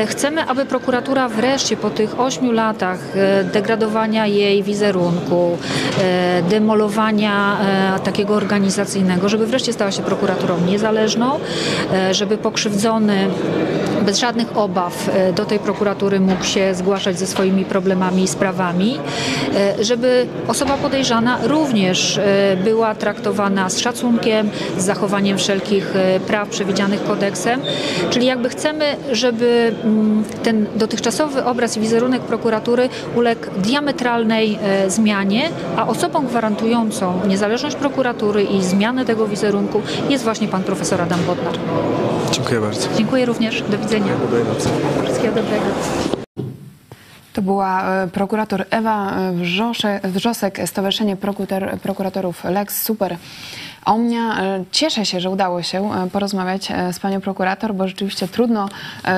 chcemy, 0.06 0.44
aby 0.44 0.66
prokuratura 0.66 1.30
wreszcie 1.30 1.78
po 1.78 1.90
tych 1.90 2.20
ośmiu 2.20 2.52
latach 2.52 3.00
degradowania 3.54 4.28
jej 4.28 4.64
wizerunku, 4.64 5.58
demolowania 6.50 7.58
takiego 8.04 8.34
organizacyjnego, 8.36 9.30
żeby 9.30 9.46
wreszcie 9.46 9.74
stała 9.74 9.92
się 9.92 10.02
prokuraturą 10.04 10.58
niezależną, 10.68 11.40
żeby 12.12 12.38
pokrzywdzony 12.38 13.28
bez 14.06 14.20
żadnych 14.20 14.58
obaw 14.58 15.10
e, 15.10 15.34
do 15.34 15.46
tej 15.46 15.60
prokuratury 15.60 16.20
mógł 16.20 16.44
się 16.44 16.76
zgłaszać 16.76 17.20
ze 17.20 17.28
swoimi 17.28 17.66
problemami 17.66 18.24
i 18.24 18.28
sprawami, 18.28 19.00
e, 19.56 19.84
żeby 19.84 20.28
osoba 20.48 20.78
podejrzana 20.78 21.38
również 21.44 22.18
e, 22.18 22.58
była 22.64 22.96
traktowana 22.96 23.70
z 23.70 23.80
szacunkiem, 23.80 24.50
z 24.78 24.86
zachowaniem 24.86 25.38
wszelkich 25.38 25.94
praw 26.28 26.50
przewidzianych 26.50 27.04
kodeksem. 27.04 27.62
Czyli 28.10 28.26
jakby 28.26 28.50
chcemy, 28.50 28.86
żeby 29.12 29.76
mm, 29.84 30.24
ten 30.44 30.66
dotychczasowy 30.76 31.46
obraz 31.46 31.78
i 31.78 31.80
wizerunek 31.80 32.22
prokuratury 32.22 32.90
uległ 33.16 33.42
diametralnej 33.58 34.60
zmianie, 34.88 35.50
a 35.78 35.88
osobą 35.88 36.26
gwarantującą 36.26 37.20
niezależność 37.28 37.76
prokuratury 37.76 38.44
i 38.44 38.64
zmianę 38.64 39.06
tego 39.06 39.28
wizerunku 39.28 39.82
jest 40.10 40.24
właśnie 40.24 40.48
pan 40.48 40.64
profesor 40.64 41.02
Adam 41.02 41.20
Bodnar. 41.28 41.54
Dziękuję 42.32 42.62
bardzo. 42.62 42.88
Dziękuję 42.98 43.26
również. 43.26 43.64
Do 43.70 43.78
widzenia. 43.78 44.01
Dobrej 44.10 44.44
nocy. 44.46 44.70
Wszystkiego 45.04 45.36
dobrego. 45.36 45.66
To 47.34 47.42
była 47.42 47.84
e, 48.04 48.08
prokurator 48.08 48.66
Ewa 48.70 49.12
e, 49.12 49.34
Wrzosek, 50.04 50.58
Stowarzyszenie 50.66 51.16
Prokurator, 51.16 51.80
Prokuratorów 51.80 52.44
Lex 52.44 52.84
Super. 52.84 53.18
A 53.86 53.94
u 53.94 54.00
mnie 54.00 54.20
e, 54.20 54.64
cieszę 54.72 55.06
się, 55.06 55.20
że 55.20 55.30
udało 55.30 55.64
się 55.64 55.90
porozmawiać 56.12 56.68
z 56.92 57.00
panią 57.00 57.22
prokurator, 57.22 57.74
bo 57.74 57.88
rzeczywiście 57.88 58.28
trudno, 58.28 58.70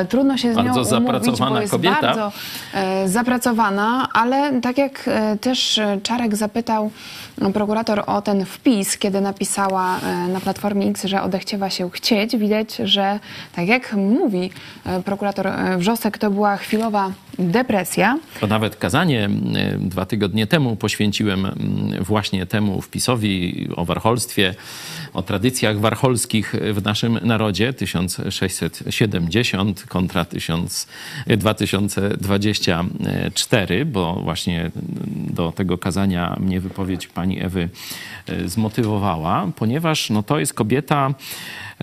trudno 0.10 0.38
się 0.38 0.54
z 0.54 0.58
nią 0.58 0.64
Bardzo 0.64 0.98
umówić, 0.98 1.12
zapracowana 1.12 1.56
bo 1.56 1.62
jest 1.62 1.72
kobieta. 1.72 2.02
bardzo 2.02 2.32
zapracowana, 3.06 4.08
ale 4.14 4.62
tak 4.62 4.78
jak 4.78 5.10
też 5.42 5.80
Czarek 6.04 6.36
zapytał 6.36 6.92
prokurator 7.54 8.04
o 8.08 8.22
ten 8.22 8.46
wpis, 8.46 8.98
kiedy 8.98 9.22
napisała 9.22 10.00
e, 10.00 10.28
na 10.28 10.40
Platformie 10.40 10.88
X, 10.88 11.04
że 11.04 11.22
odechciewa 11.22 11.70
się 11.70 11.90
chcieć, 11.90 12.38
widać, 12.38 12.76
że 12.76 13.20
tak 13.56 13.68
jak 13.68 13.94
mówi 13.94 14.52
e, 14.86 15.02
prokurator 15.02 15.48
e, 15.48 15.78
Wrzosek, 15.78 16.18
to 16.18 16.32
była 16.32 16.58
chwilowa 16.58 17.12
depresja. 17.40 18.20
To 18.40 18.48
nawet 18.48 18.76
kazanie 18.76 19.30
dwa 19.80 20.06
tygodnie 20.06 20.48
temu 20.48 20.76
poświęciłem 20.76 21.48
właśnie 22.02 22.46
temu 22.46 22.82
wpisowi 22.82 23.68
o 23.76 23.86
warcholstwie, 23.86 24.56
o 25.14 25.22
tradycjach 25.22 25.80
warcholskich 25.80 26.56
w 26.74 26.84
naszym 26.84 27.20
narodzie 27.24 27.74
1670 27.74 29.84
kontra 29.84 30.26
1000 30.26 30.88
2024, 31.38 33.86
bo 33.86 34.22
właśnie 34.24 34.72
do 35.16 35.52
tego 35.52 35.78
kazania 35.78 36.38
mnie 36.40 36.60
wypowiedź 36.60 37.08
pani 37.08 37.23
Ewy 37.32 37.70
y, 38.30 38.50
zmotywowała, 38.50 39.48
ponieważ 39.56 40.10
no, 40.10 40.24
to 40.24 40.40
jest 40.40 40.54
kobieta, 40.54 41.14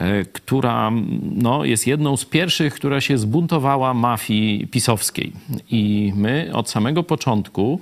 y, 0.01 0.27
która 0.33 0.93
no, 1.23 1.65
jest 1.65 1.87
jedną 1.87 2.17
z 2.17 2.25
pierwszych, 2.25 2.75
która 2.75 3.01
się 3.01 3.19
zbuntowała 3.19 3.95
mafii 3.95 4.67
pisowskiej. 4.67 5.33
I 5.71 6.13
my 6.17 6.51
od 6.53 6.71
samego 6.71 7.03
początku 7.03 7.81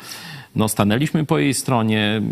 no, 0.56 0.68
stanęliśmy 0.68 1.26
po 1.26 1.38
jej 1.38 1.54
stronie, 1.54 2.22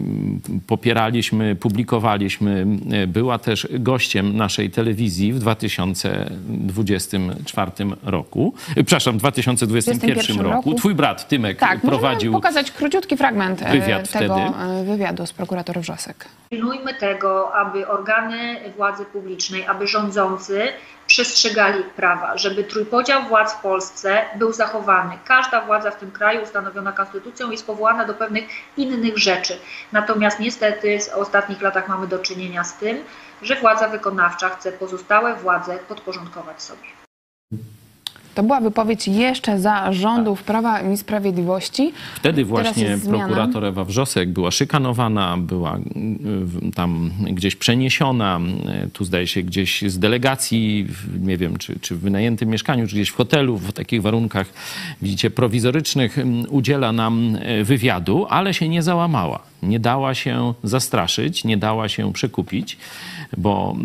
popieraliśmy, 0.67 1.57
publikowaliśmy. 1.57 2.67
Była 3.07 3.39
też 3.39 3.69
gościem 3.71 4.37
naszej 4.37 4.71
telewizji 4.71 5.33
w 5.33 5.39
2024 5.39 7.71
roku. 8.05 8.55
Przepraszam, 8.75 9.15
w 9.15 9.19
2021 9.19 10.37
roku. 10.37 10.51
roku. 10.51 10.75
Twój 10.75 10.95
brat 10.95 11.29
Tymek 11.29 11.59
Tak, 11.59 11.81
prowadził 11.81 12.33
pokazać 12.33 12.71
króciutki 12.71 13.17
fragment 13.17 13.63
e, 13.63 13.73
wywiad 13.73 14.11
tego 14.11 14.35
wtedy. 14.35 14.59
e, 14.81 14.85
wywiadu 14.85 15.27
z 15.27 15.33
prokurator 15.33 15.81
Wrzosek. 15.81 16.25
Pilnujmy 16.51 16.95
tego, 16.95 17.55
aby 17.55 17.89
organy 17.89 18.57
władzy 18.77 19.05
publicznej, 19.05 19.67
aby 19.67 19.87
rządzący 19.87 20.63
przestrzegali 21.07 21.83
prawa, 21.97 22.39
żeby 22.39 22.65
trójpodział 22.65 23.23
władz 23.23 23.55
w 23.55 23.61
Polsce 23.61 24.23
był 24.39 24.53
zachowany. 24.53 25.15
Każda 25.25 25.61
władza 25.61 25.91
w 25.91 25.97
tym 25.97 26.11
kraju 26.11 26.43
ustanowiona 26.43 26.93
konstytucją 26.93 27.51
jest 27.51 27.67
powołana 27.67 28.05
do 28.07 28.15
pewnych 28.15 28.45
innych 28.77 29.19
rzeczy. 29.19 29.59
Natomiast 29.93 30.41
niestety 30.41 30.99
w 30.99 31.15
ostatnich 31.15 31.63
latach 31.63 31.89
mamy 31.89 32.07
do 32.07 32.19
czynienia 32.19 32.65
z 32.65 32.77
tym, 32.77 33.05
że 33.43 33.57
władza 33.57 33.89
wykonawcza 33.89 34.49
chce 34.49 34.73
pozostałe 34.73 35.35
władze 35.35 35.79
podporządkować 35.79 36.63
sobie. 36.63 36.89
To 38.37 38.43
była 38.43 38.61
wypowiedź 38.61 39.09
jeszcze 39.09 39.61
za 39.61 39.93
rządów 39.93 40.43
Prawa 40.43 40.81
i 40.81 40.97
Sprawiedliwości. 40.97 41.93
Wtedy 42.15 42.45
właśnie 42.45 42.99
prokurator 43.09 43.65
Ewa 43.65 43.85
Wrzosek 43.85 44.29
była 44.29 44.51
szykanowana, 44.51 45.37
była 45.37 45.79
y, 45.79 46.73
tam 46.75 47.11
gdzieś 47.31 47.57
przeniesiona, 47.57 48.41
y, 48.85 48.91
tu 48.91 49.05
zdaje 49.05 49.27
się 49.27 49.43
gdzieś 49.43 49.83
z 49.83 49.99
delegacji, 49.99 50.87
nie 51.21 51.37
wiem, 51.37 51.57
czy, 51.57 51.81
czy 51.81 51.95
w 51.95 52.01
wynajętym 52.01 52.49
mieszkaniu, 52.49 52.87
czy 52.87 52.95
gdzieś 52.95 53.09
w 53.09 53.17
hotelu, 53.17 53.59
w 53.59 53.73
takich 53.73 54.03
warunkach, 54.03 54.47
widzicie, 55.03 55.31
prowizorycznych, 55.31 56.17
udziela 56.49 56.93
nam 56.93 57.37
y, 57.37 57.65
wywiadu, 57.65 58.27
ale 58.29 58.55
się 58.55 58.69
nie 58.69 58.83
załamała. 58.83 59.39
Nie 59.63 59.81
dała 59.81 60.15
się 60.15 60.55
zastraszyć, 60.63 61.45
nie 61.45 61.57
dała 61.57 61.89
się 61.89 62.13
przekupić, 62.13 62.77
bo 63.37 63.77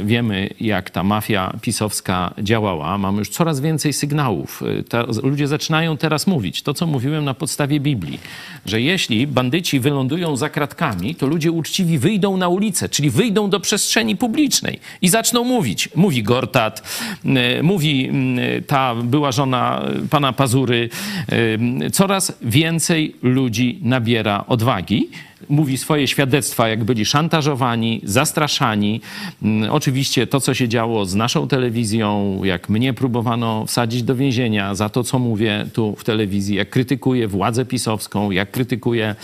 y, 0.00 0.04
wiemy, 0.04 0.50
jak 0.60 0.90
ta 0.90 1.04
mafia 1.04 1.58
pisowska 1.62 2.34
działała. 2.42 2.98
Mamy 2.98 3.18
już 3.18 3.28
coraz 3.28 3.60
więcej 3.60 3.92
sygnałów. 3.92 4.62
Ta, 4.88 5.04
ludzie 5.22 5.48
zaczynają 5.48 5.96
teraz 5.96 6.26
mówić 6.26 6.62
to, 6.62 6.74
co 6.74 6.86
mówiłem 6.86 7.24
na 7.24 7.34
podstawie 7.34 7.80
Biblii, 7.80 8.20
że 8.66 8.80
jeśli 8.80 9.26
bandyci 9.26 9.80
wylądują 9.80 10.36
za 10.36 10.48
kratkami, 10.48 11.14
to 11.14 11.26
ludzie 11.26 11.52
uczciwi 11.52 11.98
wyjdą 11.98 12.36
na 12.36 12.48
ulicę, 12.48 12.88
czyli 12.88 13.10
wyjdą 13.10 13.50
do 13.50 13.60
przestrzeni 13.60 14.16
publicznej 14.16 14.80
i 15.02 15.08
zaczną 15.08 15.44
mówić. 15.44 15.88
Mówi 15.94 16.22
Gortat, 16.22 16.82
y, 17.24 17.62
mówi 17.62 18.10
y, 18.58 18.62
ta 18.62 18.94
była 18.94 19.32
żona 19.32 19.82
pana 20.10 20.32
Pazury. 20.32 20.88
Coraz 21.92 22.38
więcej 22.42 23.16
ludzi 23.22 23.78
nabiera 23.82 24.44
odwagi 24.46 25.08
mówi 25.48 25.78
swoje 25.78 26.06
świadectwa, 26.08 26.68
jak 26.68 26.84
byli 26.84 27.04
szantażowani, 27.04 28.00
zastraszani. 28.04 29.00
Mm, 29.42 29.70
Oczywiście 29.70 30.26
to, 30.26 30.40
co 30.40 30.54
się 30.54 30.68
działo 30.68 31.04
z 31.06 31.14
naszą 31.14 31.48
telewizją, 31.48 32.40
jak 32.44 32.68
mnie 32.68 32.92
próbowano 32.92 33.66
wsadzić 33.66 34.02
do 34.02 34.16
więzienia 34.16 34.74
za 34.74 34.88
to, 34.88 35.04
co 35.04 35.18
mówię 35.18 35.66
tu 35.72 35.96
w 35.98 36.04
telewizji, 36.04 36.56
jak 36.56 36.70
krytykuję 36.70 37.28
władzę 37.28 37.64
pisowską, 37.64 38.30
jak 38.30 38.50
krytykuję 38.50 39.14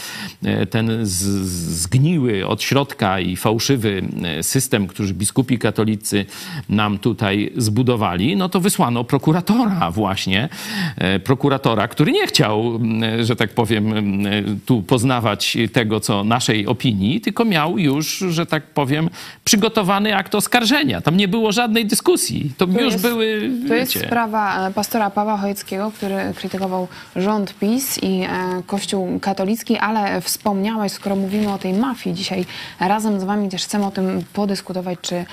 e, 0.45 0.67
ten 0.67 0.99
zgniły 1.03 2.47
od 2.47 2.63
środka 2.63 3.21
i 3.21 3.37
fałszywy 3.37 4.03
e, 4.23 4.43
system, 4.43 4.87
który 4.87 5.15
biskupi 5.15 5.59
katolicy 5.59 6.27
nam 6.69 6.99
tutaj 6.99 7.53
zbudowali, 7.57 8.37
no 8.37 8.49
to 8.49 8.61
wysłano 8.61 9.05
prokuratora 9.05 9.91
właśnie, 9.91 10.49
e, 10.97 11.19
prokuratora, 11.19 11.89
który 11.89 12.13
nie 12.13 12.27
chciał, 12.27 12.75
m, 12.77 13.03
że 13.25 13.37
tak 13.37 13.51
powiem, 13.51 13.93
m, 13.93 14.25
tu 14.67 14.83
poznawać 14.83 15.57
tego, 15.73 16.01
co 16.05 16.25
naszej 16.25 16.67
opinii, 16.67 17.21
tylko 17.21 17.45
miał 17.45 17.79
już, 17.79 18.19
że 18.19 18.47
tak 18.47 18.63
powiem, 18.67 19.11
przygotowany 19.45 20.17
akt 20.17 20.35
oskarżenia. 20.35 21.01
Tam 21.01 21.17
nie 21.17 21.29
było 21.29 21.53
żadnej 21.53 21.87
dyskusji. 21.87 22.53
To, 22.59 22.65
już 22.65 22.93
jest- 22.93 23.03
były, 23.03 23.51
To 23.69 23.75
jest 23.75 23.95
wiecie, 23.95 24.07
sprawa 24.07 24.69
e, 24.69 24.73
pastora 24.73 25.11
Pawła 25.11 25.37
Chojeckiego, 25.37 25.91
który 25.97 26.17
krytykował 26.37 26.89
rząd 27.17 27.55
PiS 27.59 27.99
i 28.03 28.23
e, 28.23 28.29
Kościół 28.67 29.19
katolicki, 29.21 29.77
ale 29.79 30.21
wspomniałeś, 30.21 30.93
skoro 30.93 31.17
mówimy 31.17 31.53
o 31.53 31.59
tej 31.59 31.73
mafii, 31.73 32.17
dzisiaj 32.17 32.45
razem 32.81 33.21
z 33.21 33.25
wami 33.25 33.49
też 33.49 33.65
chcemy 33.65 33.87
o 33.87 33.91
tym 33.91 34.25
podyskutować, 34.33 34.99
czy 35.03 35.15
e, 35.15 35.27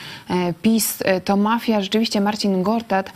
PiS 0.62 1.04
to 1.26 1.38
mafia. 1.38 1.82
Rzeczywiście 1.82 2.22
Marcin 2.22 2.64
Gortat 2.64 3.12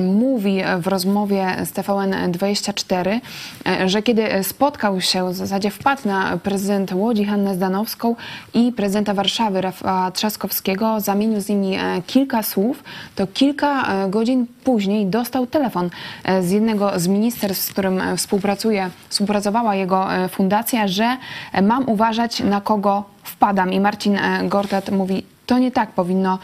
mówi 0.00 0.58
w 0.80 0.86
rozmowie 0.86 1.56
z 1.64 1.72
TVN24, 1.72 3.20
e, 3.66 3.88
że 3.88 4.02
kiedy 4.02 4.28
spotkał 4.42 5.00
się, 5.00 5.30
w 5.32 5.34
zasadzie 5.34 5.70
wpadł 5.70 6.08
na 6.08 6.36
prezydent 6.78 7.00
Łodzi 7.00 7.24
Hannę 7.24 7.54
Zdanowską 7.54 8.16
i 8.54 8.72
prezydenta 8.72 9.14
Warszawy 9.14 9.60
Rafała 9.60 10.10
Trzaskowskiego, 10.10 11.00
zamienił 11.00 11.40
z 11.40 11.48
nimi 11.48 11.74
e, 11.74 12.02
kilka 12.06 12.42
słów, 12.42 12.84
to 13.14 13.26
kilka 13.26 13.82
e, 13.86 14.10
godzin 14.10 14.46
później 14.64 15.06
dostał 15.06 15.46
telefon 15.46 15.90
e, 16.24 16.42
z 16.42 16.50
jednego 16.50 17.00
z 17.00 17.08
ministerstw, 17.08 17.64
z 17.64 17.72
którym 17.72 18.02
współpracuje, 18.16 18.90
współpracowała 19.08 19.74
jego 19.74 20.06
fundacja, 20.28 20.88
że 20.88 21.16
mam 21.62 21.88
uważać 21.88 22.40
na 22.40 22.60
kogo 22.60 23.04
wpadam. 23.22 23.72
I 23.72 23.80
Marcin 23.80 24.18
Gortat 24.44 24.90
mówi, 24.90 25.24
to 25.46 25.58
nie 25.58 25.70
tak 25.70 25.90
powinno 25.90 26.38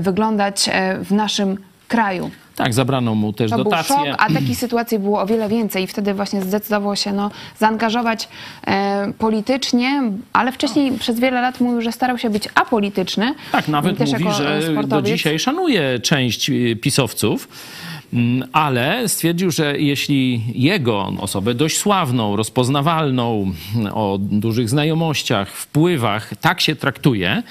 wyglądać 0.00 0.70
w 1.00 1.12
naszym 1.12 1.58
kraju. 1.88 2.30
Tak, 2.56 2.74
zabrano 2.74 3.14
mu 3.14 3.32
też 3.32 3.50
To 3.50 3.56
był 3.56 3.64
dotacje. 3.64 3.96
szok, 3.96 4.06
a 4.18 4.32
takich 4.32 4.58
sytuacji 4.58 4.98
było 4.98 5.20
o 5.20 5.26
wiele 5.26 5.48
więcej 5.48 5.84
i 5.84 5.86
wtedy 5.86 6.14
właśnie 6.14 6.42
zdecydował 6.42 6.96
się 6.96 7.12
no, 7.12 7.30
zaangażować 7.58 8.28
e, 8.66 9.12
politycznie, 9.18 10.02
ale 10.32 10.52
wcześniej 10.52 10.92
przez 10.92 11.20
wiele 11.20 11.40
lat 11.40 11.60
mówił, 11.60 11.80
że 11.80 11.92
starał 11.92 12.18
się 12.18 12.30
być 12.30 12.48
apolityczny. 12.54 13.34
Tak, 13.52 13.68
nawet 13.68 13.98
mówi, 13.98 14.12
jako, 14.12 14.32
że 14.32 14.56
e, 14.56 14.60
do 14.60 14.72
sportowiec. 14.72 15.06
dzisiaj 15.16 15.38
szanuje 15.38 15.98
część 16.00 16.50
y, 16.50 16.76
pisowców. 16.80 17.48
Mm, 18.12 18.48
Ale 18.52 19.08
stwierdził, 19.08 19.50
że 19.50 19.78
jeśli 19.78 20.42
jego 20.54 21.12
osobę 21.20 21.54
dość 21.54 21.78
sławną, 21.78 22.36
rozpoznawalną, 22.36 23.52
mm, 23.76 23.92
o 23.94 24.18
dużych 24.20 24.68
znajomościach, 24.68 25.50
wpływach, 25.50 26.32
tak 26.40 26.60
się 26.60 26.76
traktuje, 26.76 27.42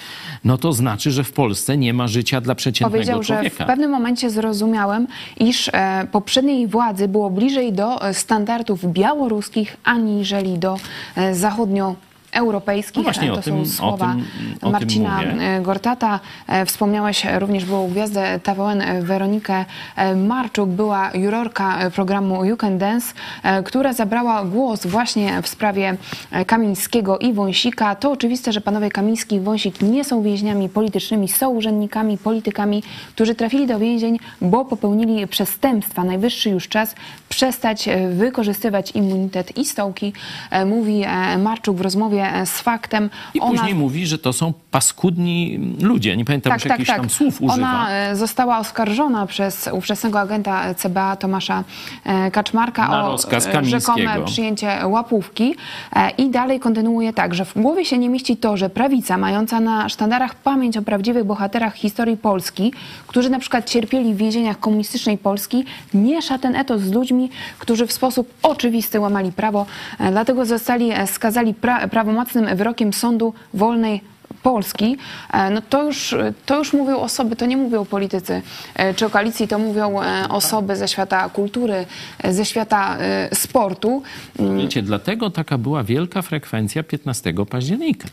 no 0.44 0.58
to 0.58 0.74
znaczy, 0.74 1.12
że 1.12 1.24
w 1.24 1.32
Polsce 1.32 1.78
nie 1.78 1.94
ma 1.94 2.08
życia 2.08 2.42
dla 2.42 2.56
przeciętnego 2.56 2.92
Powiedział, 2.92 3.24
że 3.24 3.34
w 3.34 3.38
człowieka. 3.38 3.66
pewnym 3.66 3.92
momencie 3.92 4.30
zrozumiałem, 4.30 5.08
iż 5.40 5.70
e, 5.74 6.08
poprzedniej 6.12 6.68
władzy 6.68 7.08
było 7.08 7.30
bliżej 7.30 7.74
do 7.74 8.08
e, 8.08 8.14
standardów 8.14 8.94
białoruskich, 8.94 9.78
aniżeli 9.84 10.60
do 10.60 10.78
e, 11.16 11.36
zachodnio 11.36 11.96
europejskich. 12.32 12.98
No 12.98 13.04
właśnie, 13.04 13.34
o 13.34 13.36
to 13.36 13.42
tym- 13.42 13.66
są 13.66 13.72
o 13.86 13.88
słowa 13.88 14.16
tym- 14.62 14.72
Marcina 14.72 15.20
Gortata. 15.62 16.20
E, 16.48 16.66
Wspomniałeś 16.66 17.26
również 17.40 17.66
było 17.66 17.88
gwiazdę 17.88 18.40
TVN 18.44 18.82
e, 18.82 19.02
Weronikę 19.02 19.66
e, 19.96 20.16
Marczuk, 20.16 20.70
była 20.70 21.12
jurorka 21.14 21.78
programu 21.96 22.46
You 22.46 22.58
Can 22.58 22.78
Dance, 22.78 23.14
która 23.66 23.94
zabrała 23.94 24.46
głos 24.46 24.86
właśnie 24.86 25.42
w 25.42 25.48
sprawie 25.48 25.98
Kamińskiego 26.48 27.18
i 27.20 27.34
Wąsika. 27.34 27.96
To 27.96 28.12
oczywiste, 28.12 28.52
że 28.54 28.62
panowie 28.62 28.90
Kamiński 28.90 29.36
i 29.36 29.40
Wąsik 29.40 29.82
nie 29.82 30.04
są 30.04 30.22
więźniami 30.22 30.70
politycznymi, 30.70 31.28
są 31.28 31.50
urzędnikami, 31.50 32.18
politykami, 32.18 32.84
którzy 33.16 33.36
trafili 33.36 33.68
do 33.68 33.80
więzień, 33.80 34.20
bo 34.42 34.66
popełnili 34.66 35.28
przestępstwa. 35.28 36.04
Najwyższy 36.04 36.50
już 36.50 36.68
czas 36.68 36.96
przestać 37.30 37.90
wykorzystywać 38.12 38.92
immunitet 38.92 39.58
i 39.58 39.66
stołki, 39.66 40.14
mówi 40.66 41.04
Marczuk 41.40 41.78
w 41.78 41.82
rozmowie 41.82 42.21
e, 42.28 42.46
z 42.46 42.62
faktem. 42.62 43.10
I 43.34 43.40
później 43.40 43.76
mówi, 43.76 44.08
że 44.08 44.18
to 44.18 44.34
są 44.34 44.54
paskudni 44.72 45.60
ludzie. 45.82 46.18
Nie 46.18 46.26
pamiętam 46.26 46.54
już 46.54 46.66
jakichś 46.66 46.90
tam 46.90 47.10
słów 47.10 47.42
używa. 47.42 47.54
Ona 47.54 47.92
e, 47.92 48.16
została 48.16 48.60
oskarżona 48.60 49.26
przez 49.26 49.70
ówczesnego 49.74 50.20
agenta 50.20 50.74
CBA 50.74 51.16
Tomasza 51.16 51.64
e, 52.04 52.32
Kaczmarka 52.32 52.88
Na 52.88 53.10
o 53.10 53.18
e, 53.32 53.66
rzekome 53.66 54.26
przyjęcie 54.26 54.88
łapówki 54.88 55.56
E, 55.96 56.10
i 56.10 56.30
dalej 56.30 56.60
kontynuuje 56.60 57.14
tak, 57.14 57.34
że 57.34 57.46
w 57.46 57.54
głowie 57.54 57.86
się 57.86 57.98
nie 57.98 58.10
mieści 58.10 58.38
to, 58.38 58.58
że 58.58 58.70
prawica 58.70 59.18
mająca 59.18 59.60
na 59.60 59.90
sztandarach 59.90 60.36
pamięć 60.36 60.78
o 60.78 60.82
prawdziwych 60.82 61.24
bohaterach 61.24 61.76
historii 61.76 62.18
Polski, 62.18 62.74
którzy 63.08 63.30
na 63.30 63.40
przykład 63.40 63.70
cierpieli 63.70 64.14
w 64.14 64.18
więzieniach 64.18 64.60
komunistycznej 64.60 65.18
Polski, 65.18 65.66
miesza 65.94 66.38
ten 66.38 66.56
etos 66.56 66.82
z 66.82 66.92
ludźmi, 66.92 67.30
którzy 67.60 67.88
w 67.88 67.92
sposób 67.92 68.34
oczywisty 68.44 69.00
łamali 69.00 69.32
prawo, 69.32 69.66
E, 70.00 70.12
dlatego 70.12 70.46
zostali 70.46 70.92
e, 70.92 71.08
skazali 71.08 71.54
pra 71.54 71.88
prawomocnym 72.12 72.58
wyrokiem 72.58 72.94
sądu 72.94 73.34
wolnej 73.54 74.02
Polski, 74.44 74.98
e, 75.34 75.50
no 75.50 75.62
to 75.70 75.84
już, 75.84 76.16
to 76.46 76.58
już 76.58 76.74
mówią 76.74 76.98
osoby, 76.98 77.36
to 77.36 77.46
nie 77.46 77.58
mówią 77.58 77.86
politycy 77.86 78.42
e, 78.76 78.94
czy 78.94 79.06
o 79.06 79.10
koalicji, 79.10 79.48
to 79.48 79.60
mówią 79.60 80.02
e, 80.02 80.30
osoby 80.30 80.76
ze 80.76 80.88
świata 80.88 81.30
kultury, 81.30 81.86
ze 82.24 82.46
świata 82.46 82.98
sportu. 83.34 84.04
Mm, 84.40 84.58
Wiecie, 84.58 84.82
dlatego 84.82 85.30
taka 85.30 85.58
była 85.58 85.84
wielka 85.84 86.22
frekwencja 86.22 86.84
15 86.84 87.34
października. 87.50 88.08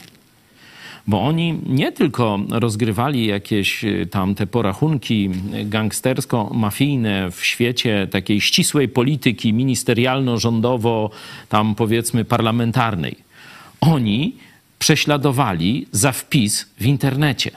bo 1.07 1.23
oni 1.23 1.61
nie 1.67 1.93
tylko 1.93 2.39
rozgrywali 2.51 3.27
jakieś 3.27 3.85
tam 4.11 4.35
te 4.35 4.47
porachunki 4.47 5.31
gangstersko-mafijne 5.65 7.31
w 7.31 7.45
świecie 7.45 8.07
takiej 8.11 8.41
ścisłej 8.41 8.89
polityki 8.89 9.53
ministerialno-rządowo, 9.53 11.11
tam 11.49 11.75
powiedzmy 11.75 12.25
parlamentarnej. 12.25 13.28
Oni 13.81 14.37
prześladowali 14.79 15.87
za 15.93 16.13
wpis 16.13 16.67
w 16.81 16.87
internecie. 16.87 17.51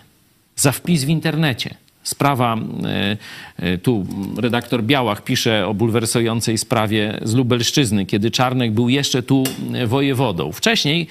Za 0.55 0.71
wpis 0.71 1.03
w 1.03 1.09
internecie. 1.09 1.75
Sprawa, 2.03 2.57
e, 2.83 3.17
e, 3.57 3.77
tu 3.77 4.05
redaktor 4.37 4.83
Białach 4.83 5.23
pisze 5.23 5.67
o 5.67 5.73
bulwersującej 5.73 6.57
sprawie 6.57 7.19
z 7.21 7.33
Lubelszczyzny, 7.33 8.05
kiedy 8.05 8.31
Czarnek 8.31 8.71
był 8.71 8.89
jeszcze 8.89 9.23
tu 9.23 9.43
e, 9.73 9.87
wojewodą. 9.87 10.51
Wcześniej 10.51 11.07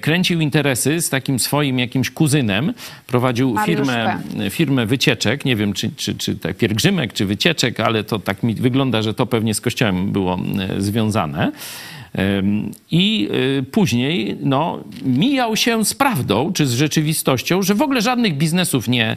kręcił 0.00 0.40
interesy 0.40 1.00
z 1.00 1.10
takim 1.10 1.38
swoim 1.38 1.78
jakimś 1.78 2.10
kuzynem, 2.10 2.74
prowadził 3.06 3.56
firmę, 3.66 4.18
firmę 4.50 4.86
wycieczek, 4.86 5.44
nie 5.44 5.56
wiem 5.56 5.72
czy, 5.72 5.90
czy, 5.96 6.14
czy 6.14 6.36
tak 6.36 6.56
pielgrzymek, 6.56 7.12
czy 7.12 7.26
wycieczek, 7.26 7.80
ale 7.80 8.04
to 8.04 8.18
tak 8.18 8.42
mi 8.42 8.54
wygląda, 8.54 9.02
że 9.02 9.14
to 9.14 9.26
pewnie 9.26 9.54
z 9.54 9.60
kościołem 9.60 10.12
było 10.12 10.38
związane. 10.78 11.52
I 12.90 13.28
y, 13.58 13.62
później 13.62 14.36
no, 14.40 14.78
mijał 15.02 15.56
się 15.56 15.84
z 15.84 15.94
prawdą, 15.94 16.52
czy 16.52 16.66
z 16.66 16.72
rzeczywistością, 16.74 17.62
że 17.62 17.74
w 17.74 17.82
ogóle 17.82 18.02
żadnych 18.02 18.36
biznesów 18.36 18.88
nie, 18.88 19.16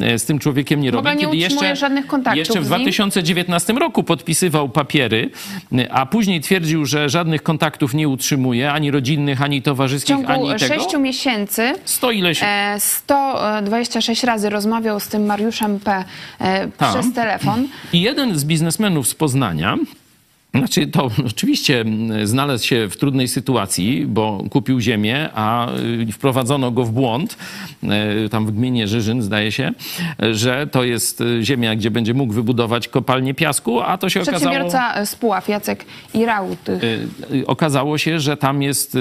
e, 0.00 0.18
z 0.18 0.24
tym 0.24 0.38
człowiekiem 0.38 0.80
nie 0.80 0.90
robi. 0.90 1.08
nie 1.08 1.16
Kiedy 1.16 1.36
jeszcze, 1.36 1.76
żadnych 1.76 2.06
kontaktów 2.06 2.38
jeszcze 2.38 2.60
w 2.60 2.64
z 2.64 2.70
nim? 2.70 2.78
2019 2.78 3.72
roku 3.72 4.02
podpisywał 4.02 4.68
papiery, 4.68 5.30
a 5.90 6.06
później 6.06 6.40
twierdził, 6.40 6.84
że 6.86 7.08
żadnych 7.08 7.42
kontaktów 7.42 7.94
nie 7.94 8.08
utrzymuje, 8.08 8.72
ani 8.72 8.90
rodzinnych, 8.90 9.42
ani 9.42 9.60
W 9.60 9.64
towarzyskich, 9.64 10.16
ciągu 10.16 10.32
ani 10.32 10.58
tego. 10.60 10.74
sześciu 10.74 11.00
miesięcy 11.00 11.72
Sto 11.84 12.10
ileś... 12.10 12.40
e, 12.42 12.74
126 12.78 14.24
razy 14.24 14.50
rozmawiał 14.50 15.00
z 15.00 15.08
tym 15.08 15.26
Mariuszem 15.26 15.80
P. 15.80 16.04
e, 16.40 16.68
Tam. 16.68 16.92
przez 16.94 17.12
telefon. 17.14 17.68
I 17.92 18.00
jeden 18.00 18.38
z 18.38 18.44
biznesmenów 18.44 19.08
z 19.08 19.14
Poznania, 19.14 19.76
znaczy 20.58 20.86
to 20.86 21.10
oczywiście 21.26 21.80
mm, 21.80 22.26
znalazł 22.26 22.66
się 22.66 22.88
w 22.88 22.96
trudnej 22.96 23.28
sytuacji, 23.28 24.06
bo 24.06 24.44
kupił 24.50 24.80
ziemię, 24.80 25.28
a 25.34 25.68
y, 26.08 26.12
wprowadzono 26.12 26.70
go 26.70 26.84
w 26.84 26.90
błąd, 26.90 27.36
y, 28.24 28.28
tam 28.28 28.46
w 28.46 28.50
gminie 28.50 28.88
Żyżyn 28.88 29.22
zdaje 29.22 29.52
się, 29.52 29.72
że 30.32 30.66
to 30.66 30.84
jest 30.84 31.20
y, 31.20 31.40
ziemia, 31.42 31.76
gdzie 31.76 31.90
będzie 31.90 32.14
mógł 32.14 32.32
wybudować 32.32 32.88
kopalnię 32.88 33.34
piasku, 33.34 33.80
a 33.80 33.98
to 33.98 34.08
się 34.08 34.22
okazało... 34.22 34.40
Przedsiębiorca 34.40 35.06
z 35.06 35.16
Puław, 35.16 35.48
Jacek 35.48 35.84
Iraut. 36.14 36.68
Y, 36.68 37.08
y, 37.34 37.46
okazało 37.46 37.98
się, 37.98 38.20
że 38.20 38.36
tam 38.36 38.62
jest 38.62 38.96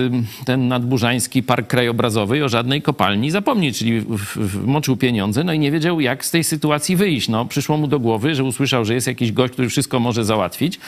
ten 0.46 0.68
nadburzański 0.68 1.44
park 1.44 1.68
krajobrazowy 1.68 2.38
i 2.38 2.42
o 2.42 2.50
żadnej 2.50 2.82
kopalni 2.82 3.32
zapomni, 3.32 3.74
czyli 3.74 4.02
wmoczył 4.36 4.98
pieniądze, 4.98 5.44
no 5.44 5.54
i 5.54 5.60
nie 5.60 5.72
wiedział, 5.72 6.00
jak 6.00 6.26
z 6.26 6.32
tej 6.32 6.44
sytuacji 6.44 6.96
wyjść. 6.96 7.30
No, 7.30 7.46
przyszło 7.46 7.78
mu 7.78 7.88
do 7.88 8.00
głowy, 8.00 8.36
że 8.36 8.44
usłyszał, 8.44 8.86
że 8.86 8.94
jest 8.94 9.08
jakiś 9.08 9.32
gość, 9.32 9.54
który 9.54 9.70
wszystko 9.70 10.00
może 10.00 10.26
załatwić, 10.26 10.80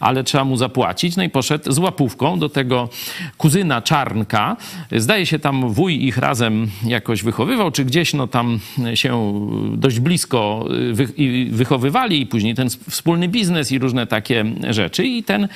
ale 0.00 0.15
trzeba 0.24 0.44
mu 0.44 0.56
zapłacić. 0.56 1.16
No 1.16 1.22
i 1.22 1.30
poszedł 1.30 1.72
z 1.72 1.78
łapówką 1.78 2.38
do 2.38 2.48
tego 2.48 2.88
kuzyna 3.36 3.82
Czarnka. 3.82 4.56
Zdaje 4.92 5.26
się, 5.26 5.38
tam 5.38 5.72
wuj 5.72 6.04
ich 6.04 6.18
razem 6.18 6.70
jakoś 6.86 7.22
wychowywał, 7.22 7.70
czy 7.70 7.84
gdzieś 7.84 8.14
no 8.14 8.26
tam 8.26 8.60
się 8.94 9.40
dość 9.76 10.00
blisko 10.00 10.68
i 11.16 11.48
wychowywali 11.52 12.20
i 12.20 12.26
później 12.26 12.54
ten 12.54 12.68
wspólny 12.70 13.28
biznes 13.28 13.72
i 13.72 13.78
różne 13.78 14.06
takie 14.06 14.44
rzeczy. 14.70 15.04
I 15.06 15.22
ten 15.22 15.48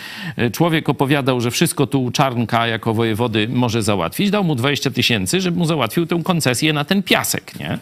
człowiek 0.53 0.89
opowiadał, 0.89 1.41
że 1.41 1.51
wszystko 1.51 1.87
tu 1.87 2.11
Czarnka 2.11 2.67
jako 2.67 2.95
wojewody 2.95 3.49
może 3.49 3.83
załatwić. 3.83 4.31
Dał 4.31 4.45
mu 4.45 4.55
20 4.55 4.91
tysięcy, 4.91 5.41
żeby 5.41 5.59
mu 5.59 5.65
załatwił 5.65 6.07
tę 6.07 6.21
koncesję 6.25 6.73
na 6.73 6.85
ten 6.85 7.03
piasek, 7.03 7.53
nie? 7.61 7.79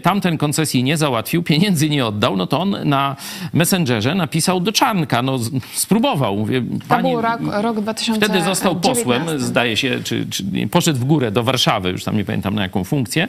Tamten 0.00 0.38
koncesji 0.38 0.84
nie 0.84 0.96
załatwił, 0.96 1.42
pieniędzy 1.42 1.90
nie 1.90 2.06
oddał, 2.06 2.36
no 2.36 2.46
to 2.46 2.60
on 2.60 2.76
na 2.84 3.16
Messengerze 3.52 4.14
napisał 4.14 4.60
do 4.60 4.72
Czarnka, 4.72 5.22
no 5.22 5.38
spróbował. 5.82 6.36
Mówię, 6.36 6.60
To 6.60 6.86
panie, 6.88 7.10
był 7.10 7.20
rok, 7.20 7.40
rok 7.40 7.80
2019. 7.80 8.26
Wtedy 8.26 8.44
został 8.44 8.80
posłem, 8.80 9.40
zdaje 9.40 9.76
się, 9.76 10.00
czy, 10.04 10.26
czy 10.30 10.44
poszedł 10.70 10.98
w 10.98 11.04
górę 11.04 11.30
do 11.30 11.42
Warszawy, 11.42 11.90
już 11.90 12.04
tam 12.04 12.16
nie 12.16 12.24
pamiętam 12.24 12.54
na 12.54 12.62
jaką 12.62 12.84
funkcję. 12.84 13.28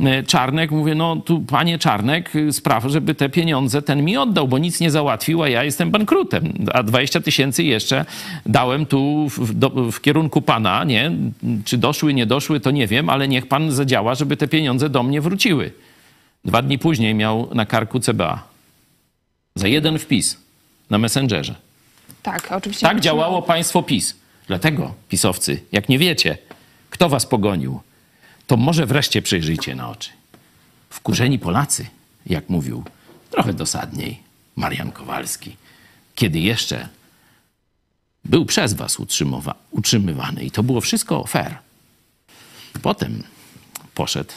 E, 0.00 0.22
Czarnek, 0.22 0.70
mówię, 0.70 0.94
no 0.94 1.16
tu 1.16 1.40
panie 1.40 1.78
Czarnek, 1.78 2.36
y, 2.36 2.52
sprawa, 2.52 2.88
żeby 2.88 3.14
te 3.14 3.28
pieniądze 3.28 3.82
ten 3.82 4.04
mi 4.04 4.16
oddał, 4.16 4.48
bo 4.48 4.58
nic 4.58 4.80
nie 4.80 4.90
załatwił, 4.90 5.42
a 5.42 5.48
ja 5.48 5.64
jestem 5.64 5.90
bankrutem. 5.90 6.52
A 6.74 6.82
20 6.82 7.20
tysięcy 7.20 7.62
jeszcze 7.62 8.04
dałem 8.46 8.86
tu 8.86 9.28
w, 9.28 9.54
do, 9.54 9.70
w 9.70 10.00
kierunku 10.00 10.42
pana, 10.42 10.84
nie? 10.84 11.10
Czy 11.64 11.78
doszły, 11.78 12.14
nie 12.14 12.26
doszły, 12.26 12.60
to 12.60 12.70
nie 12.70 12.86
wiem, 12.86 13.08
ale 13.08 13.28
niech 13.28 13.46
pan 13.46 13.70
zadziała, 13.70 14.14
żeby 14.14 14.36
te 14.36 14.48
pieniądze 14.48 14.88
do 14.88 15.02
mnie 15.02 15.20
wróciły. 15.20 15.72
Dwa 16.44 16.62
dni 16.62 16.78
później 16.78 17.14
miał 17.14 17.48
na 17.54 17.66
karku 17.66 18.00
CBA. 18.00 18.42
Za 19.54 19.68
jeden 19.68 19.98
wpis 19.98 20.36
na 20.90 20.98
Messengerze. 20.98 21.65
Tak, 22.26 22.52
oczywiście. 22.52 22.86
Tak 22.86 23.00
działało 23.00 23.42
państwo 23.42 23.82
PiS. 23.82 24.14
Dlatego, 24.46 24.94
pisowcy, 25.08 25.62
jak 25.72 25.88
nie 25.88 25.98
wiecie, 25.98 26.38
kto 26.90 27.08
was 27.08 27.26
pogonił, 27.26 27.80
to 28.46 28.56
może 28.56 28.86
wreszcie 28.86 29.22
przejrzyjcie 29.22 29.74
na 29.74 29.90
oczy. 29.90 30.10
Wkurzeni 30.90 31.38
Polacy, 31.38 31.86
jak 32.26 32.48
mówił 32.48 32.84
trochę 33.30 33.52
dosadniej 33.52 34.20
Marian 34.56 34.92
Kowalski, 34.92 35.56
kiedy 36.14 36.38
jeszcze 36.38 36.88
był 38.24 38.46
przez 38.46 38.74
was 38.74 38.96
utrzymowa- 38.98 39.54
utrzymywany 39.70 40.44
i 40.44 40.50
to 40.50 40.62
było 40.62 40.80
wszystko 40.80 41.24
fair. 41.26 41.58
Potem 42.82 43.22
poszedł 43.94 44.32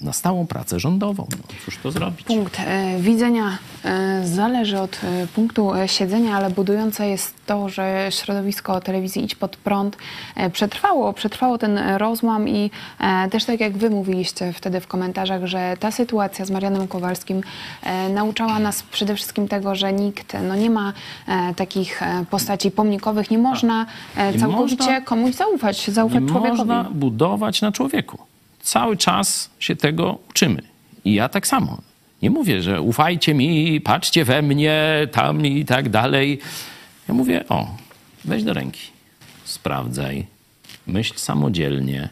na 0.00 0.12
stałą 0.12 0.46
pracę 0.46 0.80
rządową. 0.80 1.26
No, 1.30 1.36
cóż 1.64 1.78
to 1.82 1.90
zrobić? 1.90 2.26
Punkt 2.26 2.60
e, 2.60 2.98
widzenia 3.00 3.58
e, 3.84 4.26
zależy 4.26 4.80
od 4.80 5.00
e, 5.04 5.26
punktu 5.26 5.74
e, 5.74 5.88
siedzenia, 5.88 6.36
ale 6.36 6.50
budujące 6.50 7.08
jest 7.08 7.34
to, 7.46 7.68
że 7.68 8.06
środowisko 8.10 8.80
telewizji 8.80 9.24
Idź 9.24 9.34
Pod 9.34 9.56
Prąd 9.56 9.96
e, 10.36 10.50
przetrwało, 10.50 11.12
przetrwało 11.12 11.58
ten 11.58 11.78
rozłam 11.78 12.48
i 12.48 12.70
e, 13.00 13.28
też 13.30 13.44
tak 13.44 13.60
jak 13.60 13.76
wy 13.78 13.90
mówiliście 13.90 14.52
wtedy 14.52 14.80
w 14.80 14.86
komentarzach, 14.86 15.46
że 15.46 15.76
ta 15.80 15.90
sytuacja 15.90 16.44
z 16.44 16.50
Marianem 16.50 16.88
Kowalskim 16.88 17.40
nauczała 18.14 18.58
nas 18.58 18.82
przede 18.82 19.14
wszystkim 19.14 19.48
tego, 19.48 19.74
że 19.74 19.92
nikt, 19.92 20.36
no 20.48 20.56
nie 20.56 20.70
ma 20.70 20.92
takich 21.56 22.00
postaci 22.30 22.70
pomnikowych, 22.70 23.30
nie 23.30 23.38
można 23.38 23.86
całkowicie 24.40 24.76
można- 24.84 25.00
komuś 25.00 25.34
zaufać, 25.34 25.90
zaufać 25.90 26.22
Nie 26.22 26.28
człowiekowi. 26.28 26.58
można 26.58 26.84
budować 26.84 27.62
na 27.62 27.72
człowieku. 27.72 28.18
Cały 28.62 28.96
czas 28.96 29.50
się 29.58 29.76
tego 29.76 30.18
uczymy. 30.30 30.62
I 31.04 31.14
ja 31.14 31.28
tak 31.28 31.46
samo. 31.46 31.82
Nie 32.22 32.30
mówię, 32.30 32.62
że 32.62 32.80
ufajcie 32.80 33.34
mi, 33.34 33.80
patrzcie 33.80 34.24
we 34.24 34.42
mnie, 34.42 35.08
tam 35.12 35.46
i 35.46 35.64
tak 35.64 35.88
dalej. 35.88 36.38
Ja 37.08 37.14
mówię, 37.14 37.48
o, 37.48 37.76
weź 38.24 38.44
do 38.44 38.52
ręki, 38.52 38.80
sprawdzaj, 39.44 40.26
myśl 40.86 41.14
samodzielnie, 41.16 42.08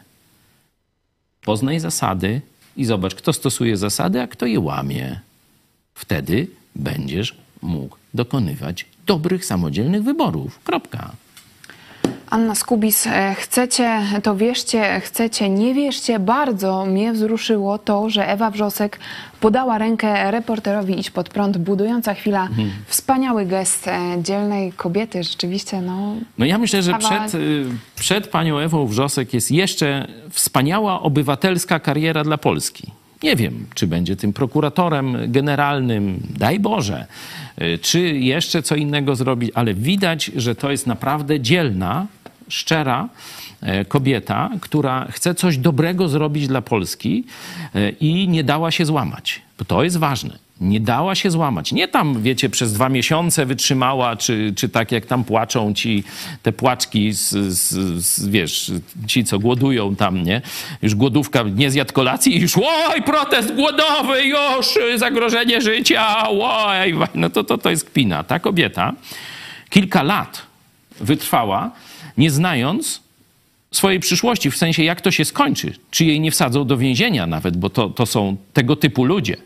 poznaj 1.44 1.80
zasady 1.80 2.40
i 2.76 2.84
zobacz, 2.84 3.14
kto 3.14 3.32
stosuje 3.32 3.76
zasady, 3.76 4.20
a 4.20 4.26
kto 4.26 4.46
je 4.46 4.61
łamie. 4.61 5.20
Wtedy 5.94 6.48
będziesz 6.74 7.36
mógł 7.62 7.96
dokonywać 8.14 8.86
dobrych, 9.07 9.44
samodzielnych 9.44 10.03
wyborów. 10.03 10.61
Kropka. 10.64 11.12
Anna 12.31 12.55
Skubis, 12.55 13.07
e, 13.07 13.35
chcecie, 13.39 14.01
to 14.22 14.37
wierzcie, 14.37 15.01
chcecie, 15.01 15.49
nie 15.51 15.74
wierzcie. 15.74 16.18
Bardzo 16.18 16.87
mnie 16.87 17.12
wzruszyło 17.12 17.78
to, 17.78 18.11
że 18.11 18.28
Ewa 18.28 18.51
Wrzosek 18.51 18.99
podała 19.41 19.78
rękę 19.78 20.31
reporterowi 20.31 21.01
Idź 21.01 21.11
Pod 21.11 21.28
Prąd. 21.28 21.59
Budująca 21.59 22.14
chwila, 22.14 22.43
Mhm. 22.43 22.70
wspaniały 22.87 23.47
gest 23.47 23.89
e, 23.89 24.01
dzielnej 24.22 24.72
kobiety. 24.72 25.22
Rzeczywiście, 25.24 25.81
no... 25.83 26.14
No 26.39 26.45
ja 26.47 26.59
myślę, 26.59 26.83
że 26.83 26.95
przed, 26.99 27.35
y, 27.35 27.64
przed 27.99 28.28
panią 28.28 28.59
Ewą 28.59 28.87
Wrzosek 28.87 29.35
jest 29.35 29.51
jeszcze 29.51 30.07
wspaniała 30.31 31.03
obywatelska 31.03 31.81
kariera 31.81 32.24
dla 32.24 32.39
Polski. 32.39 32.91
Nie 33.22 33.37
wiem, 33.37 33.66
czy 33.74 33.87
będzie 33.87 34.16
tym 34.16 34.33
prokuratorem 34.33 35.16
generalnym, 35.33 36.20
daj 36.39 36.61
Boże, 36.61 37.07
y, 37.62 37.78
czy 37.78 38.01
jeszcze 38.01 38.62
co 38.62 38.74
innego 38.74 39.16
zrobić, 39.16 39.51
ale 39.55 39.74
widać, 39.74 40.24
że 40.37 40.55
to 40.55 40.70
jest 40.70 40.87
naprawdę 40.87 41.41
dzielna, 41.41 42.07
szczera 42.51 43.09
e, 43.61 43.84
kobieta, 43.84 44.51
która 44.61 45.07
chce 45.11 45.34
coś 45.34 45.59
dobrego 45.59 46.09
zrobić 46.09 46.48
dla 46.48 46.62
Polski 46.62 47.24
e, 47.74 47.90
i 47.90 48.28
nie 48.28 48.44
dała 48.44 48.70
się 48.70 48.84
złamać. 48.84 49.42
To 49.66 49.84
jest 49.84 49.96
ważne. 49.96 50.38
Nie 50.61 50.80
dała 50.80 51.14
się 51.14 51.30
złamać. 51.30 51.72
Nie 51.72 51.88
tam, 51.88 52.22
wiecie, 52.22 52.51
przez 52.51 52.72
dwa 52.72 52.88
miesiące 52.88 53.46
wytrzymała, 53.46 54.16
czy, 54.16 54.53
czy 54.57 54.68
tak 54.68 54.92
jak 54.92 55.07
tam 55.07 55.24
płaczą 55.24 55.74
ci 55.74 56.05
te 56.42 56.53
płaczki, 56.53 57.12
z, 57.12 57.30
z, 57.30 57.74
z, 58.05 58.28
wiesz, 58.28 58.72
ci 59.07 59.24
co 59.24 59.38
głodują 59.38 59.96
tam, 59.96 60.22
nie? 60.22 60.42
Już 60.82 60.94
głodówka, 60.94 61.42
nie 61.42 61.70
zjadł 61.70 61.92
kolacji 61.92 62.36
i 62.36 62.40
już 62.40 62.57
oj, 62.57 63.03
protest 63.03 63.55
głodowy, 63.55 64.24
już 64.24 64.66
zagrożenie 64.96 65.61
życia, 65.61 66.28
oj, 66.28 66.94
no 67.14 67.30
to, 67.30 67.44
to, 67.44 67.59
to 67.59 67.70
jest 67.70 67.84
kpina. 67.84 68.24
Ta 68.24 68.38
kobieta 68.38 68.92
kilka 69.70 70.03
lat 70.03 70.42
wytrwała, 71.01 71.70
nie 72.21 72.31
znając 72.31 73.01
swojej 73.71 74.01
przyszłości, 74.01 74.51
w 74.51 74.57
sensie 74.57 74.85
jak 74.85 75.01
to 75.01 75.11
się 75.11 75.25
skończy, 75.25 75.75
czy 75.91 76.05
jej 76.05 76.21
nie 76.21 76.31
wsadzą 76.31 76.64
do 76.64 76.77
więzienia 76.77 77.27
nawet, 77.27 77.57
bo 77.57 77.71
to, 77.71 77.89
to 77.89 78.07
są 78.07 78.37
tego 78.53 78.77
typu 78.77 79.05
ludzie. 79.05 79.37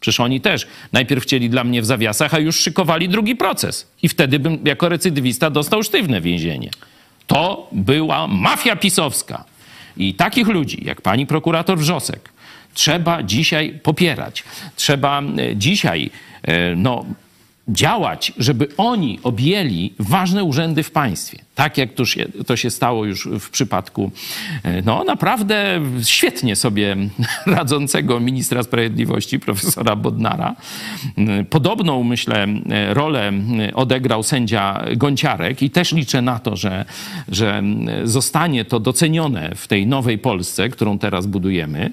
Przecież 0.00 0.20
oni 0.20 0.40
też 0.40 0.66
najpierw 0.92 1.22
chcieli 1.22 1.50
dla 1.50 1.64
mnie 1.64 1.82
w 1.82 1.86
zawiasach, 1.86 2.34
a 2.34 2.38
już 2.38 2.60
szykowali 2.60 3.08
drugi 3.08 3.36
proces. 3.36 3.86
I 4.02 4.08
wtedy 4.08 4.38
bym 4.38 4.58
jako 4.64 4.88
recydywista 4.88 5.50
dostał 5.50 5.82
sztywne 5.82 6.20
więzienie. 6.20 6.70
To 7.26 7.68
była 7.72 8.26
mafia 8.26 8.76
pisowska. 8.76 9.44
I 9.96 10.14
takich 10.14 10.48
ludzi, 10.48 10.82
jak 10.84 11.02
pani 11.02 11.26
prokurator 11.26 11.78
Wrzosek, 11.78 12.30
trzeba 12.74 13.22
dzisiaj 13.22 13.80
popierać. 13.82 14.44
Trzeba 14.76 15.22
e, 15.22 15.56
dzisiaj 15.56 16.10
e, 16.42 16.76
no, 16.76 17.04
działać, 17.72 18.32
żeby 18.38 18.68
oni 18.76 19.18
objęli 19.22 19.94
ważne 19.98 20.44
urzędy 20.44 20.82
w 20.82 20.90
państwie. 20.90 21.38
Tak 21.54 21.78
jak 21.78 21.94
to 21.94 22.04
się, 22.04 22.26
to 22.46 22.56
się 22.56 22.70
stało 22.70 23.04
już 23.04 23.28
w 23.40 23.50
przypadku 23.50 24.10
e, 24.62 24.82
no, 24.82 25.04
naprawdę 25.04 25.80
świetnie 26.04 26.56
sobie 26.56 26.96
radzącego 27.46 28.20
ministra 28.20 28.62
sprawiedliwości, 28.62 29.40
profesora 29.40 29.96
Bodnara. 29.96 30.56
Podobną, 31.50 32.02
myślę, 32.02 32.46
rolę 32.88 33.32
odegrał 33.74 34.22
sędzia 34.22 34.84
Gonciarek 34.96 35.62
i 35.62 35.70
też 35.70 35.92
liczę 35.92 36.22
na 36.22 36.38
to, 36.38 36.56
że, 36.56 36.84
że 37.28 37.62
zostanie 38.04 38.64
to 38.64 38.80
docenione 38.80 39.52
w 39.56 39.68
tej 39.68 39.86
nowej 39.86 40.18
Polsce, 40.18 40.68
którą 40.68 40.98
teraz 40.98 41.26
budujemy. 41.26 41.90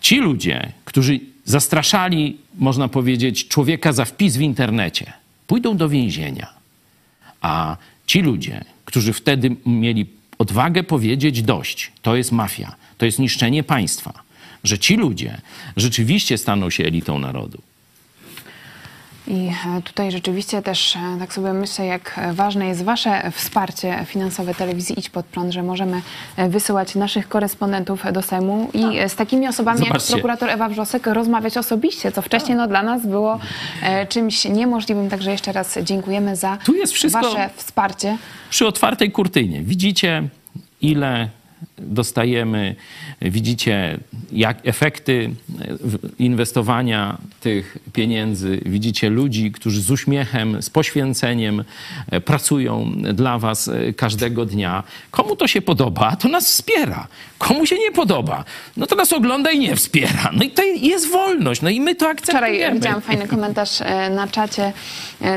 Ci 0.00 0.16
ludzie, 0.16 0.72
którzy 0.84 1.20
zastraszali, 1.46 2.36
można 2.58 2.88
powiedzieć, 2.88 3.48
człowieka 3.48 3.92
za 3.92 4.04
wpis 4.04 4.36
w 4.36 4.40
internecie, 4.40 5.12
pójdą 5.46 5.76
do 5.76 5.88
więzienia. 5.88 6.48
A 7.40 7.76
ci 8.06 8.20
ludzie, 8.22 8.64
którzy 8.84 9.12
wtedy 9.12 9.56
mieli 9.66 10.06
odwagę 10.38 10.82
powiedzieć 10.82 11.42
dość, 11.42 11.92
to 12.02 12.16
jest 12.16 12.32
mafia, 12.32 12.76
to 12.98 13.06
jest 13.06 13.18
niszczenie 13.18 13.62
państwa, 13.62 14.12
że 14.64 14.78
ci 14.78 14.96
ludzie 14.96 15.40
rzeczywiście 15.76 16.38
staną 16.38 16.70
się 16.70 16.84
elitą 16.84 17.18
narodu. 17.18 17.62
I 19.28 19.50
e, 19.78 19.82
tutaj 19.82 20.10
rzeczywiście 20.10 20.62
też 20.62 20.96
e, 20.96 21.00
tak 21.18 21.32
sobie 21.34 21.52
myślę, 21.52 21.86
jak 21.86 22.20
ważne 22.32 22.66
jest 22.66 22.82
Wasze 22.84 23.30
wsparcie 23.30 24.04
finansowe 24.06 24.54
telewizji 24.54 24.98
Idź 24.98 25.10
Pod 25.10 25.26
Prąd, 25.26 25.52
że 25.52 25.62
możemy 25.62 26.02
e, 26.36 26.48
wysyłać 26.48 26.94
naszych 26.94 27.28
korespondentów 27.28 28.04
do 28.12 28.22
Sejmu 28.22 28.70
i 28.74 29.08
z 29.08 29.14
takimi 29.14 29.48
osobami 29.48 29.78
Zobaczcie. 29.78 29.98
jak 29.98 30.10
prokurator 30.22 30.50
Ewa 30.50 30.68
Wrzosek 30.68 31.06
rozmawiać 31.06 31.56
osobiście, 31.56 32.12
co 32.12 32.22
wcześniej 32.22 32.56
no, 32.56 32.66
dla 32.66 32.82
nas 32.82 33.06
było 33.06 33.38
e, 33.82 34.06
czymś 34.06 34.44
niemożliwym. 34.44 35.08
Także 35.10 35.30
jeszcze 35.30 35.52
raz 35.52 35.78
dziękujemy 35.82 36.36
za 36.36 36.56
Tu 36.64 36.74
jest 36.74 36.92
wszystko- 36.92 37.22
Wasze 37.22 37.50
wsparcie. 37.56 38.16
przy 38.50 38.66
otwartej 38.66 39.10
kurtynie. 39.12 39.62
Widzicie, 39.62 40.22
ile 40.80 41.28
dostajemy, 41.78 42.76
widzicie, 43.22 43.98
jak 44.32 44.58
efekty 44.68 45.30
inwestowania 46.18 47.18
tych 47.40 47.78
pieniędzy, 47.92 48.60
widzicie 48.66 49.10
ludzi, 49.10 49.52
którzy 49.52 49.82
z 49.82 49.90
uśmiechem, 49.90 50.62
z 50.62 50.70
poświęceniem 50.70 51.64
e, 52.10 52.20
pracują 52.20 52.92
dla 53.14 53.38
Was 53.38 53.68
e, 53.68 53.92
każdego 53.92 54.46
dnia. 54.46 54.82
Komu 55.10 55.36
to 55.36 55.46
się 55.46 55.62
podoba, 55.62 56.16
to 56.16 56.28
nas 56.28 56.46
wspiera. 56.46 57.06
Komu 57.38 57.66
się 57.66 57.78
nie 57.78 57.92
podoba, 57.92 58.44
no 58.76 58.86
to 58.86 58.96
nas 58.96 59.12
ogląda 59.12 59.50
i 59.50 59.58
nie 59.58 59.76
wspiera. 59.76 60.30
No 60.32 60.44
i 60.44 60.50
to 60.50 60.62
jest 60.62 61.10
wolność, 61.10 61.62
no 61.62 61.70
i 61.70 61.80
my 61.80 61.94
to 61.94 62.08
akceptujemy. 62.08 62.56
Wczoraj 62.56 62.74
widziałam 62.74 63.00
fajny 63.00 63.28
komentarz 63.28 63.80
e, 63.80 64.10
na 64.10 64.28
czacie 64.28 64.72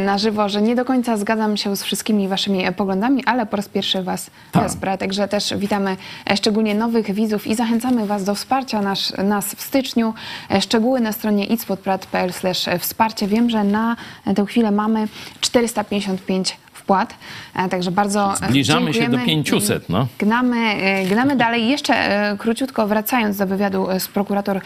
na 0.01 0.17
żywo, 0.17 0.49
że 0.49 0.61
nie 0.61 0.75
do 0.75 0.85
końca 0.85 1.17
zgadzam 1.17 1.57
się 1.57 1.75
z 1.75 1.83
wszystkimi 1.83 2.27
waszymi 2.27 2.63
poglądami, 2.77 3.23
ale 3.25 3.45
po 3.45 3.57
raz 3.57 3.69
pierwszy 3.69 4.03
was 4.03 4.31
Tak. 4.51 4.63
wesprę. 4.63 4.97
Także 4.97 5.27
też 5.27 5.53
witamy 5.57 5.97
szczególnie 6.35 6.75
nowych 6.75 7.11
widzów 7.11 7.47
i 7.47 7.55
zachęcamy 7.55 8.05
was 8.05 8.23
do 8.23 8.35
wsparcia 8.35 8.81
nasz, 8.81 9.13
nas 9.23 9.55
w 9.55 9.61
styczniu. 9.61 10.13
E, 10.51 10.61
Szczegóły 10.61 10.99
na 10.99 11.11
stronie 11.11 11.45
itspodprat.pl 11.45 12.31
wsparcie. 12.79 13.27
Wiem, 13.27 13.49
że 13.49 13.63
na 13.63 13.95
tę 14.35 14.45
chwilę 14.45 14.71
mamy 14.71 15.07
455 15.41 16.57
wpłat, 16.89 17.15
e, 17.55 17.69
także 17.69 17.91
bardzo 17.91 18.33
e, 18.33 18.47
Zbliżamy 18.49 18.93
się 18.93 18.99
do 18.99 19.05
dziękujemy 19.17 19.43
500, 19.43 19.89
i 19.89 19.91
no. 19.91 20.07
Gnamy, 20.19 20.57
e, 20.57 21.05
gnamy 21.05 21.35
dalej. 21.35 21.69
Jeszcze 21.69 22.35
króciutko 22.39 22.87
wracając 22.87 23.37
do 23.37 23.47
wywiadu 23.47 23.87
z 23.99 24.07
prokurator 24.07 24.61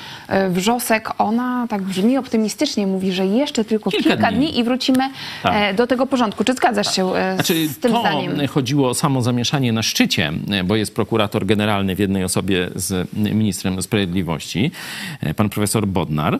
Wrzosek, 0.49 1.09
ona 1.17 1.67
tak 1.69 1.81
brzmi 1.81 2.17
optymistycznie, 2.17 2.87
mówi, 2.87 3.11
że 3.11 3.25
jeszcze 3.25 3.65
tylko 3.65 3.91
Kilka 3.91 4.09
kilka, 4.09 4.31
dni. 4.31 4.37
dni. 4.47 4.59
i 4.59 4.63
wrócimy 4.63 5.09
Tak. 5.43 5.75
do 5.75 5.87
tego 5.87 6.05
porządku. 6.05 6.43
Czy 6.43 6.53
zgadzasz 6.53 6.95
się 6.95 7.15
e, 7.15 7.35
Znaczy, 7.35 7.67
z 7.67 7.77
tym 7.77 7.91
to 7.91 7.99
zdaniem? 7.99 8.47
chodziło 8.47 8.89
o 8.89 8.93
samo 8.93 9.21
zamieszanie 9.21 9.73
na 9.73 9.83
szczycie, 9.83 10.31
bo 10.65 10.75
jest 10.75 10.95
prokurator 10.95 11.45
generalny 11.45 11.95
w 11.95 11.99
jednej 11.99 12.23
osobie 12.23 12.69
z 12.75 13.07
ministrem 13.13 13.81
sprawiedliwości, 13.81 14.71
pan 15.35 15.49
profesor 15.49 15.87
Bodnar, 15.87 16.39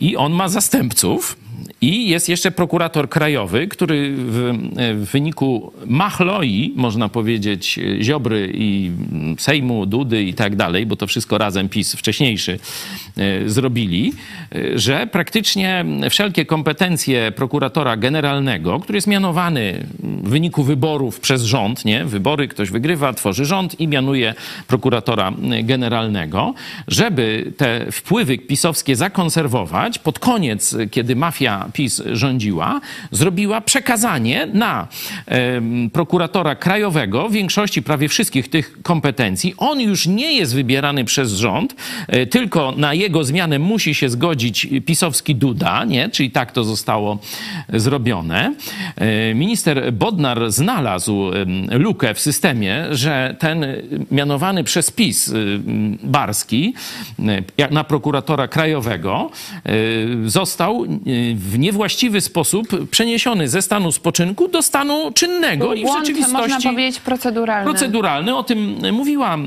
i 0.00 0.16
on 0.16 0.32
ma 0.32 0.48
zastępców. 0.48 1.36
I 1.80 2.08
jest 2.08 2.28
jeszcze 2.28 2.50
prokurator 2.50 3.08
krajowy, 3.08 3.68
który 3.68 4.14
w, 4.16 4.52
w 4.94 5.10
wyniku 5.12 5.72
machloi, 5.86 6.72
można 6.76 7.08
powiedzieć, 7.08 7.80
Ziobry 8.02 8.52
i 8.54 8.90
Sejmu, 9.38 9.86
Dudy 9.86 10.22
i 10.22 10.34
tak 10.34 10.56
dalej, 10.56 10.86
bo 10.86 10.96
to 10.96 11.06
wszystko 11.06 11.38
razem 11.38 11.68
PiS 11.68 11.94
wcześniejszy 11.94 12.58
e, 13.16 13.48
zrobili, 13.48 14.12
e, 14.54 14.78
że 14.78 15.06
praktycznie 15.06 15.84
wszelkie 16.10 16.46
kompetencje 16.46 17.32
prokuratora 17.32 17.96
generalnego, 17.96 18.80
który 18.80 18.96
jest 18.96 19.06
mianowany 19.06 19.86
w 20.00 20.28
wyniku 20.28 20.62
wyborów 20.62 21.20
przez 21.20 21.42
rząd, 21.42 21.84
nie? 21.84 22.04
Wybory, 22.04 22.48
ktoś 22.48 22.70
wygrywa, 22.70 23.12
tworzy 23.12 23.44
rząd 23.44 23.80
i 23.80 23.88
mianuje 23.88 24.34
prokuratora 24.66 25.32
generalnego, 25.62 26.54
żeby 26.88 27.52
te 27.56 27.92
wpływy 27.92 28.38
pisowskie 28.38 28.96
zakonserwować, 28.96 29.98
pod 29.98 30.18
koniec, 30.18 30.76
kiedy 30.90 31.16
mafia 31.16 31.43
PiS 31.72 32.02
rządziła, 32.12 32.80
zrobiła 33.10 33.60
przekazanie 33.60 34.46
na 34.52 34.88
prokuratora 35.92 36.54
krajowego 36.54 37.28
większości 37.30 37.82
prawie 37.82 38.08
wszystkich 38.08 38.48
tych 38.48 38.82
kompetencji. 38.82 39.54
On 39.56 39.80
już 39.80 40.06
nie 40.06 40.32
jest 40.32 40.54
wybierany 40.54 41.04
przez 41.04 41.32
rząd, 41.32 41.74
e, 42.08 42.26
tylko 42.26 42.74
na 42.76 42.94
jego 42.94 43.24
zmianę 43.24 43.58
musi 43.58 43.94
się 43.94 44.08
zgodzić 44.08 44.68
pisowski 44.86 45.34
Duda, 45.34 45.84
nie? 45.84 46.08
czyli 46.08 46.30
tak 46.30 46.52
to 46.52 46.64
zostało 46.64 47.18
zrobione. 47.68 48.54
E, 48.96 49.34
Minister 49.34 49.92
Bodnar 49.92 50.52
znalazł 50.52 51.30
lukę 51.70 52.14
w 52.14 52.20
systemie, 52.20 52.84
że 52.90 53.36
ten 53.38 53.66
mianowany 54.10 54.64
przez 54.64 54.90
PiS 54.90 55.32
Barski 56.02 56.74
e, 57.58 57.70
na 57.70 57.84
prokuratora 57.84 58.48
krajowego 58.48 59.30
e, 59.64 59.70
został 60.30 60.84
e, 60.84 60.88
w 61.34 61.58
niewłaściwy 61.58 62.20
sposób 62.20 62.88
przeniesiony 62.90 63.48
ze 63.48 63.62
stanu 63.62 63.92
spoczynku 63.92 64.48
do 64.48 64.62
stanu 64.62 65.12
czynnego 65.12 65.64
Był 65.64 65.74
i 65.74 65.80
w 65.80 65.84
błąd, 65.84 66.06
rzeczywistości 66.06 66.52
można 66.54 66.70
powiedzieć, 66.70 67.00
proceduralny. 67.00 67.70
proceduralny. 67.70 68.36
O 68.36 68.42
tym 68.42 68.76
mówiła 68.92 69.38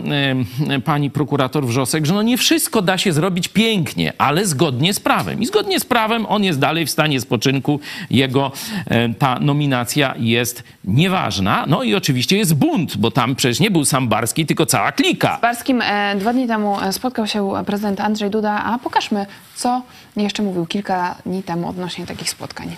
pani 0.85 1.09
prokurator 1.09 1.65
Wrzosek, 1.65 2.05
że 2.05 2.13
no 2.13 2.21
nie 2.21 2.37
wszystko 2.37 2.81
da 2.81 2.97
się 2.97 3.13
zrobić 3.13 3.47
pięknie, 3.47 4.13
ale 4.17 4.45
zgodnie 4.45 4.93
z 4.93 4.99
prawem. 4.99 5.41
I 5.41 5.45
zgodnie 5.45 5.79
z 5.79 5.85
prawem 5.85 6.25
on 6.25 6.43
jest 6.43 6.59
dalej 6.59 6.85
w 6.85 6.89
stanie 6.89 7.21
spoczynku. 7.21 7.79
Jego 8.09 8.51
e, 8.87 9.13
ta 9.13 9.39
nominacja 9.39 10.13
jest 10.17 10.63
nieważna. 10.83 11.65
No 11.67 11.83
i 11.83 11.95
oczywiście 11.95 12.37
jest 12.37 12.53
bunt, 12.55 12.97
bo 12.97 13.11
tam 13.11 13.35
przecież 13.35 13.59
nie 13.59 13.71
był 13.71 13.85
sam 13.85 14.07
Barski, 14.07 14.45
tylko 14.45 14.65
cała 14.65 14.91
klika. 14.91 15.37
Z 15.37 15.41
Barskim 15.41 15.81
e, 15.81 16.15
dwa 16.15 16.33
dni 16.33 16.47
temu 16.47 16.81
e, 16.81 16.93
spotkał 16.93 17.27
się 17.27 17.53
prezydent 17.65 17.99
Andrzej 17.99 18.29
Duda, 18.29 18.63
a 18.63 18.79
pokażmy, 18.79 19.25
co 19.55 19.81
jeszcze 20.23 20.43
mówił 20.43 20.65
kilka 20.65 21.15
dni 21.25 21.43
temu 21.43 21.69
odnośnie 21.69 22.05
takich 22.05 22.29
spotkań. 22.29 22.75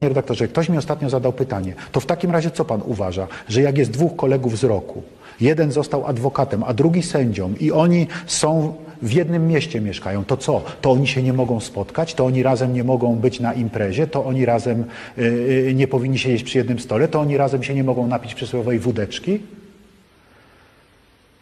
Panie 0.00 0.08
redaktorze, 0.08 0.48
ktoś 0.48 0.68
mi 0.68 0.78
ostatnio 0.78 1.10
zadał 1.10 1.32
pytanie. 1.32 1.74
To 1.92 2.00
w 2.00 2.06
takim 2.06 2.30
razie 2.30 2.50
co 2.50 2.64
pan 2.64 2.82
uważa, 2.84 3.26
że 3.48 3.62
jak 3.62 3.78
jest 3.78 3.90
dwóch 3.90 4.16
kolegów 4.16 4.58
z 4.58 4.64
roku, 4.64 5.02
jeden 5.40 5.72
został 5.72 6.06
adwokatem, 6.06 6.64
a 6.64 6.74
drugi 6.74 7.02
sędzią 7.02 7.54
i 7.60 7.72
oni 7.72 8.06
są 8.26 8.74
w 9.02 9.12
jednym 9.12 9.46
mieście 9.46 9.80
mieszkają, 9.80 10.24
to 10.24 10.36
co? 10.36 10.62
To 10.80 10.90
oni 10.90 11.06
się 11.06 11.22
nie 11.22 11.32
mogą 11.32 11.60
spotkać? 11.60 12.14
To 12.14 12.26
oni 12.26 12.42
razem 12.42 12.72
nie 12.72 12.84
mogą 12.84 13.16
być 13.16 13.40
na 13.40 13.52
imprezie? 13.52 14.06
To 14.06 14.24
oni 14.24 14.44
razem 14.44 14.84
y, 15.18 15.22
y, 15.68 15.74
nie 15.74 15.88
powinni 15.88 16.18
siedzieć 16.18 16.42
przy 16.42 16.58
jednym 16.58 16.78
stole? 16.78 17.08
To 17.08 17.20
oni 17.20 17.36
razem 17.36 17.62
się 17.62 17.74
nie 17.74 17.84
mogą 17.84 18.06
napić 18.06 18.34
przysłowiowej 18.34 18.78
wódeczki? 18.78 19.40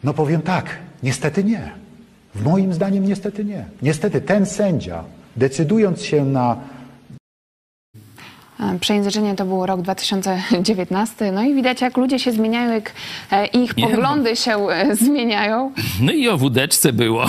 No 0.04 0.14
powiem 0.14 0.42
tak, 0.42 0.78
niestety 1.02 1.44
nie. 1.44 1.70
W 2.34 2.44
moim 2.44 2.74
zdaniem 2.74 3.04
niestety 3.04 3.44
nie. 3.44 3.64
Niestety 3.82 4.20
ten 4.20 4.46
sędzia, 4.46 5.04
decydując 5.36 6.02
się 6.02 6.24
na 6.24 6.56
Przejęzyczenie 8.80 9.34
to 9.34 9.44
był 9.44 9.66
rok 9.66 9.82
2019. 9.82 11.32
No 11.32 11.42
i 11.44 11.54
widać, 11.54 11.80
jak 11.80 11.96
ludzie 11.96 12.18
się 12.18 12.32
zmieniają, 12.32 12.72
jak 12.72 12.92
e, 13.32 13.46
ich 13.46 13.76
Nie, 13.76 13.84
no. 13.84 13.90
poglądy 13.90 14.36
się 14.36 14.56
e, 14.68 14.96
zmieniają. 14.96 15.72
No 16.00 16.12
i 16.12 16.28
o 16.28 16.36
wódeczce 16.38 16.92
było. 16.92 17.26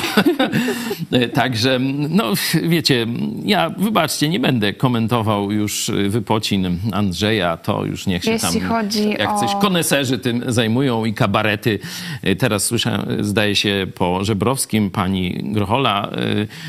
Także, 1.34 1.80
no 2.10 2.24
wiecie, 2.64 3.06
ja 3.46 3.70
wybaczcie, 3.70 4.30
nie 4.30 4.40
będę 4.40 4.74
komentował 4.74 5.52
już 5.52 5.92
wypocin 6.10 6.80
Andrzeja, 6.94 7.58
to 7.58 7.86
już 7.86 8.08
niech 8.08 8.24
się 8.24 8.32
Jeśli 8.32 8.62
tam, 8.62 8.70
chodzi 8.70 9.10
jak 9.10 9.32
o- 9.32 9.40
coś 9.40 9.56
koneserzy 9.62 10.20
tym 10.20 10.44
zajmują 10.48 11.06
i 11.06 11.14
kabarety. 11.14 11.80
Teraz 12.40 12.64
słyszę, 12.64 13.06
zdaje 13.20 13.56
się 13.56 13.88
po 13.96 14.24
Żebrowskim, 14.24 14.92
pani 14.92 15.40
Grochola 15.44 16.10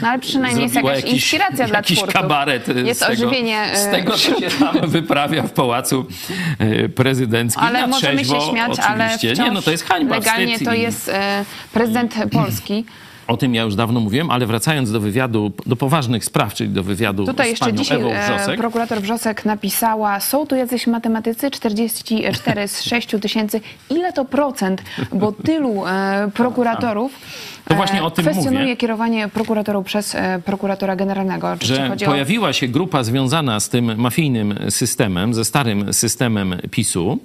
No 0.02 0.08
ale 0.08 0.18
przynajmniej 0.18 0.62
jest 0.62 0.74
jakaś 0.74 1.04
inspiracja 1.04 1.66
dla 1.66 1.76
jakiś 1.76 1.96
twórców. 1.98 2.20
kabaret 2.20 2.68
e, 2.68 2.72
Jest 2.80 3.00
z 3.00 3.06
tego, 3.06 3.12
ożywienie, 3.28 3.58
z 3.74 3.86
e, 3.86 3.90
tego, 3.90 4.12
co 4.12 4.40
się 4.50 4.58
tam 4.58 4.90
wyprawia 4.98 5.42
w 5.42 5.52
Pałacu 5.52 6.06
e, 6.58 6.88
Prezydenckim. 6.88 7.62
Ale 7.62 7.80
Na 7.80 7.86
możemy 7.86 8.18
się 8.18 8.24
trzeźwo, 8.24 8.50
śmiać, 8.50 8.78
ale 8.78 9.04
oczywiście. 9.04 9.34
wciąż 9.34 9.46
Nie, 9.46 9.52
no 9.54 9.62
to 9.62 9.70
jest 9.70 9.84
hańba, 9.84 10.14
legalnie 10.14 10.60
to 10.60 10.74
jest 10.74 11.08
e, 11.08 11.44
prezydent 11.72 12.14
Polski. 12.32 12.84
O 13.28 13.36
tym 13.36 13.54
ja 13.54 13.62
już 13.62 13.74
dawno 13.74 14.00
mówiłem, 14.00 14.30
ale 14.30 14.46
wracając 14.46 14.92
do 14.92 15.00
wywiadu, 15.00 15.52
do 15.66 15.76
poważnych 15.76 16.24
spraw, 16.24 16.54
czyli 16.54 16.70
do 16.70 16.82
wywiadu 16.82 17.26
Tutaj 17.26 17.46
z 17.46 17.50
jeszcze 17.50 17.64
panią 17.64 17.78
dzisiaj 17.78 18.00
Ewą 18.00 18.12
e, 18.12 18.24
Wrzosek. 18.24 18.56
prokurator 18.58 19.00
Wrzosek 19.00 19.44
napisała, 19.44 20.20
są 20.20 20.46
tu 20.46 20.56
jacyś 20.56 20.86
matematycy, 20.86 21.50
44 21.50 22.68
z 22.68 22.82
6 22.82 23.08
tysięcy. 23.22 23.60
Ile 23.90 24.12
to 24.12 24.24
procent? 24.24 24.82
Bo 25.12 25.32
tylu 25.32 25.84
prokuratorów 26.34 27.12
To 27.68 27.74
właśnie 27.74 28.02
o 28.02 28.10
tym 28.10 28.24
kwestionuje 28.24 28.60
mówię. 28.60 28.76
kierowanie 28.76 29.28
prokuratorów 29.28 29.86
przez 29.86 30.14
e, 30.14 30.42
prokuratora 30.44 30.96
generalnego. 30.96 31.56
Czy 31.58 31.66
że 31.66 31.88
chodzi 31.88 32.04
pojawiła 32.04 32.52
się 32.52 32.68
grupa 32.68 33.02
związana 33.02 33.60
z 33.60 33.68
tym 33.68 34.00
mafijnym 34.00 34.54
systemem, 34.68 35.34
ze 35.34 35.44
starym 35.44 35.92
systemem 35.92 36.56
PiSu, 36.70 37.18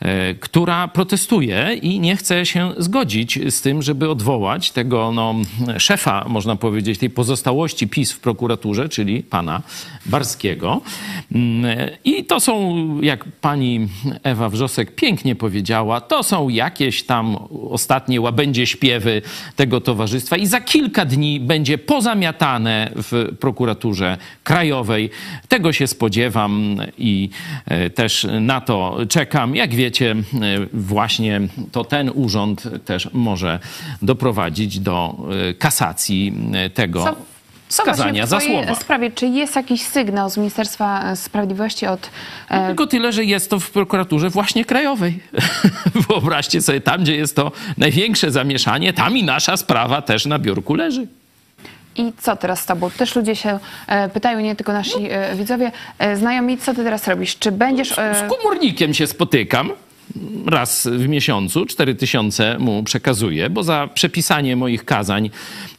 e, 0.00 0.34
która 0.34 0.88
protestuje 0.88 1.74
i 1.82 2.00
nie 2.00 2.16
chce 2.16 2.46
się 2.46 2.72
zgodzić 2.76 3.38
z 3.54 3.62
tym, 3.62 3.82
żeby 3.82 4.10
odwołać 4.10 4.70
tego 4.70 5.12
no, 5.12 5.34
szefa, 5.78 6.24
można 6.28 6.56
powiedzieć, 6.56 6.98
tej 6.98 7.10
pozostałości 7.10 7.88
PiS 7.88 8.12
w 8.12 8.20
prokuraturze, 8.20 8.88
czyli 8.88 9.22
pana 9.22 9.62
Barskiego. 10.06 10.80
Mm, 11.34 11.66
I 12.04 12.24
to 12.24 12.40
są, 12.40 12.76
jak 13.02 13.24
pani 13.40 13.88
Ewa 14.22 14.48
Wrzosek 14.48 14.94
pięknie 14.94 15.36
powiedziała, 15.36 16.00
to 16.00 16.22
są 16.22 16.48
jakieś 16.48 17.02
tam 17.02 17.36
ostatnie 17.70 18.20
łabędzie 18.20 18.66
śpiewy 18.66 19.22
tego 19.56 19.77
towarzystwa 19.80 20.36
i 20.36 20.46
za 20.46 20.60
kilka 20.60 21.04
dni 21.04 21.40
będzie 21.40 21.78
pozamiatane 21.78 22.90
w 22.94 23.36
prokuraturze 23.40 24.16
krajowej. 24.44 25.10
Tego 25.48 25.72
się 25.72 25.86
spodziewam 25.86 26.76
i 26.98 27.30
e, 27.66 27.90
też 27.90 28.26
na 28.40 28.60
to 28.60 28.98
czekam. 29.08 29.56
Jak 29.56 29.74
wiecie, 29.74 30.10
e, 30.10 30.16
właśnie 30.72 31.40
to 31.72 31.84
ten 31.84 32.10
urząd 32.14 32.68
też 32.84 33.08
może 33.12 33.58
doprowadzić 34.02 34.80
do 34.80 35.16
e, 35.50 35.54
kasacji 35.54 36.32
tego 36.74 37.04
Co- 37.04 37.37
skazania 37.68 38.26
za 38.26 38.40
słowa. 38.40 38.74
sprawie, 38.74 39.10
czy 39.10 39.26
jest 39.26 39.56
jakiś 39.56 39.82
sygnał 39.82 40.30
z 40.30 40.36
Ministerstwa 40.36 41.16
Sprawiedliwości 41.16 41.86
od... 41.86 42.10
E, 42.48 42.66
Tylko 42.66 42.86
tyle, 42.86 43.12
że 43.12 43.24
jest 43.24 43.50
to 43.50 43.60
w 43.60 43.70
prokuraturze 43.70 44.30
właśnie 44.30 44.64
krajowej. 44.64 45.20
Wyobraźcie 46.08 46.62
sobie, 46.62 46.80
tam 46.80 47.00
gdzie 47.02 47.16
jest 47.16 47.36
to 47.36 47.52
największe 47.78 48.30
zamieszanie, 48.30 48.92
tam 48.92 49.16
i 49.16 49.24
nasza 49.24 49.56
sprawa 49.56 50.02
też 50.02 50.26
na 50.26 50.38
biurku 50.38 50.74
leży. 50.74 51.06
I 51.96 52.12
co 52.18 52.36
teraz 52.36 52.60
z 52.60 52.66
tobą? 52.66 52.90
Też 52.90 53.16
ludzie 53.16 53.36
się 53.36 53.58
e, 53.86 54.08
pytają, 54.08 54.40
nie 54.40 54.56
tylko 54.56 54.72
nasi 54.72 55.10
e, 55.10 55.34
widzowie, 55.36 55.72
znajomi, 56.14 56.58
co 56.58 56.74
ty 56.74 56.84
teraz 56.84 57.08
robisz? 57.08 57.38
Czy 57.38 57.52
będziesz... 57.52 57.98
E, 57.98 58.14
Z 58.28 58.30
komornikiem 58.36 58.94
się 58.94 59.06
spotykam 59.06 59.70
raz 60.46 60.88
w 60.92 61.08
miesiącu, 61.08 61.66
4 61.66 61.94
tysiące 61.94 62.58
mu 62.58 62.82
przekazuję, 62.82 63.50
bo 63.50 63.62
za 63.62 63.88
przepisanie 63.94 64.56
moich 64.56 64.84
kazań 64.84 65.30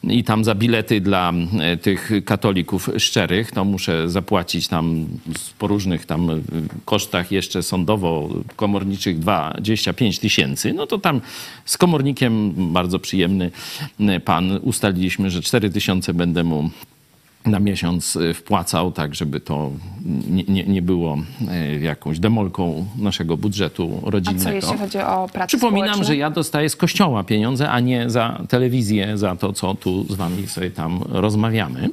i 0.04 0.24
tam 0.24 0.44
za 0.44 0.54
bilety 0.54 1.00
dla 1.00 1.32
e, 1.60 1.76
tych 1.76 2.10
katolików 2.24 2.90
szczerych, 2.98 3.52
to 3.52 3.64
muszę 3.64 4.10
zapłacić 4.10 4.68
tam 4.68 5.06
po 5.58 5.66
różnych 5.66 6.06
tam 6.06 6.30
e, 6.30 6.40
kosztach 6.84 7.32
jeszcze 7.32 7.62
sądowo-komorniczych 7.62 9.18
25 9.18 10.18
tysięcy, 10.18 10.72
no 10.72 10.86
to 10.86 10.98
tam 10.98 11.20
z 11.64 11.78
komornikiem 11.78 12.52
bardzo 12.72 12.98
przyjemny 12.98 13.50
e, 14.00 14.20
pan 14.20 14.60
ustaliliśmy, 14.62 15.30
że 15.30 15.42
4 15.42 15.70
tysiące 15.70 16.14
będę 16.14 16.44
mu 16.44 16.70
na 17.46 17.60
miesiąc 17.60 18.16
y, 18.16 18.34
wpłacał, 18.34 18.92
tak 18.92 19.14
żeby 19.14 19.40
to 19.40 19.70
nie, 20.30 20.44
nie, 20.44 20.64
nie 20.64 20.82
było 20.82 21.18
y, 21.76 21.80
jakąś 21.80 22.18
demolką 22.18 22.86
naszego 22.98 23.36
budżetu 23.36 24.00
a 24.06 24.10
rodzinnego. 24.10 24.44
co 24.50 24.54
jeśli 24.54 24.78
chodzi 24.78 24.98
o 24.98 25.28
pracę 25.32 25.46
Przypominam, 25.46 26.04
że 26.04 26.16
ja 26.16 26.30
dostaję 26.30 26.68
z 26.68 26.76
kościoła 26.76 27.24
pieniądze, 27.24 27.70
a 27.70 27.80
nie 27.80 28.10
za 28.10 28.40
telewizję, 28.48 29.18
za 29.18 29.36
to, 29.36 29.52
co 29.52 29.74
tu 29.74 30.04
z 30.12 30.14
wami 30.16 30.46
sobie 30.46 30.70
tam 30.70 31.00
rozmawiamy. 31.08 31.88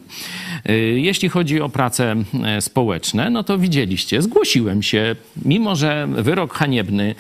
Y, 0.69 0.73
Jeśli 0.99 1.29
chodzi 1.29 1.61
o 1.61 1.69
prace 1.69 2.15
społeczne, 2.59 3.29
no 3.29 3.43
to 3.43 3.57
widzieliście, 3.57 4.21
zgłosiłem 4.21 4.83
się, 4.83 5.15
mimo 5.45 5.75
że 5.75 6.07
wyrok 6.11 6.53
haniebny, 6.53 7.15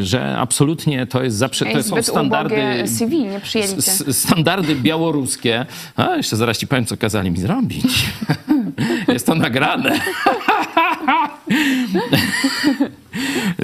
że 0.00 0.36
absolutnie 0.38 1.06
to 1.06 1.22
jest 1.22 1.36
zaprze- 1.36 1.72
to 1.72 1.82
są 1.82 2.02
standardy 2.02 2.88
CV, 2.88 3.22
nie 3.22 3.40
przyjęli 3.40 3.70
cię. 3.70 3.76
s- 3.78 4.18
standardy 4.18 4.76
białoruskie. 4.76 5.66
A 5.96 6.16
jeszcze 6.16 6.36
zaraz 6.36 6.58
ci 6.58 6.66
powiem, 6.66 6.86
co 6.86 6.96
kazali 6.96 7.30
mi 7.30 7.38
zrobić. 7.38 7.53
Jest 9.12 9.26
to 9.26 9.34
nagrane. 9.34 10.00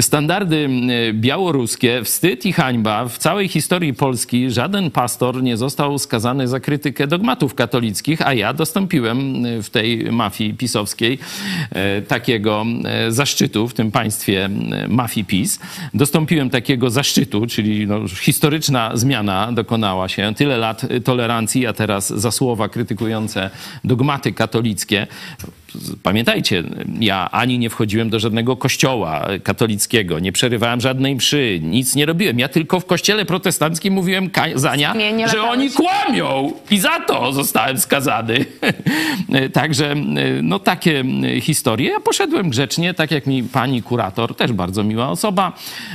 Standardy 0.01 0.69
y, 1.09 1.13
białoruskie, 1.13 2.05
wstyd 2.05 2.47
i 2.47 2.53
hańba. 2.53 3.09
W 3.09 3.19
całej 3.19 3.49
historii 3.49 3.95
Polski 3.95 4.51
żaden 4.51 4.91
pastor 4.91 5.43
nie 5.43 5.57
został 5.57 5.99
skazany 5.99 6.49
za 6.49 6.61
krytykę 6.61 7.07
dogmatów 7.07 7.55
katolickich, 7.55 8.27
a 8.27 8.35
ja 8.35 8.53
dostąpiłem 8.53 9.47
y, 9.47 9.63
w 9.63 9.71
tej 9.71 10.13
mafii 10.13 10.55
pisowskiej 10.55 11.19
y, 11.99 12.03
takiego 12.03 12.67
zaszczytu 13.09 13.69
w 13.69 13.75
tym 13.75 13.91
państwie 13.91 14.51
mafii 14.89 15.27
PiS. 15.27 15.59
Dostąpiłem 15.95 16.51
takiego 16.51 16.91
zaszczytu, 16.91 17.47
czyli 17.47 17.87
no, 17.87 18.09
historyczna 18.09 18.91
zmiana 18.95 19.53
dokonała 19.53 20.09
się. 20.09 20.35
Tyle 20.37 20.59
lat 20.59 20.87
tolerancji, 21.05 21.67
a 21.67 21.73
teraz 21.73 22.09
za 22.09 22.31
słowa 22.31 22.69
krytykujące 22.69 23.51
dogmaty 23.85 24.33
katolickie. 24.33 25.07
Pamiętajcie, 26.03 26.63
ja 27.01 27.31
ani 27.31 27.59
nie 27.59 27.71
wchodziłem 27.71 28.11
do 28.11 28.21
żadnego 28.21 28.57
kościoła 28.57 29.27
katolickiego, 29.43 30.19
nie 30.19 30.33
przerywałem 30.33 30.81
żadnej 30.81 31.15
mszy, 31.15 31.61
nic 31.63 31.95
nie 31.95 32.07
robiłem. 32.07 32.39
Ja 32.39 32.49
tylko 32.49 32.81
w 32.81 32.87
kościele 32.87 33.25
protestanckim 33.25 33.95
mówiłem 33.95 34.31
kazania, 34.31 34.95
że 35.27 35.43
oni 35.43 35.71
kłamią 35.71 36.53
i 36.71 36.79
za 36.79 37.01
to 37.01 37.33
zostałem 37.33 37.79
skazany. 37.79 38.45
Także 39.53 39.95
no 40.43 40.59
takie 40.59 41.05
historie. 41.41 41.91
Ja 41.91 42.01
poszedłem 42.01 42.51
grzecznie, 42.51 42.95
tak 42.95 43.11
jak 43.11 43.27
mi 43.27 43.43
pani 43.43 43.83
kurator, 43.83 44.37
też 44.37 44.53
bardzo 44.53 44.85
miła 44.85 45.09
osoba, 45.09 45.53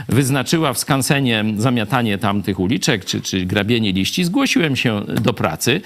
wyznaczyła 0.10 0.74
w 0.74 0.78
skansenie 0.78 1.46
zamiatanie 1.58 2.18
tamtych 2.18 2.60
uliczek 2.60 3.06
czy, 3.06 3.22
czy 3.22 3.46
grabienie 3.46 3.92
liści. 3.92 4.24
Zgłosiłem 4.24 4.76
się 4.76 5.02
do 5.22 5.34
pracy. 5.34 5.82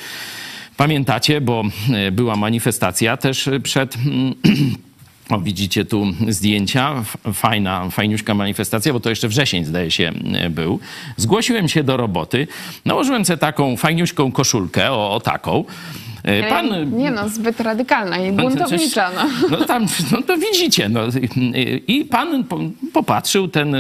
Pamiętacie, 0.80 1.42
bo 1.42 1.64
e, 1.94 2.12
była 2.12 2.36
manifestacja 2.36 3.18
też 3.18 3.50
przed. 3.64 3.98
O, 5.30 5.40
widzicie 5.40 5.86
tu 5.86 6.06
zdjęcia. 6.28 7.04
Fajna, 7.34 7.90
fajniuśka 7.90 8.34
manifestacja, 8.34 8.94
bo 8.94 9.00
to 9.00 9.10
jeszcze 9.10 9.28
wrzesień, 9.28 9.66
zdaje 9.66 9.92
się, 9.92 10.12
e, 10.34 10.50
był. 10.50 10.80
Zgłosiłem 11.18 11.68
się 11.68 11.84
do 11.84 11.98
roboty. 11.98 12.48
Nałożyłem 12.86 13.26
sobie 13.26 13.38
taką 13.38 13.78
fajniuśką 13.78 14.32
koszulkę, 14.32 14.92
o, 14.92 15.16
o 15.16 15.20
taką. 15.20 15.64
E, 16.24 16.50
Pan 16.50 16.98
Nie 16.98 17.12
no, 17.12 17.30
zbyt 17.30 17.60
radykalna 17.60 18.18
i 18.18 18.32
buntownicza. 18.32 19.12
No. 19.16 19.58
no 19.58 19.66
tam, 19.66 19.86
no 20.12 20.22
to 20.22 20.38
widzicie. 20.38 20.90
No. 20.90 21.02
I 21.88 22.06
pan 22.06 22.44
po- 22.44 22.60
popatrzył, 22.94 23.48
ten, 23.48 23.76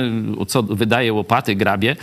co 0.47 0.64
wydaje 0.64 1.14
łopaty, 1.14 1.56
grabie. 1.56 1.95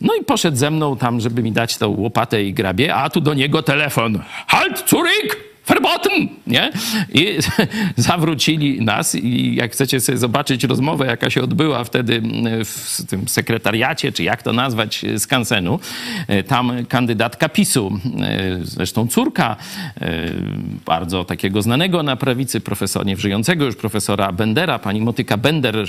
No 0.00 0.14
i 0.20 0.24
poszedł 0.24 0.56
ze 0.56 0.70
mną 0.70 0.96
tam, 0.96 1.20
żeby 1.20 1.42
mi 1.42 1.52
dać 1.52 1.76
tą 1.76 1.88
łopatę 1.88 2.44
i 2.44 2.52
grabie, 2.54 2.94
a 2.94 3.10
tu 3.10 3.20
do 3.20 3.34
niego 3.34 3.62
telefon. 3.62 4.22
Halt, 4.46 4.84
Zurich! 4.90 5.48
Verboten! 5.68 6.28
Nie? 6.46 6.70
I 7.14 7.38
zawrócili 7.96 8.82
nas 8.82 9.14
i 9.14 9.54
jak 9.54 9.72
chcecie 9.72 10.00
sobie 10.00 10.18
zobaczyć 10.18 10.64
rozmowę, 10.64 11.06
jaka 11.06 11.30
się 11.30 11.42
odbyła 11.42 11.84
wtedy 11.84 12.22
w 12.64 13.02
tym 13.08 13.28
sekretariacie, 13.28 14.12
czy 14.12 14.22
jak 14.22 14.42
to 14.42 14.52
nazwać, 14.52 15.04
z 15.16 15.26
Kansenu, 15.26 15.80
tam 16.46 16.72
kandydatka 16.88 17.48
PiSu, 17.48 17.98
zresztą 18.62 19.08
córka 19.08 19.56
e, 20.00 20.30
bardzo 20.86 21.24
takiego 21.24 21.62
znanego 21.62 22.02
na 22.02 22.16
prawicy 22.16 22.60
profesora, 22.60 23.04
nie 23.04 23.16
żyjącego 23.16 23.64
już 23.64 23.76
profesora 23.76 24.32
Bendera, 24.32 24.78
pani 24.78 25.00
Motyka 25.00 25.36
Bender, 25.36 25.84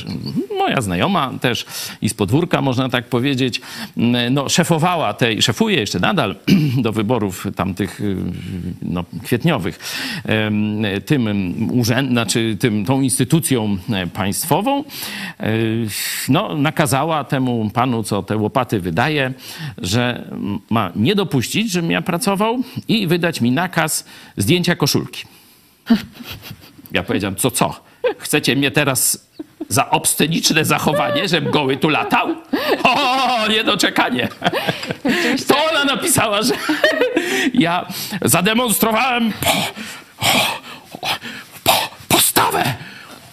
moja 0.58 0.82
znajoma 0.82 1.32
też 1.42 1.66
i 2.02 2.10
z 2.10 2.14
podwórka, 2.14 2.62
można 2.62 2.90
tak 2.90 3.06
powiedzieć, 3.06 3.62
no, 4.32 4.50
szefowała 4.50 5.14
tej, 5.14 5.42
szefuje 5.42 5.80
jeszcze 5.80 6.00
nadal 6.00 6.36
do 6.84 6.92
wyborów 6.92 7.48
tamtych 7.56 8.02
no, 8.82 9.04
kwietniowych 9.24 9.69
tym 11.06 11.28
urzęd, 11.72 12.12
znaczy 12.12 12.58
tym, 12.60 12.86
tą 12.86 13.02
instytucją 13.02 13.78
e, 13.90 14.08
państwową, 14.08 14.84
e, 14.84 15.54
no, 16.30 16.56
nakazała 16.56 17.24
temu 17.24 17.70
panu, 17.74 18.04
co 18.04 18.24
te 18.24 18.38
łopaty 18.38 18.80
wydaje, 18.80 19.34
że 19.78 20.32
ma 20.70 20.92
nie 20.96 21.16
dopuścić, 21.16 21.72
żebym 21.72 21.92
ja 21.92 22.02
pracował 22.02 22.64
i 22.88 23.08
wydać 23.08 23.42
mi 23.42 23.52
nakaz 23.52 24.06
zdjęcia 24.38 24.76
koszulki. 24.76 25.24
Ja 26.92 27.04
powiedziałem, 27.04 27.36
co 27.36 27.52
co? 27.52 27.84
Chcecie 28.18 28.56
mnie 28.56 28.72
teraz 28.72 29.30
za 29.70 29.90
obsceniczne 29.90 30.66
zachowanie, 30.66 31.28
żebym 31.28 31.52
goły 31.52 31.78
tu 31.78 31.90
latał? 31.90 32.36
O, 32.84 33.48
niedoczekanie. 33.48 34.28
To 35.48 35.56
ona 35.72 35.84
napisała, 35.84 36.42
że 36.42 36.54
ja 37.54 37.86
zademonstrowałem 38.22 39.34
po, 39.42 41.08
po, 41.64 41.90
postawę 42.08 42.64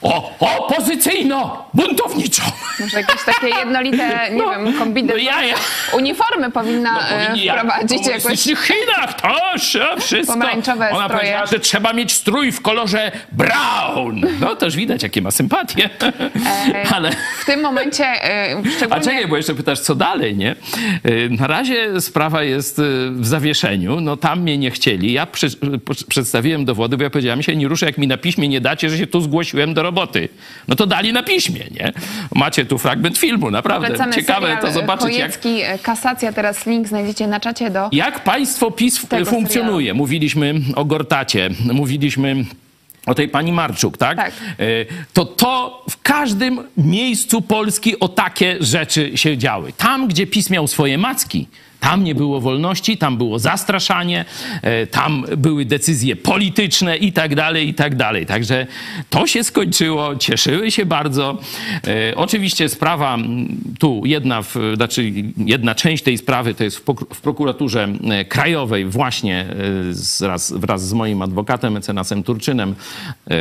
o, 0.03 0.33
opozycyjno-buntowniczą. 0.41 2.43
Może 2.81 3.01
jakieś 3.01 3.25
takie 3.25 3.47
jednolite, 3.49 4.31
nie 4.31 4.43
wiem, 4.43 4.73
kombiny. 4.79 5.09
No 5.13 5.17
ja, 5.17 5.45
ja. 5.45 5.55
Uniformy 5.93 6.51
powinna 6.51 6.93
No, 6.93 7.09
e, 7.09 7.27
powinni 7.27 7.45
jak 7.45 7.59
wprowadzić 7.59 8.03
w 8.03 8.07
jakoś. 8.11 8.41
Chinach, 8.43 9.21
to 9.21 9.59
się 9.59 9.85
wszystko. 10.01 10.33
Pomarańczowe 10.33 10.91
Ona 10.91 11.05
stroje. 11.05 11.21
powiedziała, 11.21 11.47
że 11.47 11.61
trzeba 11.61 11.93
mieć 11.93 12.13
strój 12.13 12.53
w 12.53 12.61
kolorze 12.63 13.13
brown. 13.33 14.21
No 14.41 14.57
też 14.57 14.77
widać, 14.77 15.03
jakie 15.03 15.23
ma 15.23 15.31
sympatie. 15.31 15.91
E, 16.03 16.13
Ale... 16.95 17.11
W 17.41 17.45
tym 17.47 17.61
momencie 17.61 18.05
e, 18.07 18.57
A 18.67 18.71
szczególnie... 18.77 19.05
czekaj, 19.05 19.27
bo 19.29 19.37
jeszcze 19.37 19.55
pytasz, 19.55 19.81
co 19.81 19.95
dalej, 19.95 20.37
nie? 20.37 20.55
Y, 21.07 21.29
Na 21.41 21.47
razie 21.47 22.01
sprawa 22.01 22.43
jest 22.43 22.79
y, 22.79 22.83
w 23.11 23.27
zawieszeniu. 23.27 24.01
No 24.01 24.17
tam 24.17 24.41
mnie 24.41 24.59
nie 24.59 24.71
chcieli. 24.71 25.13
Ja 25.13 25.27
przy, 25.27 25.47
przedstawiłem 26.09 26.65
dowody, 26.65 26.97
bo 26.97 27.03
ja 27.03 27.11
powiedziałem, 27.11 27.43
się 27.43 27.57
nie 27.57 27.69
ruszę, 27.69 27.87
jak 27.87 27.99
mi 27.99 28.07
na 28.07 28.17
piśmie 28.17 28.49
nie 28.49 28.61
dacie, 28.61 28.91
że 28.91 28.99
się 28.99 29.07
tu 29.07 29.21
zgłosiłem 29.21 29.75
do 29.75 29.83
roboty. 29.87 30.29
No 30.69 30.77
to 30.77 30.87
dali 30.87 31.13
na 31.13 31.23
piśmie, 31.23 31.61
nie? 31.71 31.93
Macie 32.35 32.65
tu 32.65 32.79
fragment 32.79 33.19
filmu, 33.19 33.51
naprawdę. 33.51 33.87
Polecamy 33.87 34.15
Ciekawe 34.15 34.47
serial 34.47 34.63
to 34.63 34.73
zobaczyć, 34.73 35.17
jak, 35.17 35.43
Chojecki, 35.43 35.63
e, 35.63 35.79
Kasacja, 35.79 36.33
teraz 36.33 36.67
link 36.67 36.89
znajdziecie 36.89 37.27
na 37.27 37.41
czacie 37.41 37.71
do... 37.71 37.89
jak 37.93 38.25
państwo 38.25 38.71
PiS 38.71 39.07
Tego 39.09 39.31
funkcjonuje. 39.31 39.95
Mówiliśmy 39.95 40.55
o 40.77 40.85
Gortacie, 40.85 41.51
mówiliśmy 41.73 42.45
o 43.07 43.15
tej 43.15 43.29
pani 43.29 43.53
Marczuk, 43.53 43.99
tak? 43.99 44.17
Tak. 44.17 44.33
To 45.13 45.25
to 45.25 45.85
w 45.91 46.03
każdym 46.03 46.61
miejscu 46.77 47.43
Polski 47.43 48.01
o 48.01 48.09
takie 48.09 48.57
rzeczy 48.61 49.19
się 49.19 49.39
działy. 49.39 49.73
Tam, 49.73 50.09
gdzie 50.09 50.27
PiS 50.27 50.51
miał 50.51 50.67
swoje 50.67 50.99
macki, 50.99 51.49
tam 51.87 52.05
nie 52.05 52.15
było 52.15 52.41
wolności, 52.41 52.99
tam 52.99 53.17
było 53.17 53.39
zastraszanie, 53.39 54.25
e, 54.63 54.87
tam 54.87 55.25
były 55.37 55.65
decyzje 55.65 56.17
polityczne 56.17 56.97
i 56.97 57.13
tak 57.13 57.35
dalej, 57.35 57.69
i 57.69 57.75
tak 57.75 57.95
dalej. 57.95 58.27
Także 58.27 58.67
to 59.11 59.27
się 59.27 59.45
skończyło, 59.45 60.17
cieszyły 60.17 60.71
się 60.71 60.87
bardzo. 60.87 61.39
E, 61.87 62.17
Oczywiście 62.17 62.69
sprawa 62.69 63.19
tu 63.79 64.03
jedna, 64.05 64.43
w, 64.43 64.55
znaczy 64.77 65.13
jedna 65.37 65.75
część 65.75 66.03
tej 66.03 66.19
sprawy 66.19 66.55
to 66.55 66.65
jest 66.65 66.77
w, 66.77 67.21
prokuraturze 67.21 67.89
e, 68.11 68.25
krajowej 68.25 68.85
właśnie 68.85 69.47
wraz, 70.21 70.53
wraz 70.53 70.89
z 70.89 70.93
moim 70.93 71.23
adwokatem, 71.23 71.73
mecenasem 71.73 72.23
Turczynem 72.23 72.75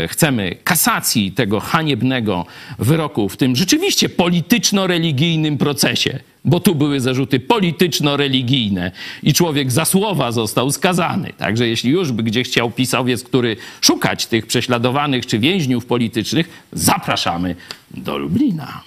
chcemy 0.08 0.56
kasacji 0.64 1.32
tego 1.32 1.60
haniebnego 1.60 2.46
wyroku 2.80 3.30
w 3.30 3.38
tym 3.38 3.56
rzeczywiście 3.56 4.10
polityczno-religijnym 4.10 5.58
procesie 5.58 6.20
bo 6.46 6.60
tu 6.60 6.76
były 6.76 7.00
zarzuty 7.00 7.40
polityczno-religijne 7.40 8.92
i 9.24 9.34
człowiek 9.34 9.72
za 9.72 9.86
słowa 9.86 10.32
został 10.32 10.72
skazany. 10.72 11.34
Także 11.38 11.68
jeśli 11.68 11.92
już 11.92 12.12
by 12.12 12.24
gdzie 12.24 12.44
chciał 12.44 12.72
pisowiec, 12.72 13.24
który 13.24 13.58
szukać 13.82 14.26
tych 14.26 14.48
prześladowanych 14.48 15.26
czy 15.26 15.40
więźniów 15.40 15.86
politycznych, 15.86 16.66
zapraszamy 16.74 17.56
do 17.92 18.18
Lublina. 18.18 18.82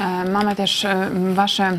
E, 0.00 0.30
Mamy 0.30 0.56
też 0.56 0.84
e, 0.84 1.10
wasze 1.34 1.78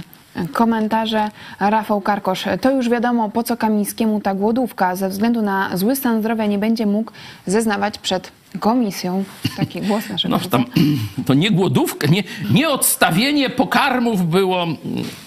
komentarze. 0.53 1.29
Rafał 1.59 2.01
Karkosz. 2.01 2.45
To 2.61 2.71
już 2.71 2.89
wiadomo, 2.89 3.29
po 3.29 3.43
co 3.43 3.57
Kamińskiemu 3.57 4.21
ta 4.21 4.35
głodówka. 4.35 4.95
Ze 4.95 5.09
względu 5.09 5.41
na 5.41 5.77
zły 5.77 5.95
stan 5.95 6.19
zdrowia 6.19 6.45
nie 6.45 6.57
będzie 6.57 6.85
mógł 6.85 7.11
zeznawać 7.47 7.97
przed 7.97 8.31
komisją. 8.59 9.23
Taki 9.57 9.81
głos 9.81 10.09
naszego 10.09 10.37
No, 10.37 10.49
tam, 10.49 10.65
to 11.25 11.33
nie 11.33 11.51
głodówka, 11.51 12.07
nie, 12.07 12.23
nie 12.51 12.69
odstawienie 12.69 13.49
pokarmów 13.49 14.29
było 14.29 14.63
mm, 14.63 14.77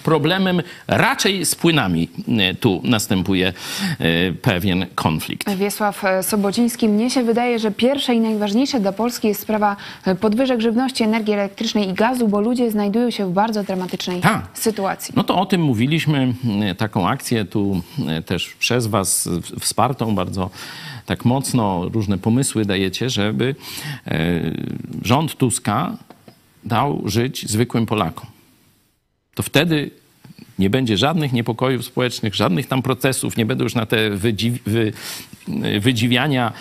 problemem, 0.03 0.61
raczej 0.87 1.45
z 1.45 1.55
płynami 1.55 2.09
y, 2.51 2.55
tu 2.55 2.81
następuje 2.83 3.53
y, 4.01 4.35
pewien 4.41 4.85
konflikt. 4.95 5.49
Wiesław 5.55 6.05
e, 6.05 6.23
Sobociński. 6.23 6.89
Mnie 6.89 7.09
się 7.09 7.23
wydaje, 7.23 7.59
że 7.59 7.71
pierwsze 7.71 8.15
i 8.15 8.19
najważniejsze 8.19 8.79
dla 8.79 8.91
Polski 8.91 9.27
jest 9.27 9.41
sprawa 9.41 9.75
e, 10.05 10.15
podwyżek 10.15 10.61
żywności, 10.61 11.03
energii 11.03 11.33
elektrycznej 11.33 11.89
i 11.89 11.93
gazu, 11.93 12.27
bo 12.27 12.41
ludzie 12.41 12.71
znajdują 12.71 13.11
się 13.11 13.25
w 13.25 13.31
bardzo 13.33 13.63
dramatycznej 13.63 14.21
Tak. 14.21 14.47
sytuacji. 14.53 15.13
No 15.17 15.23
to 15.23 15.35
o 15.35 15.45
tym 15.45 15.61
mówiliśmy, 15.61 16.33
y, 16.71 16.75
taką 16.75 17.07
akcję 17.09 17.45
tu 17.45 17.81
też 18.25 18.55
przez 18.59 18.87
Was 18.87 19.29
wspartą 19.59 20.15
bardzo 20.15 20.49
tak 21.07 21.25
mocno, 21.25 21.89
różne 21.93 22.17
pomysły 22.17 22.65
dajecie, 22.65 23.09
żeby 23.09 23.55
y, 24.07 24.75
rząd 25.03 25.35
Tuska 25.35 25.97
dał 26.63 27.01
żyć 27.05 27.49
zwykłym 27.49 27.85
Polakom. 27.85 28.29
To 29.35 29.43
wtedy 29.43 29.91
nie 30.59 30.69
będzie 30.69 30.97
żadnych 30.97 31.33
niepokojów 31.33 31.85
społecznych, 31.85 32.35
żadnych 32.35 32.67
tam 32.67 32.81
procesów, 32.81 33.37
nie 33.37 33.45
będą 33.45 33.63
już 33.63 33.75
na 33.75 33.85
te 33.85 34.09
wydziw, 34.09 34.63
wy, 34.65 34.93
wydziwiania 35.79 36.53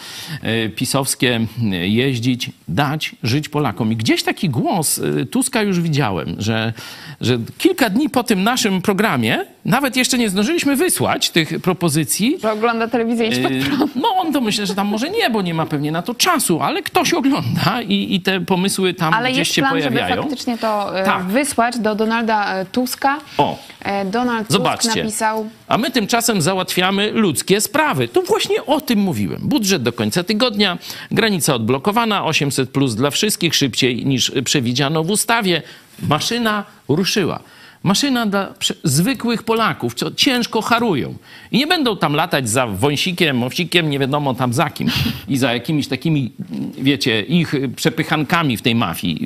e, 0.43 0.69
pisowskie 0.69 1.47
e, 1.63 1.89
jeździć, 1.89 2.51
dać 2.69 3.17
żyć 3.23 3.49
Polakom. 3.49 3.93
I 3.93 3.97
gdzieś 3.97 4.23
taki 4.23 4.49
głos 4.49 4.99
e, 4.99 5.27
Tuska 5.27 5.63
już 5.63 5.81
widziałem, 5.81 6.37
że, 6.39 6.73
że 7.21 7.39
kilka 7.59 7.91
dni 7.91 8.11
po 8.11 8.25
tym 8.25 8.43
naszym 8.43 8.83
programie, 8.83 9.45
nawet 9.67 9.97
jeszcze 9.97 10.19
nie 10.19 10.31
zdążyliśmy 10.31 10.77
wysłać 10.77 11.31
tych 11.31 11.61
propozycji, 11.61 12.39
Że 12.43 12.53
ogląda 12.53 12.89
telewizję 12.89 13.27
Idź 13.27 13.39
Pod 13.39 13.77
Prąd. 13.77 13.97
No 13.97 14.09
on 14.17 14.33
to 14.33 14.41
myślę, 14.41 14.67
że 14.67 14.75
tam 14.75 14.87
może 14.87 15.11
nie, 15.11 15.31
bo 15.31 15.43
nie 15.43 15.55
ma 15.55 15.67
pewnie 15.67 15.93
na 15.93 16.03
to 16.03 16.15
czasu, 16.15 16.61
ale 16.61 16.83
ktoś 16.83 17.15
ogląda 17.15 17.83
i, 17.83 18.15
i 18.15 18.21
te 18.21 18.41
pomysły 18.41 18.95
tam 18.95 19.15
Ale 19.15 19.29
gdzieś 19.29 19.39
jest 19.39 19.53
się 19.53 19.63
plan, 19.63 19.73
pojawiają. 19.73 20.09
żeby 20.09 20.23
faktycznie 20.23 20.59
to 20.59 21.01
e, 21.01 21.05
Tak. 21.05 21.25
wysłać 21.25 21.79
do 21.79 21.95
Donalda 21.95 22.55
e, 22.55 22.67
Tuska. 22.67 23.19
O, 23.39 23.59
Donald 24.05 24.53
Zobaczcie. 24.53 24.89
Tusk 24.89 24.97
napisał... 24.97 25.49
A 25.69 25.79
my 25.79 25.91
tymczasem 25.91 26.43
załatwiamy 26.43 27.11
ludzkie 27.13 27.61
sprawy. 27.61 28.09
Tu 28.09 28.23
właśnie 28.23 28.67
o 28.67 28.81
tym 28.81 28.99
mówiłem. 28.99 29.41
Budżet 29.43 29.83
do 29.83 29.93
końca 29.93 30.25
tygodnia, 30.25 30.79
granica 31.11 31.55
odblokowana, 31.55 32.25
800 32.25 32.71
plus 32.71 32.95
dla 32.95 33.11
wszystkich, 33.11 33.55
szybciej 33.55 34.07
niż 34.07 34.33
przewidziano 34.45 35.05
w 35.05 35.11
ustawie. 35.11 35.63
Maszyna 36.09 36.65
ruszyła. 36.89 37.41
Maszyna 37.87 38.27
dla 38.27 38.55
zwykłych 38.85 39.43
Polaków, 39.43 39.95
co 39.95 40.11
ciężko 40.11 40.63
harują. 40.63 41.15
I 41.53 41.59
nie 41.59 41.67
będą 41.67 41.97
tam 41.97 42.15
latać 42.15 42.49
za 42.49 42.67
wąsikiem, 42.67 43.43
owsikiem, 43.43 43.91
nie 43.91 43.99
wiadomo 43.99 44.35
tam 44.35 44.53
za 44.53 44.71
kim. 44.71 44.91
I 45.29 45.37
za 45.37 45.53
jakimiś 45.55 45.89
takimi, 45.89 46.33
wiecie, 46.79 47.23
ich 47.23 47.55
przepychankami 47.77 48.57
w 48.57 48.63
tej 48.63 48.75
mafii 48.75 49.25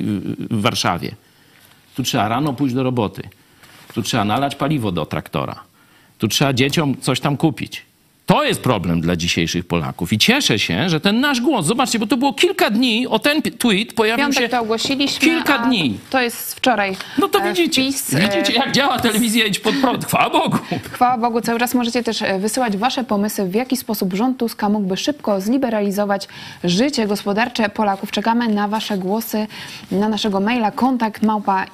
y, 0.51 0.57
w 0.57 0.61
Warszawie. 0.61 1.15
Tu 1.95 2.03
trzeba 2.03 2.27
rano 2.27 2.53
pójść 2.53 2.75
do 2.75 2.83
roboty. 2.83 3.21
Tu 3.93 4.01
trzeba 4.01 4.25
nalać 4.25 4.55
paliwo 4.55 4.91
do 4.91 5.05
traktora. 5.05 5.63
Tu 6.17 6.27
trzeba 6.27 6.53
dzieciom 6.53 6.95
coś 7.01 7.19
tam 7.19 7.37
kupić. 7.37 7.85
To 8.31 8.43
jest 8.43 8.61
problem 8.61 9.01
dla 9.01 9.15
dzisiejszych 9.15 9.65
Polaków. 9.65 10.13
I 10.13 10.17
cieszę 10.17 10.59
się, 10.59 10.89
że 10.89 10.99
ten 10.99 11.19
nasz 11.19 11.41
głos, 11.41 11.65
zobaczcie, 11.65 11.99
bo 11.99 12.07
to 12.07 12.17
było 12.17 12.33
kilka 12.33 12.69
dni, 12.69 13.07
o 13.07 13.19
ten 13.19 13.41
tweet 13.41 13.93
pojawił 13.93 14.25
Piątek 14.25 14.43
się 14.43 14.49
to 14.49 14.61
ogłosiliśmy, 14.61 15.19
kilka 15.19 15.57
dni. 15.57 15.99
To 16.09 16.21
jest 16.21 16.55
wczoraj. 16.55 16.95
No 17.17 17.27
to 17.27 17.39
e, 17.39 17.49
widzicie, 17.49 17.81
wpis, 17.81 18.13
e, 18.13 18.19
widzicie 18.19 18.53
jak 18.53 18.71
działa 18.71 18.99
telewizja 18.99 19.45
Idź 19.45 19.59
Pod 19.59 19.75
Prąd. 19.75 20.05
Chwała 20.05 20.29
Bogu. 20.29 20.57
Chwała 20.91 21.17
Bogu, 21.17 21.41
cały 21.41 21.59
czas 21.59 21.73
możecie 21.73 22.03
też 22.03 22.21
e, 22.21 22.39
wysyłać 22.39 22.77
wasze 22.77 23.03
pomysły, 23.03 23.45
w 23.45 23.55
jaki 23.55 23.77
sposób 23.77 24.13
rząd 24.13 24.37
Tuska 24.37 24.69
mógłby 24.69 24.97
szybko 24.97 25.41
zliberalizować 25.41 26.27
życie 26.63 27.07
gospodarcze 27.07 27.69
Polaków. 27.69 28.11
Czekamy 28.11 28.47
na 28.47 28.67
wasze 28.67 28.97
głosy, 28.97 29.47
na 29.91 30.09
naszego 30.09 30.39
maila 30.39 30.71
kontakt 30.71 31.23
małpa. 31.23 31.65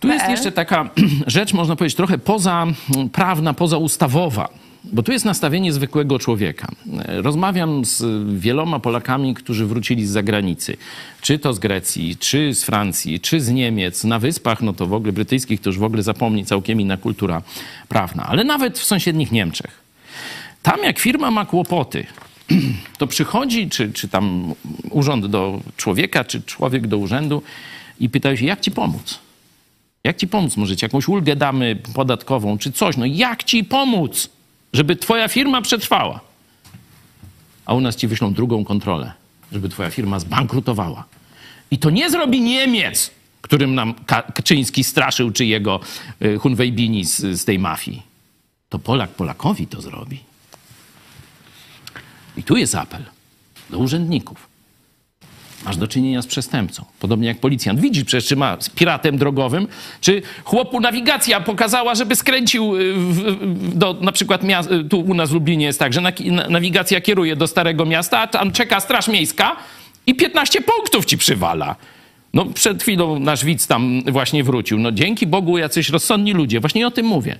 Tu 0.00 0.08
jest 0.08 0.28
jeszcze 0.28 0.52
taka 0.52 0.88
rzecz, 1.26 1.52
można 1.52 1.76
powiedzieć, 1.76 1.96
trochę 1.96 2.18
poza 2.18 2.66
prawna, 3.12 3.54
poza 3.54 3.78
ustawowa. 3.78 4.61
Bo 4.84 5.02
tu 5.02 5.12
jest 5.12 5.24
nastawienie 5.24 5.72
zwykłego 5.72 6.18
człowieka. 6.18 6.68
Rozmawiam 7.06 7.84
z 7.84 8.04
wieloma 8.40 8.78
Polakami, 8.78 9.34
którzy 9.34 9.66
wrócili 9.66 10.06
z 10.06 10.10
zagranicy. 10.10 10.76
Czy 11.20 11.38
to 11.38 11.54
z 11.54 11.58
Grecji, 11.58 12.16
czy 12.16 12.54
z 12.54 12.64
Francji, 12.64 13.20
czy 13.20 13.40
z 13.40 13.50
Niemiec. 13.50 14.04
Na 14.04 14.18
wyspach, 14.18 14.62
no 14.62 14.72
to 14.72 14.86
w 14.86 14.92
ogóle 14.92 15.12
brytyjskich, 15.12 15.60
to 15.60 15.70
już 15.70 15.78
w 15.78 15.82
ogóle 15.82 16.02
zapomni 16.02 16.44
całkiem 16.44 16.80
inna 16.80 16.96
kultura 16.96 17.42
prawna. 17.88 18.26
Ale 18.26 18.44
nawet 18.44 18.78
w 18.78 18.84
sąsiednich 18.84 19.32
Niemczech. 19.32 19.82
Tam 20.62 20.82
jak 20.84 20.98
firma 20.98 21.30
ma 21.30 21.44
kłopoty, 21.44 22.06
to 22.98 23.06
przychodzi, 23.06 23.70
czy, 23.70 23.92
czy 23.92 24.08
tam 24.08 24.54
urząd 24.90 25.26
do 25.26 25.60
człowieka, 25.76 26.24
czy 26.24 26.42
człowiek 26.42 26.86
do 26.86 26.98
urzędu 26.98 27.42
i 28.00 28.10
pytają 28.10 28.36
się, 28.36 28.46
jak 28.46 28.60
ci 28.60 28.70
pomóc? 28.70 29.18
Jak 30.04 30.16
ci 30.16 30.28
pomóc? 30.28 30.56
Może 30.56 30.76
ci 30.76 30.84
jakąś 30.84 31.08
ulgę 31.08 31.36
damy 31.36 31.76
podatkową, 31.94 32.58
czy 32.58 32.72
coś? 32.72 32.96
No 32.96 33.06
jak 33.06 33.44
ci 33.44 33.64
pomóc, 33.64 34.28
żeby 34.72 34.96
twoja 34.96 35.28
firma 35.28 35.62
przetrwała? 35.62 36.32
a 37.66 37.74
u 37.74 37.80
nas 37.80 37.96
ci 37.96 38.08
wyślą 38.08 38.34
drugą 38.34 38.64
kontrolę, 38.64 39.12
żeby 39.52 39.68
twoja 39.68 39.90
firma 39.90 40.18
zbankrutowała. 40.18 41.04
I 41.70 41.78
to 41.78 41.90
nie 41.90 42.10
zrobi 42.10 42.40
Niemiec, 42.40 43.10
którym 43.40 43.74
nam 43.74 43.94
Kaczyński 44.06 44.84
straszył, 44.84 45.30
czy 45.30 45.44
jego 45.44 45.80
y, 46.22 46.38
Hunwejbini 46.38 47.04
z, 47.04 47.40
z 47.40 47.44
tej 47.44 47.58
mafii. 47.58 48.02
To 48.68 48.78
Polak 48.78 49.10
Polakowi 49.10 49.66
to 49.66 49.82
zrobi. 49.82 50.20
I 52.36 52.42
tu 52.42 52.56
jest 52.56 52.74
apel 52.74 53.04
do 53.70 53.78
urzędników. 53.78 54.51
Masz 55.64 55.76
do 55.76 55.88
czynienia 55.88 56.22
z 56.22 56.26
przestępcą. 56.26 56.84
Podobnie 57.00 57.28
jak 57.28 57.38
policjant. 57.38 57.80
Widzisz 57.80 58.04
przecież, 58.04 58.28
czy 58.28 58.36
ma 58.36 58.56
z 58.60 58.70
piratem 58.70 59.18
drogowym, 59.18 59.68
czy 60.00 60.22
chłopu 60.44 60.80
nawigacja 60.80 61.40
pokazała, 61.40 61.94
żeby 61.94 62.16
skręcił 62.16 62.76
y, 62.76 62.94
w, 62.94 63.78
do 63.78 63.96
na 64.00 64.12
przykład 64.12 64.42
y, 64.44 64.84
tu 64.84 65.00
u 65.00 65.14
nas 65.14 65.30
w 65.30 65.34
Lublinie 65.34 65.66
jest 65.66 65.78
tak, 65.78 65.92
że 65.92 66.00
nawigacja 66.48 67.00
kieruje 67.00 67.36
do 67.36 67.46
Starego 67.46 67.84
Miasta, 67.86 68.20
a 68.20 68.26
tam 68.26 68.52
czeka 68.52 68.80
Straż 68.80 69.08
Miejska 69.08 69.56
i 70.06 70.14
15 70.14 70.60
punktów 70.60 71.04
ci 71.04 71.18
przywala. 71.18 71.76
No 72.34 72.44
przed 72.44 72.82
chwilą 72.82 73.18
nasz 73.18 73.44
widz 73.44 73.66
tam 73.66 74.02
właśnie 74.02 74.44
wrócił. 74.44 74.78
No 74.78 74.92
dzięki 74.92 75.26
Bogu 75.26 75.58
jacyś 75.58 75.88
rozsądni 75.88 76.32
ludzie. 76.32 76.60
Właśnie 76.60 76.86
o 76.86 76.90
tym 76.90 77.06
mówię. 77.06 77.38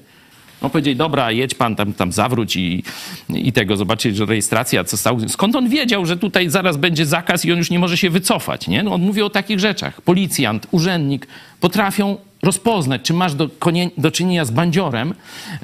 No 0.62 0.70
powiedzieli, 0.70 0.96
dobra, 0.96 1.30
jedź 1.30 1.54
pan 1.54 1.76
tam, 1.76 1.92
tam 1.92 2.12
zawróć 2.12 2.56
i, 2.56 2.82
i 3.28 3.52
tego, 3.52 3.76
zobaczyć, 3.76 4.16
że 4.16 4.26
rejestracja, 4.26 4.84
co 4.84 4.96
stał. 4.96 5.28
Skąd 5.28 5.56
on 5.56 5.68
wiedział, 5.68 6.06
że 6.06 6.16
tutaj 6.16 6.50
zaraz 6.50 6.76
będzie 6.76 7.06
zakaz 7.06 7.44
i 7.44 7.52
on 7.52 7.58
już 7.58 7.70
nie 7.70 7.78
może 7.78 7.96
się 7.96 8.10
wycofać, 8.10 8.68
nie? 8.68 8.82
No 8.82 8.94
on 8.94 9.00
mówi 9.00 9.22
o 9.22 9.30
takich 9.30 9.60
rzeczach. 9.60 10.00
Policjant, 10.00 10.66
urzędnik 10.70 11.26
potrafią 11.60 12.16
rozpoznać, 12.42 13.02
czy 13.02 13.14
masz 13.14 13.34
do, 13.34 13.50
do, 13.98 14.10
czynienia 14.10 14.44
z 14.44 14.50
bandziorem, 14.50 15.14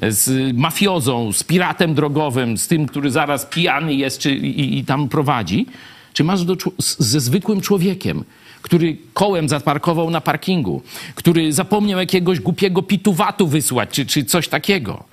z 0.09 0.53
mafiozą, 0.57 1.33
z 1.33 1.43
piratem 1.43 1.93
drogowym, 1.93 2.57
z 2.57 2.67
tym, 2.67 2.87
który 2.87 3.11
zaraz 3.11 3.45
pijany 3.45 3.93
jest 3.93 4.19
czy, 4.19 4.31
i, 4.35 4.77
i 4.77 4.85
tam 4.85 5.09
prowadzi, 5.09 5.65
czy 6.13 6.23
masz 6.23 6.43
do, 6.43 6.55
ze 6.97 7.19
zwykłym 7.19 7.61
człowiekiem, 7.61 8.23
który 8.61 8.97
kołem 9.13 9.49
zaparkował 9.49 10.09
na 10.09 10.21
parkingu, 10.21 10.81
który 11.15 11.53
zapomniał 11.53 11.99
jakiegoś 11.99 12.39
głupiego 12.39 12.81
pituwatu 12.81 13.47
wysłać, 13.47 13.89
czy, 13.89 14.05
czy 14.05 14.25
coś 14.25 14.47
takiego. 14.47 15.03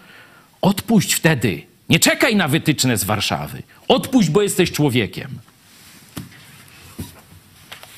Odpuść 0.63 1.13
wtedy. 1.13 1.63
Nie 1.89 1.99
czekaj 1.99 2.37
na 2.37 2.49
wytyczne 2.49 2.97
z 2.97 3.05
Warszawy. 3.05 3.63
Odpuść, 3.89 4.31
bo 4.31 4.43
jesteś 4.43 4.73
człowiekiem. 4.73 5.29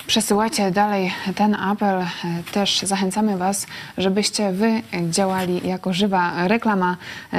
Przesyłajcie 0.07 0.71
dalej 0.71 1.13
ten 1.35 1.55
apel. 1.55 2.07
Też 2.53 2.81
zachęcamy 2.81 3.37
Was, 3.37 3.67
żebyście 3.99 4.53
Wy 4.53 4.83
działali 5.11 5.61
jako 5.69 5.93
żywa 5.93 6.49
reklama 6.49 6.97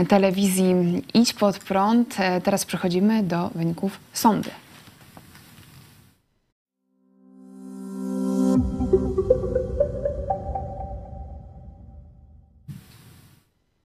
telewizji 0.07 0.73
Idź 1.13 1.33
pod 1.33 1.59
prąd. 1.59 2.17
Teraz 2.43 2.65
przechodzimy 2.65 3.23
do 3.23 3.49
wyników 3.55 3.99
sądy. 4.13 4.49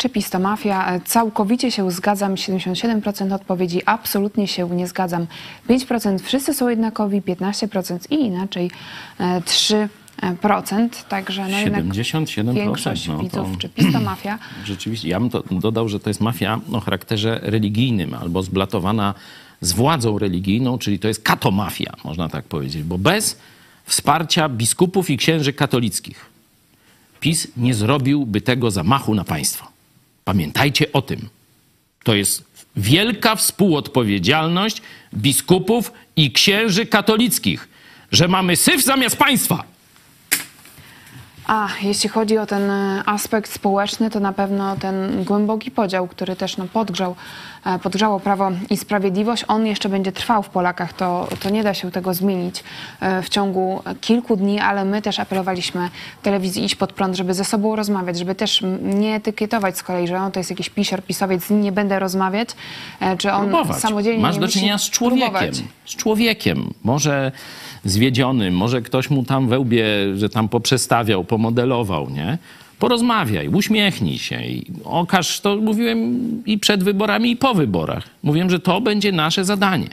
Czy 0.04 0.10
PiS 0.10 0.30
to 0.30 0.38
mafia? 0.38 1.00
Całkowicie 1.04 1.70
się 1.70 1.90
zgadzam, 1.90 2.34
77% 2.34 3.32
odpowiedzi, 3.34 3.82
absolutnie 3.86 4.48
się 4.48 4.70
nie 4.70 4.86
zgadzam. 4.86 5.26
5% 5.68 6.18
wszyscy 6.18 6.54
są 6.54 6.68
jednakowi, 6.68 7.22
15% 7.22 7.98
i 8.10 8.14
inaczej 8.14 8.70
3%. 9.20 9.88
E, 10.22 10.88
Także 11.08 11.42
no 11.48 11.56
77%. 11.56 12.54
Większość 12.54 13.08
no, 13.08 13.18
widzów, 13.18 13.58
czy 13.58 13.68
PiS 13.68 13.92
to 13.92 14.00
mafia? 14.00 14.38
Rzeczywiście, 14.64 15.08
ja 15.08 15.20
bym 15.20 15.30
to 15.30 15.42
dodał, 15.50 15.88
że 15.88 16.00
to 16.00 16.10
jest 16.10 16.20
mafia 16.20 16.60
o 16.72 16.80
charakterze 16.80 17.40
religijnym 17.42 18.14
albo 18.14 18.42
zblatowana 18.42 19.14
z 19.60 19.72
władzą 19.72 20.18
religijną, 20.18 20.78
czyli 20.78 20.98
to 20.98 21.08
jest 21.08 21.22
katomafia, 21.22 21.92
można 22.04 22.28
tak 22.28 22.44
powiedzieć, 22.44 22.82
bo 22.82 22.98
bez 22.98 23.38
wsparcia 23.84 24.48
biskupów 24.48 25.10
i 25.10 25.16
księży 25.16 25.52
katolickich 25.52 26.26
PiS 27.20 27.48
nie 27.56 27.74
zrobiłby 27.74 28.40
tego 28.40 28.70
zamachu 28.70 29.14
na 29.14 29.24
państwo. 29.24 29.73
Pamiętajcie 30.24 30.92
o 30.92 31.02
tym. 31.02 31.28
To 32.04 32.14
jest 32.14 32.44
wielka 32.76 33.36
współodpowiedzialność 33.36 34.82
biskupów 35.14 35.92
i 36.16 36.32
księży 36.32 36.86
katolickich, 36.86 37.68
że 38.12 38.28
mamy 38.28 38.56
syf 38.56 38.84
zamiast 38.84 39.16
państwa. 39.16 39.64
A 41.46 41.68
jeśli 41.82 42.08
chodzi 42.08 42.38
o 42.38 42.46
ten 42.46 42.70
e, 42.70 43.02
aspekt 43.06 43.52
społeczny, 43.52 44.10
to 44.10 44.20
na 44.20 44.32
pewno 44.32 44.76
ten 44.76 45.24
głęboki 45.24 45.70
podział, 45.70 46.08
który 46.08 46.36
też 46.36 46.56
no, 46.56 46.64
podgrzał, 46.72 47.16
podgrzało 47.82 48.20
Prawo 48.20 48.50
i 48.70 48.76
Sprawiedliwość, 48.76 49.44
on 49.48 49.66
jeszcze 49.66 49.88
będzie 49.88 50.12
trwał 50.12 50.42
w 50.42 50.48
Polakach. 50.48 50.92
To, 50.92 51.28
to 51.40 51.50
nie 51.50 51.62
da 51.62 51.74
się 51.74 51.90
tego 51.90 52.14
zmienić 52.14 52.64
e, 53.00 53.22
w 53.22 53.28
ciągu 53.28 53.82
kilku 54.00 54.36
dni, 54.36 54.60
ale 54.60 54.84
my 54.84 55.02
też 55.02 55.20
apelowaliśmy 55.20 55.88
w 56.20 56.24
telewizji 56.24 56.64
Iść 56.64 56.74
Pod 56.74 56.92
Prąd, 56.92 57.16
żeby 57.16 57.34
ze 57.34 57.44
sobą 57.44 57.76
rozmawiać, 57.76 58.18
żeby 58.18 58.34
też 58.34 58.62
nie 58.82 59.14
etykietować 59.14 59.78
z 59.78 59.82
kolei, 59.82 60.08
że 60.08 60.16
on 60.16 60.32
to 60.32 60.40
jest 60.40 60.50
jakiś 60.50 60.70
pisior, 60.70 61.02
pisowiec, 61.02 61.44
z 61.44 61.50
nim 61.50 61.60
nie 61.60 61.72
będę 61.72 61.98
rozmawiać, 61.98 62.48
czy 63.18 63.32
on 63.32 63.48
próbować. 63.48 63.76
samodzielnie 63.82 64.22
Masz 64.22 64.38
do 64.38 64.48
czynienia 64.48 64.78
z 64.78 64.90
człowiekiem. 64.90 65.30
Próbować. 65.30 65.62
Z 65.84 65.96
człowiekiem. 65.96 66.70
Może 66.84 67.32
zwiedziony, 67.84 68.50
może 68.50 68.82
ktoś 68.82 69.10
mu 69.10 69.24
tam 69.24 69.48
we 69.48 69.58
łbie, 69.58 69.84
że 70.16 70.28
tam 70.28 70.48
poprzestawiał, 70.48 71.24
pomodelował, 71.24 72.10
nie? 72.10 72.38
Porozmawiaj, 72.78 73.48
uśmiechnij 73.48 74.18
się 74.18 74.44
i 74.44 74.66
okaż, 74.84 75.40
to 75.40 75.56
mówiłem 75.56 76.42
i 76.46 76.58
przed 76.58 76.84
wyborami, 76.84 77.30
i 77.30 77.36
po 77.36 77.54
wyborach. 77.54 78.08
Mówiłem, 78.22 78.50
że 78.50 78.60
to 78.60 78.80
będzie 78.80 79.12
nasze 79.12 79.44
zadanie. 79.44 79.88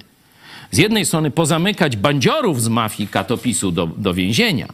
Z 0.72 0.78
jednej 0.78 1.06
strony 1.06 1.32
pozamykać 1.32 1.98
bandziorów 1.98 2.62
z 2.62 2.68
mafii 2.68 3.10
katopisu 3.10 3.72
do, 3.72 3.88
do 3.88 4.14
więzienia, 4.14 4.68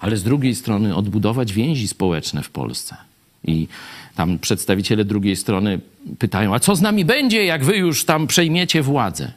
ale 0.00 0.16
z 0.16 0.22
drugiej 0.22 0.54
strony 0.54 0.96
odbudować 0.96 1.52
więzi 1.52 1.88
społeczne 1.88 2.42
w 2.42 2.50
Polsce. 2.50 2.96
I 3.44 3.68
tam 4.14 4.38
przedstawiciele 4.38 5.04
drugiej 5.04 5.36
strony 5.36 5.80
pytają, 6.18 6.54
a 6.54 6.58
co 6.58 6.76
z 6.76 6.80
nami 6.80 7.04
będzie, 7.04 7.44
jak 7.44 7.64
wy 7.64 7.76
już 7.76 8.04
tam 8.04 8.26
przejmiecie 8.26 8.82
władzę? 8.82 9.32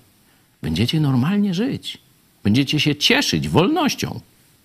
Będziecie 0.61 0.99
normalnie 0.99 1.53
żyć. 1.53 1.97
Będziecie 2.43 2.79
się 2.79 2.95
cieszyć 2.95 3.49
wolnością 3.49 4.19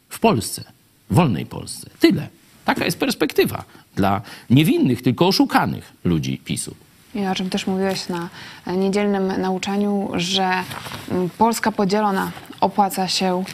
w 0.09 0.18
Polsce, 0.20 0.64
wolnej 1.11 1.46
Polsce. 1.46 1.90
Tyle. 2.01 2.28
Taka 2.74 2.84
jest 2.84 2.98
perspektywa 2.98 3.64
dla 3.96 4.20
niewinnych, 4.50 5.02
tylko 5.02 5.26
oszukanych 5.26 5.92
ludzi 6.04 6.40
PiSu. 6.44 6.74
I 7.14 7.26
o 7.26 7.34
czym 7.34 7.50
też 7.50 7.66
mówiłeś 7.66 8.08
na 8.08 8.28
niedzielnym 8.76 9.40
nauczaniu, 9.40 10.10
że 10.14 10.50
Polska 11.38 11.72
podzielona 11.72 12.30
opłaca 12.60 13.08
się 13.08 13.44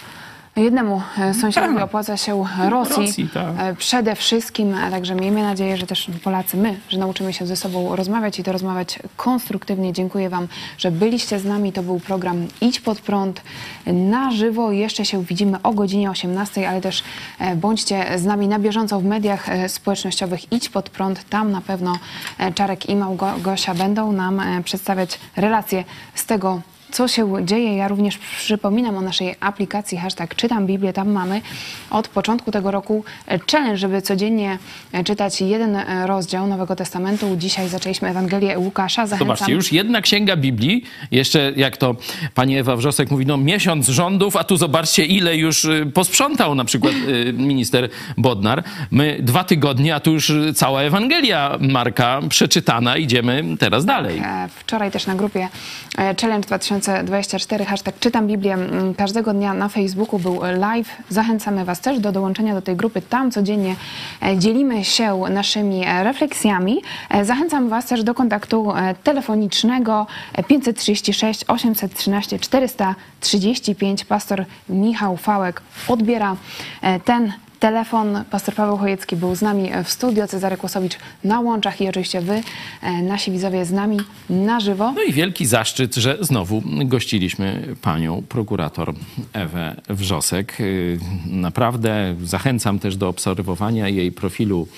Jednemu 0.56 1.02
e, 1.18 1.34
sąsiadowi 1.34 1.82
opłaca 1.82 2.16
się 2.16 2.44
Rosji, 2.68 2.96
Rosji 2.96 3.28
tak. 3.28 3.46
E, 3.58 3.74
przede 3.74 4.16
wszystkim, 4.16 4.76
także 4.90 5.14
miejmy 5.14 5.42
nadzieję, 5.42 5.76
że 5.76 5.86
też 5.86 6.10
Polacy, 6.24 6.56
my, 6.56 6.80
że 6.88 6.98
nauczymy 6.98 7.32
się 7.32 7.46
ze 7.46 7.56
sobą 7.56 7.96
rozmawiać 7.96 8.38
i 8.38 8.42
to 8.42 8.52
rozmawiać 8.52 8.98
konstruktywnie. 9.16 9.92
Dziękuję 9.92 10.28
Wam, 10.28 10.48
że 10.78 10.90
byliście 10.90 11.38
z 11.38 11.44
nami. 11.44 11.72
To 11.72 11.82
był 11.82 12.00
program 12.00 12.46
Idź 12.60 12.80
Pod 12.80 13.00
Prąd 13.00 13.42
na 13.86 14.30
żywo. 14.30 14.72
Jeszcze 14.72 15.04
się 15.04 15.24
widzimy 15.24 15.62
o 15.62 15.72
godzinie 15.72 16.10
18, 16.10 16.68
ale 16.68 16.80
też 16.80 17.02
e, 17.38 17.56
bądźcie 17.56 18.18
z 18.18 18.24
nami 18.24 18.48
na 18.48 18.58
bieżąco 18.58 19.00
w 19.00 19.04
mediach 19.04 19.46
społecznościowych 19.68 20.52
Idź 20.52 20.68
Pod 20.68 20.90
Prąd. 20.90 21.28
Tam 21.28 21.50
na 21.52 21.60
pewno 21.60 21.98
Czarek 22.54 22.88
i 22.88 22.96
Małgosia 22.96 23.74
będą 23.74 24.12
nam 24.12 24.42
przedstawiać 24.64 25.18
relacje 25.36 25.84
z 26.14 26.26
tego 26.26 26.60
co 26.96 27.08
się 27.08 27.46
dzieje. 27.46 27.76
Ja 27.76 27.88
również 27.88 28.18
przypominam 28.18 28.96
o 28.96 29.00
naszej 29.00 29.34
aplikacji 29.40 29.98
hashtag 29.98 30.34
Czytam 30.34 30.66
Biblię. 30.66 30.92
Tam 30.92 31.10
mamy 31.10 31.40
od 31.90 32.08
początku 32.08 32.50
tego 32.50 32.70
roku 32.70 33.04
challenge, 33.52 33.76
żeby 33.76 34.02
codziennie 34.02 34.58
czytać 35.04 35.40
jeden 35.40 35.76
rozdział 36.06 36.46
Nowego 36.46 36.76
Testamentu. 36.76 37.36
Dzisiaj 37.36 37.68
zaczęliśmy 37.68 38.08
Ewangelię 38.08 38.58
Łukasza. 38.58 39.06
Zachęcam. 39.06 39.36
Zobaczcie, 39.36 39.52
już 39.52 39.72
jedna 39.72 40.00
księga 40.00 40.36
Biblii, 40.36 40.84
jeszcze 41.10 41.52
jak 41.56 41.76
to 41.76 41.96
pani 42.34 42.58
Ewa 42.58 42.76
Wrzosek 42.76 43.10
mówi, 43.10 43.26
no 43.26 43.36
miesiąc 43.36 43.88
rządów, 43.88 44.36
a 44.36 44.44
tu 44.44 44.56
zobaczcie 44.56 45.04
ile 45.04 45.36
już 45.36 45.64
y, 45.64 45.90
posprzątał 45.94 46.54
na 46.54 46.64
przykład 46.64 46.94
y, 47.08 47.32
minister 47.32 47.88
Bodnar. 48.16 48.64
My 48.90 49.18
dwa 49.20 49.44
tygodnie, 49.44 49.94
a 49.94 50.00
tu 50.00 50.12
już 50.12 50.32
cała 50.54 50.82
Ewangelia 50.82 51.58
Marka 51.60 52.20
przeczytana. 52.28 52.96
Idziemy 52.96 53.44
teraz 53.58 53.84
dalej. 53.84 54.20
Tak, 54.20 54.50
wczoraj 54.50 54.90
też 54.90 55.06
na 55.06 55.14
grupie 55.14 55.48
e, 55.98 56.14
Challenge 56.20 56.46
2000 56.46 56.85
2024, 56.86 57.64
hashtag 57.64 57.98
Czytam 57.98 58.26
Biblię 58.26 58.54
mm, 58.54 58.94
każdego 58.94 59.32
dnia 59.32 59.54
na 59.54 59.68
Facebooku 59.68 60.18
był 60.18 60.40
live. 60.58 60.96
Zachęcamy 61.08 61.64
Was 61.64 61.80
też 61.80 62.00
do 62.00 62.12
dołączenia 62.12 62.54
do 62.54 62.62
tej 62.62 62.76
grupy. 62.76 63.02
Tam 63.02 63.30
codziennie 63.30 63.76
e, 64.22 64.38
dzielimy 64.38 64.84
się 64.84 65.20
naszymi 65.30 65.84
e, 65.86 66.04
refleksjami. 66.04 66.82
E, 67.10 67.24
zachęcam 67.24 67.68
Was 67.68 67.86
też 67.86 68.02
do 68.02 68.14
kontaktu 68.14 68.72
telefonicznego 69.04 70.06
536 70.48 71.44
813 71.48 72.38
435. 72.38 74.04
Pastor 74.04 74.44
Michał 74.68 75.16
Fałek 75.16 75.62
odbiera 75.88 76.36
ten 77.04 77.32
telefon. 77.60 78.24
Pastor 78.30 78.54
Paweł 78.54 78.76
Chojecki 78.76 79.16
był 79.16 79.34
z 79.34 79.42
nami 79.42 79.70
w 79.84 79.90
studio, 79.90 80.26
Cezary 80.26 80.56
Kłosowicz 80.56 80.98
na 81.24 81.40
łączach 81.40 81.80
i 81.80 81.88
oczywiście 81.88 82.20
wy, 82.20 82.42
e, 82.82 83.02
nasi 83.02 83.30
widzowie 83.30 83.64
z 83.64 83.72
nami 83.72 83.96
na 84.30 84.60
żywo. 84.60 84.92
No 84.92 85.02
i 85.02 85.12
wielki 85.12 85.46
zaszczyt, 85.46 85.94
że 85.94 86.18
znowu 86.20 86.62
gościliśmy 86.84 87.74
panią 87.82 88.22
prokurator 88.28 88.94
Ewę 89.32 89.76
Wrzosek. 89.88 90.60
Y, 90.60 90.98
Naprawdę 91.26 92.14
zachęcam 92.22 92.78
też 92.78 92.96
do 92.96 93.08
obserwowania 93.08 93.88
jej 93.88 94.12
profilu 94.12 94.68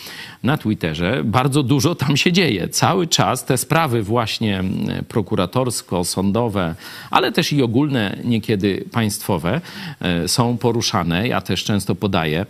na 0.43 0.57
Twitterze. 0.57 1.25
Bardzo 1.25 1.63
dużo 1.63 1.95
tam 1.95 2.17
się 2.17 2.33
dzieje. 2.33 2.69
Cały 2.69 3.07
czas 3.07 3.45
te 3.45 3.59
sprawy 3.59 4.03
właśnie 4.03 4.61
y, 5.01 5.03
prokuratorsko-sądowe, 5.03 6.75
ale 7.11 7.33
też 7.33 7.53
i 7.53 7.63
ogólne, 7.63 8.19
niekiedy 8.25 8.85
państwowe 8.93 9.61
są 10.27 10.59
poruszane. 10.59 11.29
Ja 11.29 11.41
też 11.41 11.65
często 11.65 11.95
podaję 11.95 12.47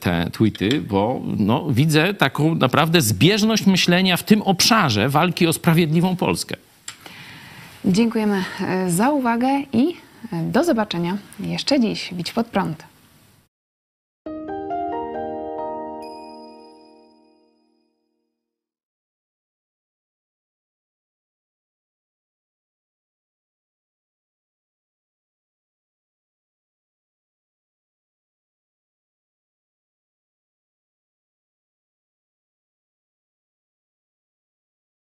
te 0.00 0.30
tweety, 0.32 0.80
bo 0.80 1.20
no, 1.38 1.66
widzę 1.70 2.14
taką 2.14 2.54
naprawdę 2.54 3.00
zbieżność 3.00 3.66
myślenia 3.66 4.16
w 4.16 4.22
tym 4.22 4.42
obszarze 4.42 5.08
walki 5.08 5.46
o 5.46 5.52
sprawiedliwą 5.52 6.16
Polskę. 6.16 6.56
Dziękujemy 7.84 8.44
e, 8.60 8.90
za 8.90 9.10
uwagę 9.10 9.48
i 9.72 9.94
e, 10.32 10.42
do 10.42 10.64
zobaczenia 10.64 11.16
jeszcze 11.40 11.80
dziś. 11.80 12.14
Bić 12.14 12.32
pod 12.32 12.46
prąd. 12.46 12.87